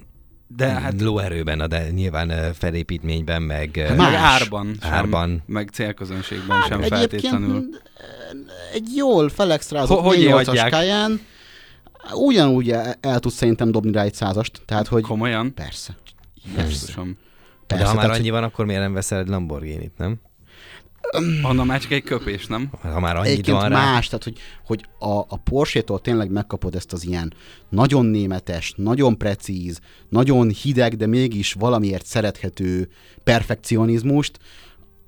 De 0.48 0.68
hát 0.68 1.02
lóerőben, 1.02 1.70
de 1.70 1.92
nyilván 1.92 2.54
felépítményben, 2.54 3.42
meg, 3.42 3.86
hát 3.88 3.98
meg 3.98 4.14
árban, 4.14 4.78
árban. 4.80 5.30
Sem, 5.30 5.42
meg 5.46 5.70
célközönségben 5.74 6.58
hát 6.58 6.68
sem 6.68 6.82
feltétlenül. 6.82 7.66
Egy 8.74 8.88
jól 8.96 9.30
felextrázott 9.30 10.00
Ho- 10.00 10.16
4 10.16 10.46
Cayenne, 10.70 11.16
ugyanúgy 12.14 12.70
el 13.00 13.20
tudsz 13.20 13.36
szerintem 13.36 13.72
dobni 13.72 13.92
rá 13.92 14.04
egy 14.04 14.14
százast. 14.14 14.62
Tehát, 14.66 14.88
hogy... 14.88 15.02
Komolyan? 15.04 15.54
Persze. 15.54 15.96
Jézusom. 16.58 17.18
Persze, 17.68 17.84
De 17.84 17.90
ha 17.90 17.96
már 17.96 18.10
annyi 18.10 18.30
van, 18.30 18.44
akkor 18.44 18.66
miért 18.66 18.82
nem 18.82 18.94
veszel 18.94 19.20
egy 19.20 19.28
Lamborghini-t, 19.28 19.98
nem? 19.98 20.20
Anna 21.42 21.64
már 21.64 21.80
csak 21.80 21.92
egy 21.92 22.04
köpés, 22.04 22.48
nem? 22.48 22.70
Ha 22.82 23.00
már 23.00 23.16
annyit 23.16 23.32
Egyébként 23.32 23.58
van 23.58 23.70
rá. 23.70 23.76
más, 23.76 24.08
tehát 24.08 24.24
hogy, 24.24 24.38
hogy 24.66 24.86
a, 25.00 25.18
a 25.18 25.38
Porsche-tól 25.44 26.02
tényleg 26.02 26.32
megkapod 26.32 26.76
ezt 26.76 26.94
az 26.94 27.06
ilyen 27.06 27.34
nagyon 27.70 28.06
németes, 28.06 28.74
nagyon 28.78 29.18
precíz, 29.18 29.80
nagyon 30.10 30.50
hideg, 30.50 30.96
de 30.96 31.08
mégis 31.08 31.54
valamiért 31.54 32.06
szerethető 32.06 32.90
perfekcionizmust, 33.24 34.40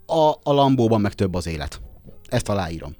a, 0.05 0.29
a 0.43 0.53
Lambóban 0.53 1.01
meg 1.01 1.13
több 1.13 1.33
az 1.33 1.47
élet. 1.47 1.81
Ezt 2.27 2.49
aláírom. 2.49 2.95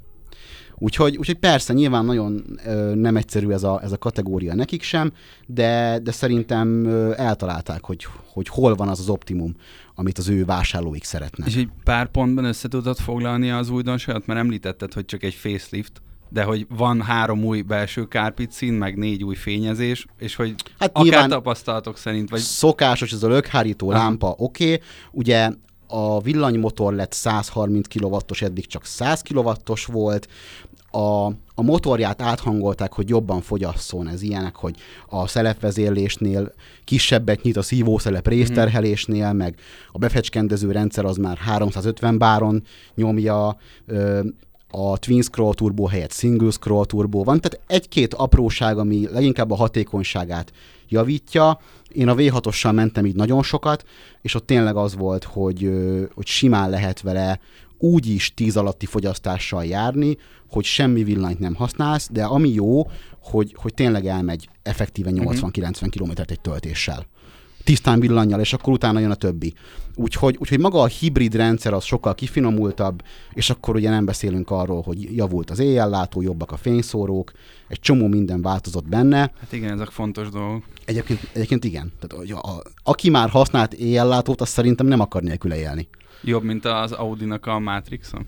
Úgyhogy, 0.77 1.17
úgyhogy 1.17 1.37
persze, 1.37 1.73
nyilván 1.73 2.05
nagyon 2.05 2.43
ö, 2.65 2.95
nem 2.95 3.17
egyszerű 3.17 3.49
ez 3.49 3.63
a, 3.63 3.79
ez 3.83 3.91
a 3.91 3.97
kategória 3.97 4.55
nekik 4.55 4.81
sem, 4.81 5.11
de, 5.45 5.99
de 6.03 6.11
szerintem 6.11 6.85
ö, 6.85 7.13
eltalálták, 7.17 7.85
hogy, 7.85 8.07
hogy 8.33 8.47
hol 8.47 8.75
van 8.75 8.87
az 8.87 8.99
az 8.99 9.09
optimum, 9.09 9.55
amit 9.95 10.17
az 10.17 10.29
ő 10.29 10.45
vásárlóik 10.45 11.03
szeretnek. 11.03 11.47
És 11.47 11.55
egy 11.55 11.69
pár 11.83 12.07
pontban 12.07 12.45
össze 12.45 12.67
tudod 12.67 12.97
foglalni 12.97 13.49
az 13.49 13.69
újdonságot, 13.69 14.25
mert 14.25 14.39
említetted, 14.39 14.93
hogy 14.93 15.05
csak 15.05 15.23
egy 15.23 15.33
facelift, 15.33 16.01
de 16.29 16.43
hogy 16.43 16.67
van 16.69 17.01
három 17.01 17.43
új 17.43 17.61
belső 17.61 18.07
kárpicin, 18.07 18.73
meg 18.73 18.97
négy 18.97 19.23
új 19.23 19.35
fényezés, 19.35 20.05
és 20.17 20.35
hogy 20.35 20.55
hát 20.79 20.91
akár 20.93 21.29
tapasztalatok 21.29 21.97
szerint, 21.97 22.29
vagy... 22.29 22.39
Szokásos 22.39 23.11
ez 23.11 23.23
a 23.23 23.27
lökhárító 23.27 23.91
lámpa, 23.91 24.35
oké, 24.37 24.73
okay. 24.73 24.87
ugye 25.11 25.49
a 25.87 26.21
villanymotor 26.21 26.93
lett 26.93 27.13
130 27.13 27.87
kW-os, 27.87 28.41
eddig 28.41 28.67
csak 28.67 28.85
100 28.85 29.21
kW-os 29.21 29.85
volt, 29.85 30.27
a, 30.95 31.25
a 31.55 31.61
motorját 31.61 32.21
áthangolták, 32.21 32.93
hogy 32.93 33.09
jobban 33.09 33.41
fogyasszon, 33.41 34.07
ez 34.07 34.21
ilyenek, 34.21 34.55
hogy 34.55 34.75
a 35.07 35.27
szelepvezérlésnél 35.27 36.51
kisebbet 36.83 37.41
nyit 37.41 37.57
a 37.57 37.61
szívószelep 37.61 38.27
részterhelésnél, 38.27 39.33
meg 39.33 39.55
a 39.91 39.97
befecskendező 39.97 40.71
rendszer 40.71 41.05
az 41.05 41.17
már 41.17 41.37
350 41.37 42.17
báron 42.17 42.63
nyomja, 42.95 43.57
a 44.71 44.97
Twin 44.97 45.21
Scroll 45.21 45.53
Turbo 45.53 45.85
helyett 45.85 46.11
Single 46.11 46.51
Scroll 46.51 46.85
Turbo 46.85 47.23
van, 47.23 47.41
tehát 47.41 47.65
egy-két 47.67 48.13
apróság, 48.13 48.77
ami 48.77 49.07
leginkább 49.11 49.51
a 49.51 49.55
hatékonyságát 49.55 50.51
javítja. 50.89 51.59
Én 51.95 52.07
a 52.07 52.15
V6-ossal 52.15 52.73
mentem 52.73 53.05
így 53.05 53.15
nagyon 53.15 53.43
sokat, 53.43 53.85
és 54.21 54.35
ott 54.35 54.45
tényleg 54.45 54.75
az 54.75 54.95
volt, 54.95 55.23
hogy, 55.23 55.69
hogy 56.13 56.25
simán 56.25 56.69
lehet 56.69 57.01
vele 57.01 57.39
úgy 57.77 58.07
is 58.07 58.33
10 58.33 58.57
alatti 58.57 58.85
fogyasztással 58.85 59.65
járni, 59.65 60.17
hogy 60.49 60.63
semmi 60.63 61.03
villanyt 61.03 61.39
nem 61.39 61.55
használsz, 61.55 62.09
de 62.11 62.23
ami 62.23 62.49
jó, 62.49 62.89
hogy, 63.19 63.55
hogy 63.57 63.73
tényleg 63.73 64.05
elmegy 64.05 64.49
effektíven 64.63 65.13
80-90 65.17 65.87
km 65.89 66.21
egy 66.27 66.39
töltéssel. 66.39 67.05
Tisztán 67.65 67.99
villannyal, 67.99 68.39
és 68.39 68.53
akkor 68.53 68.73
utána 68.73 68.99
jön 68.99 69.11
a 69.11 69.15
többi. 69.15 69.53
Úgyhogy, 69.95 70.35
úgyhogy 70.39 70.59
maga 70.59 70.81
a 70.81 70.85
hibrid 70.85 71.35
rendszer 71.35 71.73
az 71.73 71.83
sokkal 71.83 72.15
kifinomultabb, 72.15 73.03
és 73.33 73.49
akkor 73.49 73.75
ugye 73.75 73.89
nem 73.89 74.05
beszélünk 74.05 74.51
arról, 74.51 74.81
hogy 74.81 75.15
javult 75.15 75.49
az 75.49 75.59
éjjellátó, 75.59 76.21
jobbak 76.21 76.51
a 76.51 76.57
fényszórók, 76.57 77.31
egy 77.67 77.79
csomó 77.79 78.07
minden 78.07 78.41
változott 78.41 78.87
benne. 78.87 79.17
Hát 79.17 79.51
igen, 79.51 79.71
ezek 79.71 79.87
fontos 79.87 80.29
dolgok. 80.29 80.63
Egyébként, 80.85 81.29
egyébként 81.33 81.63
igen. 81.63 81.91
Tehát, 81.99 82.29
a, 82.29 82.49
a, 82.49 82.61
aki 82.83 83.09
már 83.09 83.29
használt 83.29 83.73
éjjellátót, 83.73 84.41
azt 84.41 84.51
szerintem 84.51 84.87
nem 84.87 84.99
akar 84.99 85.21
nélküle 85.21 85.57
élni. 85.57 85.87
Jobb, 86.23 86.43
mint 86.43 86.65
az 86.65 86.91
Audi-nak 86.91 87.45
a 87.45 87.59
Matrixon? 87.59 88.25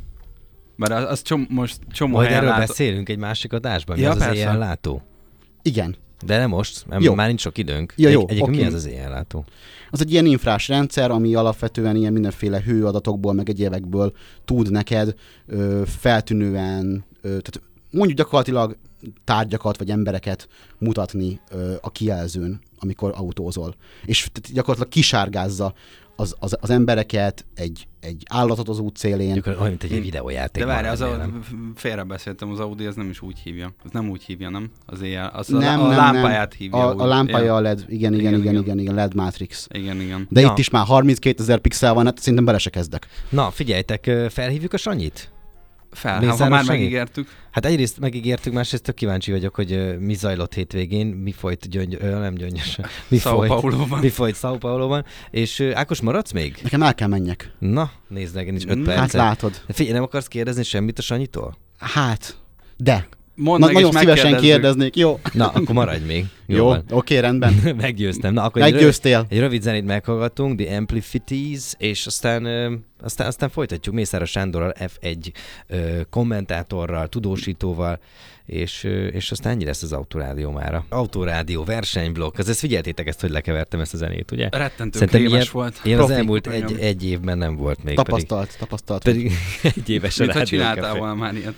Mert 0.76 0.92
az, 0.92 1.04
az 1.12 1.22
csom, 1.22 1.48
most 1.50 1.80
csomó 1.92 2.16
Majd 2.16 2.32
erről 2.32 2.50
lát... 2.50 2.68
beszélünk 2.68 3.10
egy 3.10 3.18
másik 3.18 3.54
adásban, 3.54 3.96
mi 3.96 4.02
ja, 4.02 4.10
az 4.10 4.18
persze. 4.18 4.32
az 4.32 4.38
éjjellátó? 4.38 5.02
Igen. 5.62 5.96
De 6.26 6.38
nem 6.38 6.50
most, 6.50 6.86
mert 6.88 7.04
jó. 7.04 7.14
már 7.14 7.28
nincs 7.28 7.42
sok 7.42 7.58
időnk. 7.58 7.94
Ja, 7.96 8.10
jó, 8.10 8.22
egy, 8.22 8.30
egyébként 8.30 8.50
okay. 8.50 8.62
mi 8.62 8.68
az 8.68 8.74
az 8.74 8.86
éjjellátó? 8.86 9.46
Az 9.92 10.02
egy 10.02 10.12
ilyen 10.12 10.26
infrás 10.26 10.68
rendszer, 10.68 11.12
ami 11.12 11.36
alapvetően 11.36 11.96
ilyen 11.96 12.14
mindenféle 12.14 12.62
hőadatokból, 12.62 13.34
meg 13.34 13.50
egyébekből 13.50 14.14
tud 14.46 14.72
neked 14.72 15.16
ö, 15.48 15.82
feltűnően, 15.86 17.06
ö, 17.22 17.28
tehát 17.28 17.62
mondjuk 17.92 18.18
gyakorlatilag 18.18 18.78
tárgyakat 19.24 19.78
vagy 19.78 19.90
embereket 19.90 20.48
mutatni 20.78 21.40
ö, 21.52 21.74
a 21.82 21.92
kijelzőn, 21.92 22.60
amikor 22.80 23.14
autózol. 23.16 23.76
És 24.06 24.30
gyakorlatilag 24.54 24.90
kisárgázza 24.90 25.74
az, 26.20 26.36
az, 26.40 26.58
az 26.62 26.70
embereket, 26.70 27.46
egy, 27.56 27.88
egy 28.00 28.24
állatot 28.30 28.70
az 28.70 28.80
út 28.80 28.98
szélén. 28.98 29.44
Olyan, 29.46 29.68
mint 29.68 29.84
egy 29.84 30.02
videójáték. 30.02 30.64
De 30.64 30.70
várj, 30.70 30.88
az 30.88 31.02
a, 31.02 31.30
félrebeszéltem, 31.76 32.52
az 32.52 32.60
Audi 32.60 32.86
az 32.86 32.96
nem 32.96 33.10
is 33.10 33.22
úgy 33.22 33.40
hívja. 33.44 33.74
Az 33.84 33.92
nem 33.92 34.10
úgy 34.10 34.24
hívja, 34.24 34.50
nem? 34.50 34.72
Az 34.86 35.02
éjjel. 35.02 35.32
Az 35.34 35.48
nem, 35.48 35.80
a, 35.80 35.84
a 35.84 35.88
nem, 35.88 35.98
lámpáját 35.98 36.50
nem. 36.50 36.58
hívja. 36.60 36.78
A, 36.78 36.96
a 37.04 37.06
lámpája 37.06 37.56
a 37.56 37.60
LED, 37.60 37.86
igen, 37.88 38.14
igen, 38.14 38.34
igen, 38.34 38.40
igen, 38.40 38.56
igen, 38.56 38.80
igen, 38.80 38.96
LED 38.96 39.14
Matrix. 39.14 39.68
Igen, 39.72 40.02
igen. 40.02 40.28
De 40.30 40.42
ja. 40.42 40.48
itt 40.48 40.58
is 40.58 40.70
már 40.70 40.86
32 40.86 41.44
ezer 41.44 41.60
pixel 41.60 41.94
van, 41.94 42.06
hát 42.06 42.20
szerintem 42.20 42.46
bele 42.46 42.58
se 42.58 42.70
kezdek. 42.70 43.08
Na, 43.30 43.50
figyeljetek, 43.50 44.12
felhívjuk 44.30 44.74
a 44.74 44.78
Sanyit? 44.78 45.32
Fel, 45.92 46.26
ha, 46.26 46.36
ha 46.36 46.48
már 46.50 46.64
segít? 46.64 46.80
megígértük. 46.80 47.28
Hát 47.52 47.66
egyrészt 47.66 48.00
megígértük, 48.00 48.54
másrészt 48.54 48.84
tök 48.84 48.96
kíváncsi 48.96 49.32
vagyok, 49.32 49.56
hogy 49.56 49.98
mi 50.00 50.14
zajlott 50.14 50.54
hétvégén, 50.54 51.08
mi 51.08 51.32
folyt 51.32 51.70
gyöngy, 51.70 51.98
ö, 52.02 52.20
nem 52.20 52.34
gyöngyös, 52.34 52.78
mi, 53.08 53.18
Sao 53.18 53.38
folyt, 53.38 53.50
Paulo-ban. 53.50 54.00
mi 54.00 54.10
folyt 54.10 54.36
Sao 54.36 54.58
Paulo-ban, 54.58 55.06
és 55.32 55.60
Ákos, 55.74 56.02
maradsz 56.02 56.32
még? 56.32 56.60
Nekem 56.64 56.84
el 56.84 56.96
kell 56.96 57.08
menjek. 57.08 57.52
Na, 57.60 57.92
nézd 58.08 58.36
meg, 58.36 58.48
én 58.48 58.56
is 58.56 58.66
öt 58.66 58.84
percet. 58.84 58.98
Hát 59.00 59.14
látod. 59.14 59.62
Figyelj, 59.70 59.94
nem 59.94 60.04
akarsz 60.04 60.28
kérdezni 60.28 60.64
semmit 60.64 60.98
a 61.00 61.02
Sanyitól? 61.02 61.58
Hát, 61.80 62.38
de. 62.78 63.08
Mondd 63.36 63.60
Na, 63.62 63.72
nagyon 63.72 63.92
szívesen 63.92 64.40
kérdeznék, 64.40 64.96
jó? 64.96 65.20
Na, 65.34 65.48
akkor 65.48 65.76
maradj 65.76 66.06
még. 66.06 66.26
Jó, 66.48 66.58
jó 66.58 66.70
oké, 66.70 66.94
okay, 66.94 67.20
rendben. 67.20 67.54
Meggyőztem. 67.82 68.34
Na, 68.34 68.44
akkor 68.44 68.62
Meggyőztél. 68.62 69.12
Egy, 69.12 69.18
rövid, 69.18 69.32
egy 69.32 69.40
rövid 69.40 69.62
zenét 69.62 69.86
meghallgatunk, 69.86 70.60
The 70.60 70.78
Amplifities, 70.78 71.74
és 71.78 72.06
aztán, 72.06 72.46
ö, 72.46 72.74
aztán, 73.02 73.28
aztán 73.28 73.50
folytatjuk 73.50 73.96
Mészáros 73.96 74.30
Sándorral, 74.30 74.74
F1 74.80 75.32
ö, 75.68 76.02
kommentátorral, 76.10 77.08
tudósítóval, 77.08 78.00
és, 78.48 78.84
és 79.12 79.32
aztán 79.32 79.54
ennyi 79.54 79.66
lesz 79.66 79.84
az 79.84 79.94
Autorádió 79.94 80.52
mára. 80.52 80.86
Autorádió, 80.90 81.64
versenyblokk, 81.64 82.38
az 82.38 82.50
ezt 82.50 82.60
figyeltétek 82.60 83.08
ezt, 83.08 83.22
hogy 83.22 83.30
lekevertem 83.30 83.80
ezt 83.80 83.94
a 83.94 83.98
zenét, 83.98 84.32
ugye? 84.32 84.50
Rettentő 84.52 85.00
Szerintem 85.00 85.26
ilyen, 85.26 85.46
volt. 85.52 85.80
Ilyen 85.84 86.00
az 86.00 86.10
elmúlt 86.10 86.48
egy, 86.48 86.80
egy 86.80 87.06
évben 87.06 87.38
nem 87.38 87.56
volt 87.56 87.84
még. 87.84 87.96
Tapasztalt, 87.96 88.46
pedig, 88.46 88.60
tapasztalt. 88.60 89.04
Pedig 89.10 89.32
egy 89.62 89.90
éves 89.90 90.20
a 90.20 90.44
csináltál 90.44 90.96
volna 90.96 91.16
már 91.16 91.36
ilyet. 91.36 91.54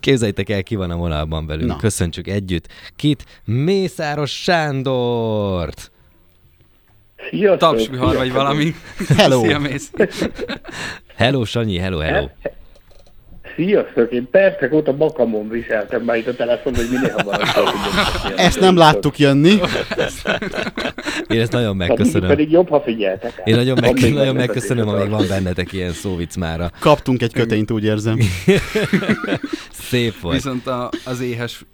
Képzeljétek 0.00 0.48
el, 0.48 0.62
ki 0.62 0.74
van 0.74 0.90
a 0.90 0.96
vonalban 0.96 1.46
velünk. 1.46 1.68
Na. 1.68 1.76
Köszöntsük 1.76 2.26
együtt. 2.26 2.68
Kit? 2.96 3.24
Mészáros 3.44 4.25
Sándort! 4.26 5.90
Sziasztok! 7.30 7.58
Tapsvihar 7.58 8.16
vagy 8.16 8.32
valami. 8.32 8.74
Hello! 9.16 9.40
Szia, 9.42 9.58
Mész. 9.58 9.90
hello, 11.16 11.44
Sanyi, 11.44 11.78
hello, 11.78 11.98
hello. 11.98 12.28
Sziasztok, 13.56 14.12
én 14.12 14.30
percek 14.30 14.72
óta 14.72 14.92
makamon 14.92 15.48
viseltem 15.48 16.02
már 16.02 16.16
itt 16.16 16.26
a 16.26 16.34
telefon, 16.34 16.74
hogy 16.74 16.88
minél 16.90 17.14
hamarabb 17.16 17.42
Ezt 18.36 18.60
nem 18.60 18.76
láttuk 18.76 19.18
jönni. 19.18 19.50
Én 21.28 21.40
ezt 21.40 21.52
nagyon 21.52 21.76
megköszönöm. 21.76 22.28
pedig 22.28 22.50
jobb, 22.50 22.68
ha 22.68 22.80
figyeltek. 22.80 23.42
Én 23.44 23.54
nagyon, 23.54 23.78
meg, 23.80 24.12
nagyon 24.12 24.34
megköszönöm, 24.34 24.88
amíg 24.88 25.08
van 25.08 25.26
bennetek 25.28 25.72
ilyen 25.72 25.92
szóvic 25.92 26.36
mára. 26.36 26.70
Kaptunk 26.78 27.22
egy 27.22 27.32
kötényt, 27.32 27.70
úgy 27.70 27.84
érzem. 27.84 28.18
Szép 29.88 30.20
volt. 30.20 30.34
Viszont 30.34 30.66
a, 30.66 30.90
az 31.04 31.20
éhes 31.20 31.64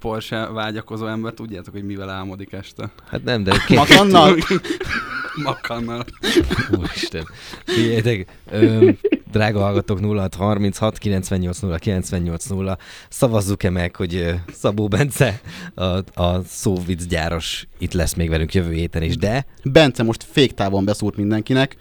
Porsche 0.00 0.46
vágyakozó 0.52 1.06
ember, 1.06 1.32
tudjátok, 1.32 1.72
hogy 1.72 1.84
mivel 1.84 2.10
álmodik 2.10 2.52
este? 2.52 2.90
Hát 3.10 3.24
nem, 3.24 3.42
de... 3.42 3.52
Makannal? 3.74 4.36
Makannal. 5.44 6.04
Úristen. 6.78 7.28
Figyeljetek, 7.64 8.26
ö, 8.50 8.90
drága 9.30 9.60
hallgatók 9.60 10.00
0636 10.00 10.98
98 10.98 11.58
0 11.58 11.78
98 11.78 12.44
0 12.44 12.78
szavazzuk-e 13.08 13.70
meg, 13.70 13.96
hogy 13.96 14.34
Szabó 14.52 14.88
Bence, 14.88 15.40
a, 15.74 15.84
a 16.22 16.42
szóvic 16.46 17.06
gyáros 17.06 17.66
itt 17.78 17.92
lesz 17.92 18.14
még 18.14 18.28
velünk 18.28 18.54
jövő 18.54 18.72
héten 18.72 19.02
is, 19.02 19.16
de... 19.16 19.46
Bence 19.62 20.02
most 20.02 20.26
féktávon 20.30 20.84
beszúrt 20.84 21.16
mindenkinek, 21.16 21.76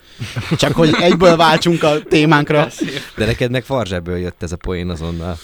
csak 0.58 0.72
hogy 0.72 0.96
egyből 1.02 1.36
váltsunk 1.36 1.84
a 1.84 2.04
témánkra. 2.04 2.68
De 3.18 3.26
neked 3.26 3.52
meg 3.52 3.64
farzsebből 3.64 4.18
jött 4.18 4.44
ez 4.44 4.52
a 4.52 4.58
poén 4.58 4.90
azonnal. 4.90 5.38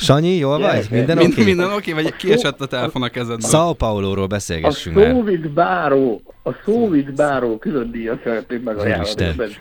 Sanyi, 0.00 0.36
jól 0.36 0.58
vagy? 0.58 0.86
Minden 0.90 1.18
oké? 1.18 1.26
Okay? 1.26 1.44
Minden 1.44 1.72
oké, 1.72 1.90
okay, 1.90 2.02
vagy 2.02 2.16
kiesett 2.16 2.60
a 2.60 2.66
telefon 2.66 3.02
a 3.02 3.08
kezedből? 3.08 3.50
Sao 3.50 3.72
Paulo-ról 3.72 4.26
beszélgessünk 4.26 4.96
a 4.96 5.00
már. 5.00 5.10
Szóvic 5.10 5.52
Báró, 5.52 6.22
a 6.42 6.50
Szóvic 6.64 7.14
Báró 7.16 7.58
külön 7.58 7.90
díjat 7.90 8.20
szeretném 8.24 8.60
megajánlani. 8.62 9.34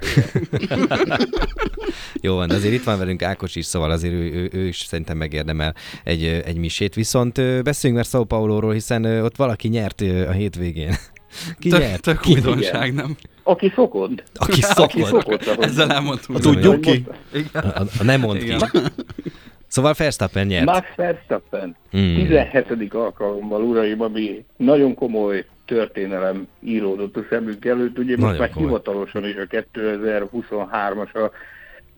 Jó 2.22 2.36
van, 2.36 2.48
de 2.48 2.56
azért 2.56 2.74
itt 2.74 2.84
van 2.84 2.98
velünk 2.98 3.24
Ákos 3.24 3.56
is, 3.56 3.66
szóval 3.66 3.92
azért 3.92 4.14
ő, 4.14 4.32
ő, 4.34 4.50
ő 4.54 4.68
is 4.68 4.78
szerintem 4.78 5.18
megérdemel 5.18 5.74
egy, 6.04 6.24
egy 6.24 6.58
misét. 6.58 6.96
Viszont 6.96 7.64
beszéljünk 7.64 8.02
már 8.02 8.12
Sao 8.12 8.24
Paulo-ról, 8.24 8.74
hiszen 8.74 9.06
ott 9.06 9.36
valaki 9.36 9.68
nyert 9.68 10.02
a 10.28 10.32
hétvégén. 10.32 10.96
Ki 11.60 11.70
tök, 11.70 11.80
nyert? 11.80 12.02
Tök 12.02 12.28
újdonság, 12.28 12.94
nem? 12.94 13.16
Aki 13.44 13.72
szokott. 13.76 14.24
Aki 14.36 14.62
szokott. 14.62 14.94
Aki 14.94 15.02
szokott 15.04 15.48
Ezzel 15.64 15.92
elmondtuk. 15.92 16.36
A 16.36 16.40
tudjuk 16.40 16.82
ki. 16.82 17.06
A, 17.54 17.58
a, 17.58 17.86
a 18.00 18.04
nem 18.04 18.20
mond 18.20 18.44
ki. 18.44 18.56
Szóval 19.70 19.94
Verstappen 19.98 20.48
nyert. 20.48 20.66
Max 20.66 20.88
Verstappen. 20.96 21.76
Mm. 21.98 22.16
17. 22.16 22.94
alkalommal, 22.94 23.62
uraim, 23.62 24.02
ami 24.02 24.46
nagyon 24.58 24.96
komoly 24.96 25.46
történelem 25.66 26.48
íródott 26.60 27.18
a 27.18 27.26
szemünk 27.30 27.66
előtt. 27.66 27.98
Ugye 27.98 28.18
most 28.18 28.40
már 28.40 28.50
komoly. 28.50 28.68
hivatalosan 28.68 29.26
is 29.26 29.36
a 29.36 29.48
2023-as 29.48 31.14
a 31.14 31.32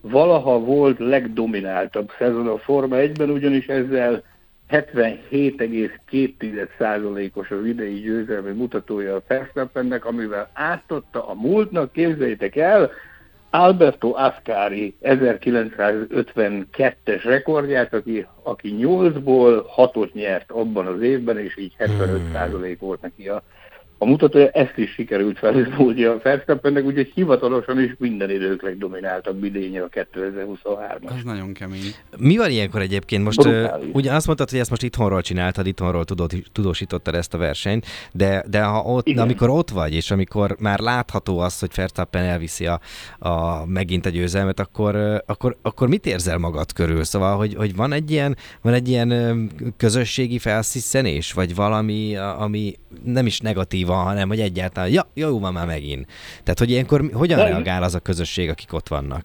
valaha 0.00 0.58
volt 0.58 0.98
legdomináltabb 0.98 2.10
szezon 2.18 2.48
a 2.48 2.58
Forma 2.58 2.96
1-ben, 2.98 3.30
ugyanis 3.30 3.66
ezzel 3.66 4.22
77,2%-os 4.70 7.50
az 7.50 7.64
idei 7.64 8.00
győzelmi 8.00 8.52
mutatója 8.52 9.14
a 9.14 9.22
Verstappennek, 9.26 10.04
amivel 10.04 10.50
átadta 10.52 11.28
a 11.28 11.34
múltnak, 11.34 11.92
képzeljétek 11.92 12.56
el, 12.56 12.90
Alberto 13.54 14.14
Ascari 14.16 14.96
1952-es 15.02 17.20
rekordját, 17.24 17.94
aki, 17.94 18.26
aki 18.42 18.76
8-ból 18.78 19.64
6-ot 19.76 20.12
nyert 20.12 20.50
abban 20.50 20.86
az 20.86 21.00
évben, 21.00 21.38
és 21.38 21.56
így 21.56 21.74
75% 21.78 22.76
volt 22.78 23.00
neki 23.00 23.28
a 23.28 23.42
a 24.02 24.04
mutatója 24.04 24.48
ezt 24.48 24.76
is 24.76 24.90
sikerült 24.90 25.38
felhúzni 25.38 26.04
a 26.04 26.18
Verstappennek, 26.22 26.84
úgyhogy 26.84 27.10
hivatalosan 27.14 27.80
is 27.82 27.94
minden 27.98 28.30
idők 28.30 28.62
legdomináltabb 28.62 29.44
idénye 29.44 29.82
a 29.82 29.88
2023-as. 29.88 31.16
Ez 31.16 31.22
nagyon 31.24 31.52
kemény. 31.52 31.94
Mi 32.16 32.36
van 32.36 32.50
ilyenkor 32.50 32.80
egyébként? 32.80 33.24
Most 33.24 33.44
uh, 33.44 33.68
ugye 33.92 34.12
azt 34.12 34.26
mondtad, 34.26 34.50
hogy 34.50 34.58
ezt 34.58 34.70
most 34.70 34.82
itthonról 34.82 35.22
csináltad, 35.22 35.66
itthonról 35.66 36.04
tudod, 36.04 36.32
tudósítottad 36.52 37.14
ezt 37.14 37.34
a 37.34 37.38
versenyt, 37.38 37.86
de, 38.12 38.44
de 38.50 38.62
ha 38.62 38.80
ott, 38.80 39.08
de 39.08 39.20
amikor 39.20 39.48
ott 39.48 39.70
vagy, 39.70 39.94
és 39.94 40.10
amikor 40.10 40.56
már 40.58 40.78
látható 40.78 41.38
az, 41.38 41.58
hogy 41.58 41.70
Verstappen 41.74 42.22
elviszi 42.22 42.66
a, 42.66 42.80
a, 43.18 43.66
megint 43.66 44.06
a 44.06 44.10
győzelmet, 44.10 44.60
akkor, 44.60 45.22
akkor, 45.26 45.56
akkor 45.62 45.88
mit 45.88 46.06
érzel 46.06 46.38
magad 46.38 46.72
körül? 46.72 47.04
Szóval, 47.04 47.36
hogy, 47.36 47.54
hogy 47.54 47.76
van 47.76 47.92
egy 47.92 48.10
ilyen, 48.10 48.36
van 48.62 48.72
egy 48.72 48.88
ilyen 48.88 49.50
közösségi 49.76 50.38
felsziszenés, 50.38 51.32
vagy 51.32 51.54
valami, 51.54 52.16
ami 52.16 52.74
nem 53.04 53.26
is 53.26 53.40
negatív 53.40 53.90
van, 53.92 54.04
hanem 54.04 54.28
hogy 54.28 54.40
egyáltalán, 54.40 54.90
ja, 54.90 55.06
jó 55.14 55.38
van 55.38 55.52
már 55.52 55.66
megint. 55.66 56.06
Tehát, 56.42 56.58
hogy 56.58 56.70
ilyenkor 56.70 57.10
hogyan 57.12 57.38
De 57.38 57.44
reagál 57.44 57.82
az 57.82 57.94
a 57.94 58.00
közösség, 58.00 58.48
akik 58.48 58.72
ott 58.72 58.88
vannak? 58.88 59.22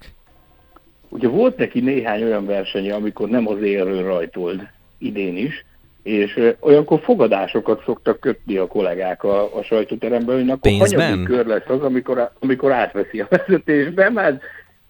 Ugye 1.10 1.28
volt 1.28 1.58
neki 1.58 1.80
néhány 1.80 2.24
olyan 2.24 2.46
versenye, 2.46 2.94
amikor 2.94 3.30
nem 3.30 3.48
az 3.48 3.62
élről 3.62 4.04
rajtold 4.04 4.68
idén 4.98 5.38
is, 5.38 5.66
és 6.04 6.54
olyankor 6.60 7.00
fogadásokat 7.00 7.84
szoktak 7.86 8.20
kötni 8.20 8.58
a 8.58 8.68
kollégák 8.68 9.24
a, 9.24 9.58
a 9.58 9.64
sajtóteremben, 9.64 10.36
hogy 10.36 10.50
akkor 10.50 10.72
hanyadik 10.72 11.26
kör 11.26 11.46
lesz 11.46 11.68
az, 11.68 11.82
amikor, 11.82 12.32
amikor 12.40 12.72
átveszi 12.72 13.20
a 13.20 13.28
vezetésbe, 13.30 14.10
mert 14.10 14.42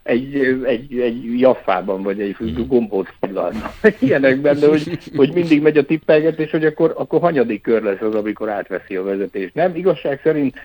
egy, 0.07 0.35
egy, 0.63 0.99
egy 0.99 1.39
jaffában, 1.39 2.03
vagy 2.03 2.21
egy 2.21 2.35
mm. 2.43 2.67
gombóc 2.67 3.09
pillanatban. 3.19 3.71
Ilyenek 3.99 4.41
benne, 4.41 4.67
hogy, 4.67 4.99
hogy 5.15 5.33
mindig 5.33 5.61
megy 5.61 5.77
a 5.77 5.85
tippelgetés, 5.85 6.51
hogy 6.51 6.65
akkor, 6.65 6.93
akkor 6.97 7.19
hanyadik 7.19 7.61
kör 7.61 7.83
lesz 7.83 8.01
az, 8.01 8.15
amikor 8.15 8.49
átveszi 8.49 8.95
a 8.95 9.03
vezetést. 9.03 9.53
Nem, 9.53 9.75
igazság 9.75 10.19
szerint 10.23 10.55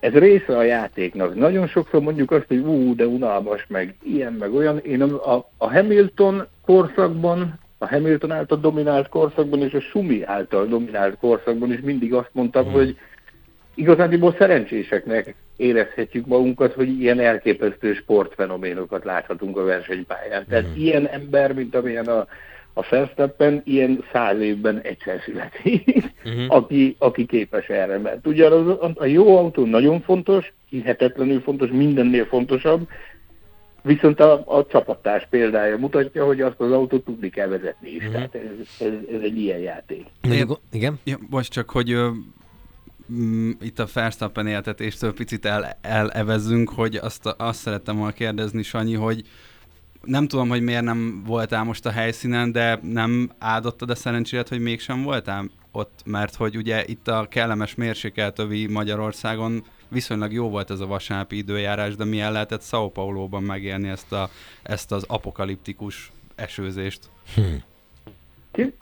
ez 0.00 0.12
része 0.12 0.56
a 0.56 0.62
játéknak. 0.62 1.34
Nagyon 1.34 1.66
sokszor 1.66 2.00
mondjuk 2.00 2.30
azt, 2.30 2.46
hogy 2.48 2.58
ú, 2.58 2.94
de 2.94 3.06
unalmas, 3.06 3.66
meg 3.68 3.94
ilyen, 4.02 4.32
meg 4.32 4.54
olyan. 4.54 4.78
Én 4.78 5.02
a, 5.02 5.34
a 5.56 5.72
Hamilton 5.72 6.46
korszakban, 6.66 7.58
a 7.78 7.88
Hamilton 7.88 8.32
által 8.32 8.58
dominált 8.58 9.08
korszakban 9.08 9.62
és 9.62 9.72
a 9.72 9.80
Sumi 9.80 10.22
által 10.22 10.66
dominált 10.66 11.16
korszakban 11.18 11.72
is 11.72 11.80
mindig 11.80 12.14
azt 12.14 12.30
mondtam, 12.32 12.64
hmm. 12.64 12.72
hogy 12.72 12.96
igazándiból 13.74 14.34
szerencséseknek 14.38 15.34
érezhetjük 15.56 16.26
magunkat, 16.26 16.72
hogy 16.72 17.00
ilyen 17.00 17.20
elképesztő 17.20 17.94
sportfenoménokat 17.94 19.04
láthatunk 19.04 19.56
a 19.56 19.64
versenypályán. 19.64 20.44
Tehát 20.48 20.68
mm. 20.68 20.74
ilyen 20.74 21.06
ember, 21.06 21.52
mint 21.52 21.74
amilyen 21.74 22.06
a, 22.06 22.26
a 22.72 22.86
Verstappen, 22.90 23.62
ilyen 23.64 24.04
száz 24.12 24.40
évben 24.40 24.80
egyszer 24.80 25.20
születik, 25.24 26.04
mm-hmm. 26.28 26.46
aki, 26.48 26.96
aki 26.98 27.26
képes 27.26 27.68
erre. 27.68 27.98
Mert 27.98 28.26
ugye 28.26 28.48
a, 28.48 28.92
a 28.94 29.04
jó 29.04 29.36
autó 29.36 29.64
nagyon 29.64 30.00
fontos, 30.00 30.52
hihetetlenül 30.68 31.40
fontos, 31.40 31.70
mindennél 31.70 32.24
fontosabb, 32.24 32.88
Viszont 33.84 34.20
a, 34.20 34.42
a 34.46 34.66
csapattárs 34.66 35.26
példája 35.30 35.78
mutatja, 35.78 36.24
hogy 36.24 36.40
azt 36.40 36.60
az 36.60 36.72
autót 36.72 37.04
tudni 37.04 37.30
kell 37.30 37.48
vezetni 37.48 37.90
is. 37.90 38.02
Mm-hmm. 38.02 38.12
Tehát 38.12 38.34
ez, 38.34 38.86
ez, 38.86 38.92
ez 39.14 39.20
egy 39.22 39.38
ilyen 39.38 39.58
játék. 39.58 40.06
Igen? 40.72 41.00
Ja, 41.04 41.18
most 41.30 41.52
csak, 41.52 41.70
hogy 41.70 41.96
mm, 43.12 43.50
itt 43.60 43.78
a 43.78 43.88
Verstappen 43.92 44.46
éltetéstől 44.46 45.14
picit 45.14 45.44
el, 45.44 45.78
elevezzünk, 45.80 46.70
hogy 46.70 46.96
azt, 46.96 47.26
azt 47.26 47.60
szerettem 47.60 47.96
volna 47.96 48.12
kérdezni, 48.12 48.62
Sanyi, 48.62 48.94
hogy 48.94 49.22
nem 50.02 50.28
tudom, 50.28 50.48
hogy 50.48 50.62
miért 50.62 50.84
nem 50.84 51.22
voltál 51.26 51.64
most 51.64 51.86
a 51.86 51.90
helyszínen, 51.90 52.52
de 52.52 52.80
nem 52.82 53.30
áldottad 53.38 53.90
a 53.90 53.94
szerencsélet, 53.94 54.48
hogy 54.48 54.60
mégsem 54.60 55.02
voltál 55.02 55.50
ott, 55.72 56.00
mert 56.04 56.34
hogy 56.34 56.56
ugye 56.56 56.84
itt 56.86 57.08
a 57.08 57.26
kellemes 57.30 57.74
mérsékeltövi 57.74 58.66
Magyarországon 58.66 59.64
viszonylag 59.88 60.32
jó 60.32 60.48
volt 60.48 60.70
ez 60.70 60.80
a 60.80 60.86
vasárnapi 60.86 61.36
időjárás, 61.36 61.96
de 61.96 62.04
milyen 62.04 62.32
lehetett 62.32 62.62
São 62.62 62.90
Paulo-ban 62.92 63.42
megélni 63.42 63.88
ezt, 63.88 64.12
a, 64.12 64.30
ezt 64.62 64.92
az 64.92 65.04
apokaliptikus 65.06 66.12
esőzést? 66.34 67.10
Hmm. 67.34 67.62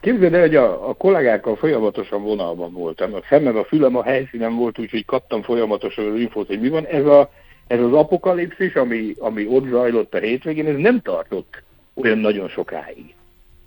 Képzeld 0.01 0.35
el, 0.35 0.41
hogy 0.41 0.57
a, 0.57 0.89
a 0.89 0.95
kollégákkal 0.95 1.57
folyamatosan 1.57 2.23
vonalban 2.23 2.73
voltam. 2.73 3.14
A 3.14 3.21
szemem, 3.29 3.57
a 3.57 3.64
fülem 3.64 3.97
a 3.97 4.03
helyszínen 4.03 4.57
volt, 4.57 4.79
úgyhogy 4.79 5.05
kaptam 5.05 5.43
folyamatosan 5.43 6.12
az 6.12 6.18
infót, 6.18 6.47
hogy 6.47 6.61
mi 6.61 6.68
van. 6.68 6.87
Ez, 6.87 7.07
a, 7.07 7.31
ez 7.66 7.81
az 7.81 7.93
apokalipszis, 7.93 8.75
ami, 8.75 9.14
ami 9.18 9.47
ott 9.47 9.68
zajlott 9.68 10.14
a 10.14 10.18
hétvégén, 10.18 10.66
ez 10.66 10.77
nem 10.77 11.01
tartott 11.01 11.62
olyan 11.95 12.18
nagyon 12.18 12.49
sokáig. 12.49 13.14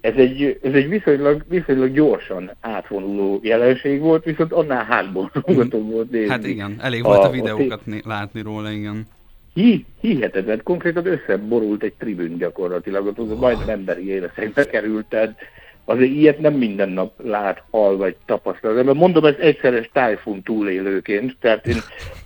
Ez 0.02 0.14
egy, 0.16 0.60
ez 0.64 0.74
egy 0.74 0.90
viszonylag, 0.90 1.44
viszonylag 1.48 1.94
gyorsan 1.94 2.52
átvonuló 2.62 3.40
jelenség 3.42 4.00
volt, 4.00 4.24
viszont 4.24 4.52
annál 4.52 4.84
hátból 4.84 5.32
volt 5.46 6.12
nézni. 6.12 6.30
Hát 6.30 6.46
igen, 6.46 6.76
elég 6.82 7.04
volt 7.04 7.24
a, 7.24 7.28
a 7.28 7.32
videókat 7.32 7.82
a 7.86 8.02
látni 8.06 8.42
róla, 8.42 8.72
igen. 8.72 9.08
Hi, 9.54 9.86
hihetetlen, 10.02 10.62
konkrétan 10.64 11.06
összeborult 11.06 11.84
egy 11.84 11.94
tribün 11.94 12.38
gyakorlatilag, 12.38 13.06
ott 13.06 13.20
oh. 13.20 13.40
majdnem 13.40 13.70
emberi 13.70 14.08
életekbe 14.08 14.66
került, 14.66 15.06
tehát 15.06 15.40
azért 15.86 16.12
ilyet 16.12 16.40
nem 16.40 16.54
minden 16.54 16.90
nap 16.90 17.12
lát, 17.24 17.64
hal 17.72 17.98
vagy 17.98 18.16
tapasztal. 18.26 18.84
De 18.84 18.94
mondom, 18.94 19.26
ez 19.26 19.36
egyszeres 19.40 19.90
tájfun 19.94 20.42
túlélőként, 20.42 21.36
tehát 21.40 21.68
én 21.68 21.78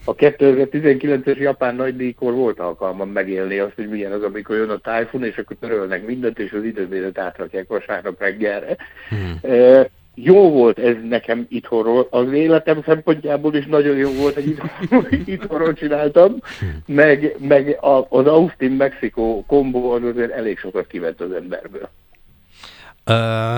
a 0.05 0.15
2019-es 0.15 1.37
japán 1.37 1.75
nagydíjkor 1.75 2.33
volt 2.33 2.59
alkalmam 2.59 3.09
megélni 3.09 3.57
azt, 3.57 3.75
hogy 3.75 3.89
milyen 3.89 4.11
az, 4.11 4.23
amikor 4.23 4.55
jön 4.55 4.69
a 4.69 4.77
tájfun, 4.77 5.23
és 5.23 5.37
akkor 5.37 5.57
törölnek 5.59 6.05
mindent, 6.05 6.39
és 6.39 6.51
az 6.51 6.63
időméret 6.63 7.17
átrakják 7.17 7.67
vasárnap 7.67 8.19
reggelre. 8.19 8.75
Hmm. 9.09 9.51
E, 9.51 9.89
jó 10.15 10.51
volt 10.51 10.79
ez 10.79 10.95
nekem 11.09 11.45
itthonról, 11.49 12.07
az 12.09 12.31
életem 12.31 12.83
szempontjából 12.85 13.55
is 13.55 13.65
nagyon 13.65 13.97
jó 13.97 14.11
volt, 14.11 14.33
hogy 14.33 14.55
itthonról, 15.25 15.73
csináltam, 15.73 16.35
meg, 16.85 17.35
meg 17.39 17.77
az 18.09 18.27
Austin-Mexikó 18.27 19.43
kombó 19.47 19.91
az 19.91 20.03
azért 20.03 20.31
elég 20.31 20.57
sokat 20.57 20.87
kivett 20.87 21.21
az 21.21 21.31
emberből. 21.31 21.89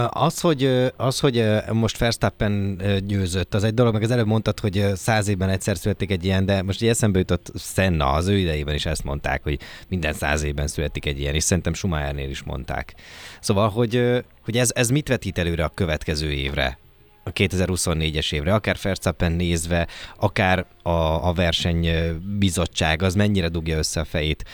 Az, 0.09 0.39
hogy, 0.39 0.91
az, 0.97 1.19
hogy 1.19 1.45
most 1.71 1.97
Verstappen 1.97 2.81
győzött, 3.05 3.53
az 3.53 3.63
egy 3.63 3.73
dolog, 3.73 3.93
meg 3.93 4.03
az 4.03 4.11
előbb 4.11 4.27
mondtad, 4.27 4.59
hogy 4.59 4.85
száz 4.95 5.27
évben 5.27 5.49
egyszer 5.49 5.77
születik 5.77 6.11
egy 6.11 6.25
ilyen, 6.25 6.45
de 6.45 6.61
most 6.61 6.81
így 6.81 6.89
eszembe 6.89 7.19
jutott 7.19 7.51
Senna, 7.55 8.11
az 8.11 8.27
ő 8.27 8.37
idejében 8.37 8.75
is 8.75 8.85
ezt 8.85 9.03
mondták, 9.03 9.43
hogy 9.43 9.59
minden 9.87 10.13
száz 10.13 10.43
évben 10.43 10.67
születik 10.67 11.05
egy 11.05 11.19
ilyen, 11.19 11.33
és 11.33 11.43
szerintem 11.43 11.73
Schumachernél 11.73 12.29
is 12.29 12.43
mondták. 12.43 12.93
Szóval, 13.39 13.69
hogy, 13.69 14.23
hogy 14.43 14.57
ez, 14.57 14.71
ez 14.75 14.89
mit 14.89 15.07
vetít 15.07 15.37
előre 15.37 15.63
a 15.63 15.71
következő 15.73 16.31
évre? 16.31 16.77
a 17.23 17.31
2024-es 17.31 18.33
évre, 18.33 18.53
akár 18.53 18.77
Verstappen 18.81 19.31
nézve, 19.31 19.87
akár 20.19 20.65
a, 20.83 20.89
a 21.27 21.33
versenybizottság, 21.33 23.01
az 23.01 23.15
mennyire 23.15 23.47
dugja 23.47 23.77
össze 23.77 23.99
a 23.99 24.05
fejét 24.05 24.45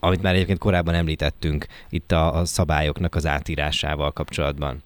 amit 0.00 0.22
már 0.22 0.34
egyébként 0.34 0.58
korábban 0.58 0.94
említettünk 0.94 1.66
itt 1.90 2.12
a, 2.12 2.34
a 2.34 2.44
szabályoknak 2.44 3.14
az 3.14 3.26
átírásával 3.26 4.12
kapcsolatban? 4.12 4.82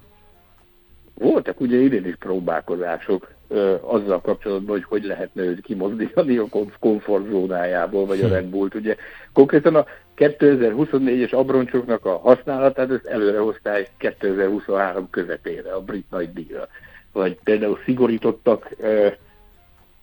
Voltak 1.14 1.60
ugye 1.60 1.76
idén 1.76 2.06
is 2.06 2.16
próbálkozások 2.18 3.30
ö, 3.48 3.74
azzal 3.80 4.20
kapcsolatban, 4.20 4.70
hogy 4.76 4.84
hogy 4.84 5.04
lehetne 5.04 5.42
őt 5.42 5.60
kimozdítani 5.60 6.36
a 6.36 6.46
komfortzónájából, 6.78 8.06
vagy 8.06 8.20
a 8.20 8.26
hm. 8.26 8.32
Red 8.32 8.44
Bullt. 8.44 8.74
Ugye 8.74 8.96
konkrétan 9.32 9.74
a 9.74 9.86
2024-es 10.16 11.34
abroncsoknak 11.34 12.04
a 12.04 12.18
használatát 12.18 12.90
ezt 12.90 13.06
előrehozták 13.06 13.90
2023 13.96 15.10
közepére, 15.10 15.72
a 15.72 15.80
brit 15.80 16.10
nagy 16.10 16.32
díjra. 16.32 16.68
Vagy 17.12 17.38
például 17.44 17.78
szigorítottak 17.84 18.70
ö, 18.80 19.08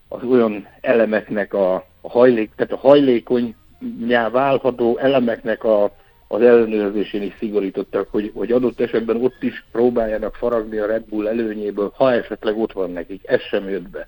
az 0.07 0.23
olyan 0.23 0.67
elemeknek 0.81 1.53
a, 1.53 1.73
a 2.01 2.09
hajlék, 2.09 2.51
tehát 2.55 2.71
a 2.71 2.77
hajlékony 2.77 3.55
válható 4.31 4.97
elemeknek 4.97 5.63
a, 5.63 5.91
az 6.27 6.41
ellenőrzésén 6.41 7.21
is 7.21 7.35
szigorítottak, 7.39 8.07
hogy, 8.11 8.31
hogy 8.33 8.51
adott 8.51 8.79
esetben 8.79 9.23
ott 9.23 9.43
is 9.43 9.65
próbáljanak 9.71 10.35
faragni 10.35 10.77
a 10.77 10.85
Red 10.85 11.03
Bull 11.03 11.27
előnyéből, 11.27 11.91
ha 11.95 12.13
esetleg 12.13 12.57
ott 12.57 12.71
van 12.71 12.91
nekik, 12.91 13.21
ez 13.27 13.41
sem 13.41 13.69
jött 13.69 13.89
be. 13.89 14.07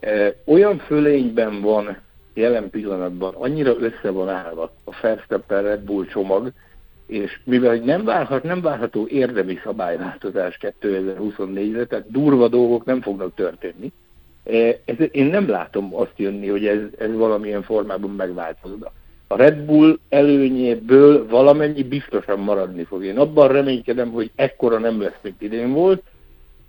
E, 0.00 0.34
olyan 0.44 0.78
fölényben 0.78 1.60
van 1.60 1.96
jelen 2.34 2.70
pillanatban, 2.70 3.34
annyira 3.34 3.76
össze 3.78 4.10
van 4.10 4.28
állva 4.28 4.72
a 4.84 4.96
Verstappen 5.02 5.62
Red 5.62 5.80
Bull 5.80 6.06
csomag, 6.06 6.52
és 7.06 7.40
mivel 7.44 7.74
nem, 7.74 8.04
várhat, 8.04 8.42
nem 8.42 8.60
várható 8.60 9.06
érdemi 9.06 9.58
szabályváltozás 9.64 10.58
2024-re, 10.60 11.84
tehát 11.84 12.10
durva 12.10 12.48
dolgok 12.48 12.84
nem 12.84 13.00
fognak 13.00 13.34
történni, 13.34 13.92
ez, 14.44 14.96
én 15.10 15.26
nem 15.26 15.48
látom 15.48 15.94
azt 15.96 16.12
jönni, 16.16 16.48
hogy 16.48 16.66
ez, 16.66 16.80
ez 16.98 17.14
valamilyen 17.14 17.62
formában 17.62 18.10
megváltozna. 18.10 18.92
A 19.26 19.36
Red 19.36 19.58
Bull 19.58 19.98
előnyéből 20.08 21.26
valamennyi 21.26 21.82
biztosan 21.82 22.38
maradni 22.38 22.84
fog. 22.84 23.04
Én 23.04 23.18
abban 23.18 23.48
reménykedem, 23.48 24.10
hogy 24.10 24.30
ekkora 24.34 24.78
nem 24.78 25.00
lesz, 25.00 25.18
mint 25.22 25.42
idén 25.42 25.72
volt. 25.72 26.02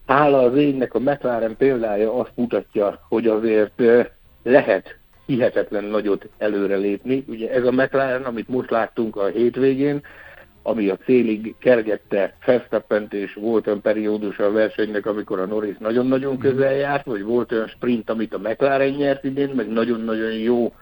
Hála 0.05 0.39
az 0.39 0.55
égnek 0.55 0.93
a 0.93 0.99
McLaren 0.99 1.55
példája 1.57 2.13
azt 2.13 2.31
mutatja, 2.35 3.05
hogy 3.09 3.27
azért 3.27 3.81
eh, 3.81 4.05
lehet 4.43 4.97
hihetetlen 5.25 5.83
nagyot 5.83 6.27
előrelépni. 6.37 7.23
Ugye 7.27 7.51
ez 7.51 7.63
a 7.63 7.71
McLaren, 7.71 8.23
amit 8.23 8.49
most 8.49 8.69
láttunk 8.69 9.15
a 9.15 9.25
hétvégén, 9.25 10.01
ami 10.67 10.89
a 10.89 10.97
célig 10.97 11.55
kergette 11.59 12.35
Verstappent, 12.45 13.13
és 13.13 13.33
volt 13.33 13.67
olyan 13.67 13.81
periódus 13.81 14.39
a 14.39 14.51
versenynek, 14.51 15.05
amikor 15.05 15.39
a 15.39 15.45
Norris 15.45 15.77
nagyon-nagyon 15.79 16.33
mhm. 16.33 16.41
közel 16.41 16.73
járt, 16.73 17.05
vagy 17.05 17.23
volt 17.23 17.51
olyan 17.51 17.67
sprint, 17.67 18.09
amit 18.09 18.33
a 18.33 18.37
McLaren 18.37 18.89
nyert 18.89 19.23
idén, 19.23 19.49
meg 19.49 19.67
nagyon-nagyon 19.67 20.33
jó 20.33 20.73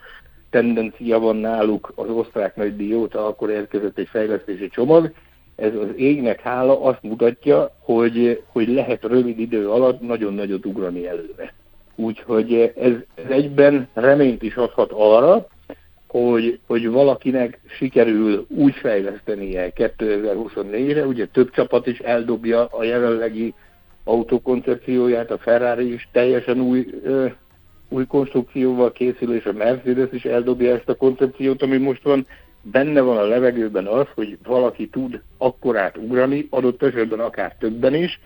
tendencia 0.50 1.20
van 1.20 1.36
náluk 1.36 1.92
az 1.96 2.10
osztrák 2.10 2.56
nagy 2.56 2.76
dióta, 2.76 3.28
akkor 3.28 3.50
érkezett 3.50 3.98
egy 3.98 4.08
fejlesztési 4.08 4.70
csomag. 4.70 5.12
Ez 5.56 5.76
az 5.76 5.90
égnek 5.96 6.42
hála 6.42 6.82
azt 6.82 7.02
mutatja, 7.02 7.76
hogy, 7.80 8.44
hogy 8.48 8.68
lehet 8.68 9.04
rövid 9.04 9.40
idő 9.40 9.70
alatt 9.70 10.02
nagyon 10.02 10.34
nagyot 10.34 10.66
ugrani 10.66 11.08
előre. 11.08 11.54
Úgyhogy 11.96 12.74
ez, 12.76 12.94
ez 13.16 13.30
egyben 13.30 13.88
reményt 13.94 14.44
is 14.44 14.56
adhat 14.56 14.92
arra, 14.92 15.48
hogy, 16.14 16.60
hogy 16.68 16.90
valakinek 16.90 17.60
sikerül 17.78 18.46
úgy 18.50 18.74
fejlesztenie 18.74 19.72
2024-re, 19.76 21.06
ugye 21.06 21.26
több 21.26 21.52
csapat 21.52 21.88
is 21.88 22.00
eldobja 22.00 22.66
a 22.66 22.84
jelenlegi 22.84 23.54
autókoncepcióját, 24.04 25.32
a 25.32 25.38
Ferrari 25.38 25.94
is 25.94 26.10
teljesen 26.12 26.62
új, 26.62 26.88
ö, 27.04 27.26
új 27.90 28.06
konstrukcióval 28.06 28.92
készül, 28.92 29.36
és 29.36 29.46
a 29.46 29.54
Mercedes 29.54 30.12
is 30.12 30.26
eldobja 30.26 30.76
ezt 30.76 30.90
a 30.90 30.96
koncepciót, 30.96 31.62
ami 31.62 31.78
most 31.78 32.04
van. 32.04 32.26
Benne 32.62 33.02
van 33.02 33.18
a 33.18 33.28
levegőben 33.28 33.86
az, 33.86 34.08
hogy 34.16 34.38
valaki 34.44 34.88
tud 34.88 35.22
akkorát 35.38 35.98
ugrani, 35.98 36.48
adott 36.50 36.84
esetben 36.84 37.20
akár 37.20 37.56
többen 37.60 37.96
is, 37.96 38.20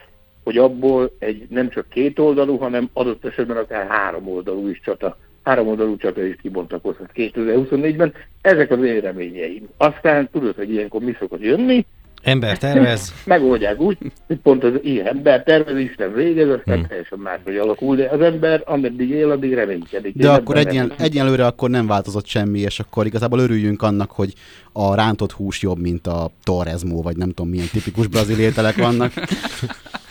hogy 0.43 0.57
abból 0.57 1.11
egy 1.19 1.45
nem 1.49 1.69
csak 1.69 1.89
két 1.89 2.19
oldalú, 2.19 2.57
hanem 2.57 2.89
adott 2.93 3.25
esetben 3.25 3.57
akár 3.57 3.87
három 3.87 4.27
oldalú 4.27 4.67
is 4.67 4.81
csata 4.81 5.17
három 5.47 5.67
oldalú 5.67 5.97
csata 5.97 6.23
is 6.23 6.35
kibontakozhat 6.41 7.09
2024-ben. 7.15 8.13
Ezek 8.41 8.71
az 8.71 8.83
én 8.83 8.99
reményeim. 8.99 9.67
Aztán 9.77 10.29
tudod, 10.31 10.55
hogy 10.55 10.71
ilyenkor 10.71 11.01
mi 11.01 11.15
szokott 11.19 11.41
jönni, 11.41 11.85
Ember 12.23 12.57
tervez. 12.57 13.13
Megoldják 13.25 13.79
úgy, 13.79 13.97
hogy 14.27 14.37
pont 14.37 14.63
az 14.63 14.73
ilyen 14.81 15.05
ember 15.05 15.43
tervez, 15.43 15.77
Isten 15.77 16.13
végez, 16.13 16.49
aztán 16.49 16.77
hmm. 16.77 16.87
teljesen 16.87 17.19
máshogy 17.19 17.57
alakul, 17.57 17.95
de 17.95 18.09
az 18.09 18.21
ember 18.21 18.63
ameddig 18.65 19.09
él, 19.09 19.31
addig 19.31 19.53
reménykedik. 19.53 20.15
De 20.15 20.27
Én 20.27 20.33
akkor 20.33 20.57
egyen, 20.57 20.93
egyenlőre 20.97 21.45
akkor 21.45 21.69
nem 21.69 21.87
változott 21.87 22.25
semmi, 22.25 22.59
és 22.59 22.79
akkor 22.79 23.05
igazából 23.05 23.39
örüljünk 23.39 23.81
annak, 23.81 24.11
hogy 24.11 24.33
a 24.71 24.95
rántott 24.95 25.31
hús 25.31 25.61
jobb, 25.61 25.79
mint 25.79 26.07
a 26.07 26.29
torrezmó, 26.43 27.01
vagy 27.01 27.17
nem 27.17 27.29
tudom 27.29 27.49
milyen 27.49 27.67
tipikus 27.71 28.07
brazil 28.07 28.39
ételek 28.39 28.75
vannak. 28.75 29.13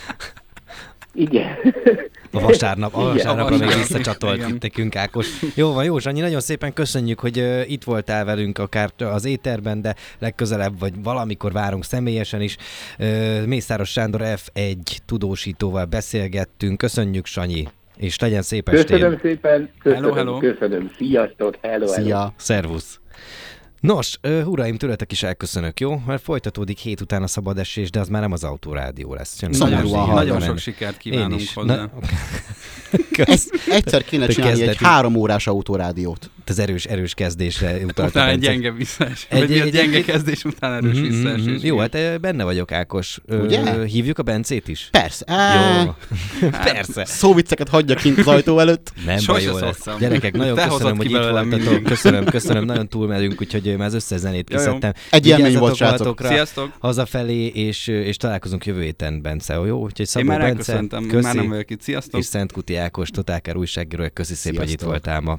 Igen. 1.17 1.57
A 2.33 2.41
vasárnap, 2.41 2.95
a 2.95 3.01
vasárnapra 3.01 3.57
még 3.57 3.69
visszacsatolt 3.69 4.61
nekünk 4.61 4.97
Ákos. 4.97 5.27
Jó 5.55 5.73
van, 5.73 5.85
jó, 5.85 5.99
Zsanyi, 5.99 6.21
nagyon 6.21 6.41
szépen 6.41 6.73
köszönjük, 6.73 7.21
hogy 7.21 7.39
uh, 7.39 7.71
itt 7.71 7.85
voltál 7.85 8.25
velünk 8.25 8.59
akár 8.59 8.91
az 8.99 9.25
éterben, 9.25 9.83
de 9.83 9.95
legközelebb, 10.19 10.79
vagy 10.79 10.93
valamikor 11.03 11.53
várunk 11.53 11.85
személyesen 11.85 12.41
is. 12.41 12.57
Uh, 12.99 13.47
Mészáros 13.47 13.91
Sándor 13.91 14.21
F1 14.25 14.77
tudósítóval 15.07 15.85
beszélgettünk. 15.85 16.79
Köszönjük, 16.79 17.27
Sanyi, 17.27 17.69
és 17.97 18.19
legyen 18.19 18.43
szép 18.43 18.69
estét. 18.69 18.87
Köszönöm 18.87 19.19
szépen, 19.23 19.71
köszönöm, 19.83 20.15
hello, 20.15 20.15
hello. 20.15 20.39
köszönöm. 20.39 20.91
Sziasztok, 20.97 21.55
hello, 21.63 21.87
Szia. 21.87 22.17
hello. 22.17 22.31
Szervusz. 22.37 23.01
Nos, 23.87 24.19
uraim, 24.45 24.77
tőletek 24.77 25.13
is 25.13 25.23
elköszönök, 25.23 25.81
jó? 25.81 26.03
Mert 26.07 26.23
folytatódik 26.23 26.79
hét 26.79 27.01
után 27.01 27.23
a 27.23 27.27
szabad 27.27 27.59
esés, 27.59 27.91
de 27.91 28.01
az 28.01 28.09
már 28.09 28.21
nem 28.21 28.33
az 28.33 28.45
autórádió 28.45 29.15
lesz. 29.15 29.41
Nagyon, 29.41 30.09
nagyon 30.15 30.41
sok 30.41 30.59
sikert 30.59 30.97
kívánunk 30.97 31.43
hozzá. 31.55 31.75
Na, 31.75 31.91
Ezt 33.17 33.51
egyszer 33.69 34.05
kéne 34.05 34.27
csinálni 34.27 34.63
egy 34.63 34.77
három 34.77 35.15
órás 35.15 35.47
autórádiót. 35.47 36.31
Az 36.49 36.59
erős, 36.59 36.85
erős 36.85 37.15
kezdésre 37.15 37.73
utaltam. 37.75 38.07
Utána 38.07 38.31
egy 38.31 38.39
gyenge 38.39 38.73
visszaesés. 38.73 39.27
Egy, 39.29 39.43
egy, 39.43 39.59
egy, 39.59 39.73
gyenge 39.73 40.03
kezdés 40.03 40.45
után 40.45 40.73
erős 40.73 40.99
mm-hmm, 40.99 41.09
visszaesés. 41.09 41.63
Jó, 41.63 41.79
hát 41.79 42.21
benne 42.21 42.45
vagyok, 42.45 42.73
Ákos. 42.73 43.19
Ugye? 43.29 43.85
hívjuk 43.85 44.19
a 44.19 44.23
Bencét 44.23 44.69
is? 44.69 44.89
Persze. 44.91 45.25
Jó. 45.85 45.95
Persze. 46.51 47.05
Szóvicceket 47.05 47.69
hagyja 47.69 47.95
kint 47.95 48.19
az 48.19 48.27
ajtó 48.27 48.59
előtt. 48.59 48.93
Nem 49.07 49.19
baj, 49.27 49.43
jó 49.43 49.59
lesz. 49.59 49.85
Gyerekek, 49.99 50.37
nagyon 50.37 50.57
köszönöm, 50.57 50.97
hogy 50.97 51.11
itt 51.11 51.17
voltatok. 51.17 51.83
Köszönöm, 51.83 52.25
köszönöm, 52.25 52.65
nagyon 52.65 52.89
túlmegyünk, 52.89 53.41
úgyhogy 53.41 53.77
már 53.77 53.87
az 53.87 53.95
összes 53.95 54.21
zenét 54.21 54.49
kiszedtem. 54.49 54.93
Egy 55.11 55.27
élmény 55.27 55.59
volt, 55.59 55.77
srácok. 55.77 56.21
Sziasztok. 56.25 56.73
Hazafelé, 56.79 57.47
és, 57.47 57.87
és 57.87 58.17
találkozunk 58.17 58.67
jövő 58.67 58.83
héten, 58.83 59.23
Bence. 59.23 59.55
Jó? 59.55 59.79
Úgyhogy 59.83 60.07
Szabó 60.07 60.33
Én 60.33 60.39
már 60.39 60.55
Bence, 60.55 60.85
köszi, 60.89 61.23
már 61.23 61.35
nem 61.35 61.49
vagyok 61.49 61.71
itt. 61.71 61.81
Sziasztok. 61.81 62.21
És 62.21 62.27
Szent 62.27 62.53
Kuti 62.53 62.77
Ákos, 62.77 63.11
Totálkár 63.11 63.57
újságíró, 63.57 64.05
köszi 64.13 64.35
szépen, 64.35 64.61
hogy 64.61 64.71
itt 64.71 64.81
voltál 64.81 65.21
ma. 65.21 65.39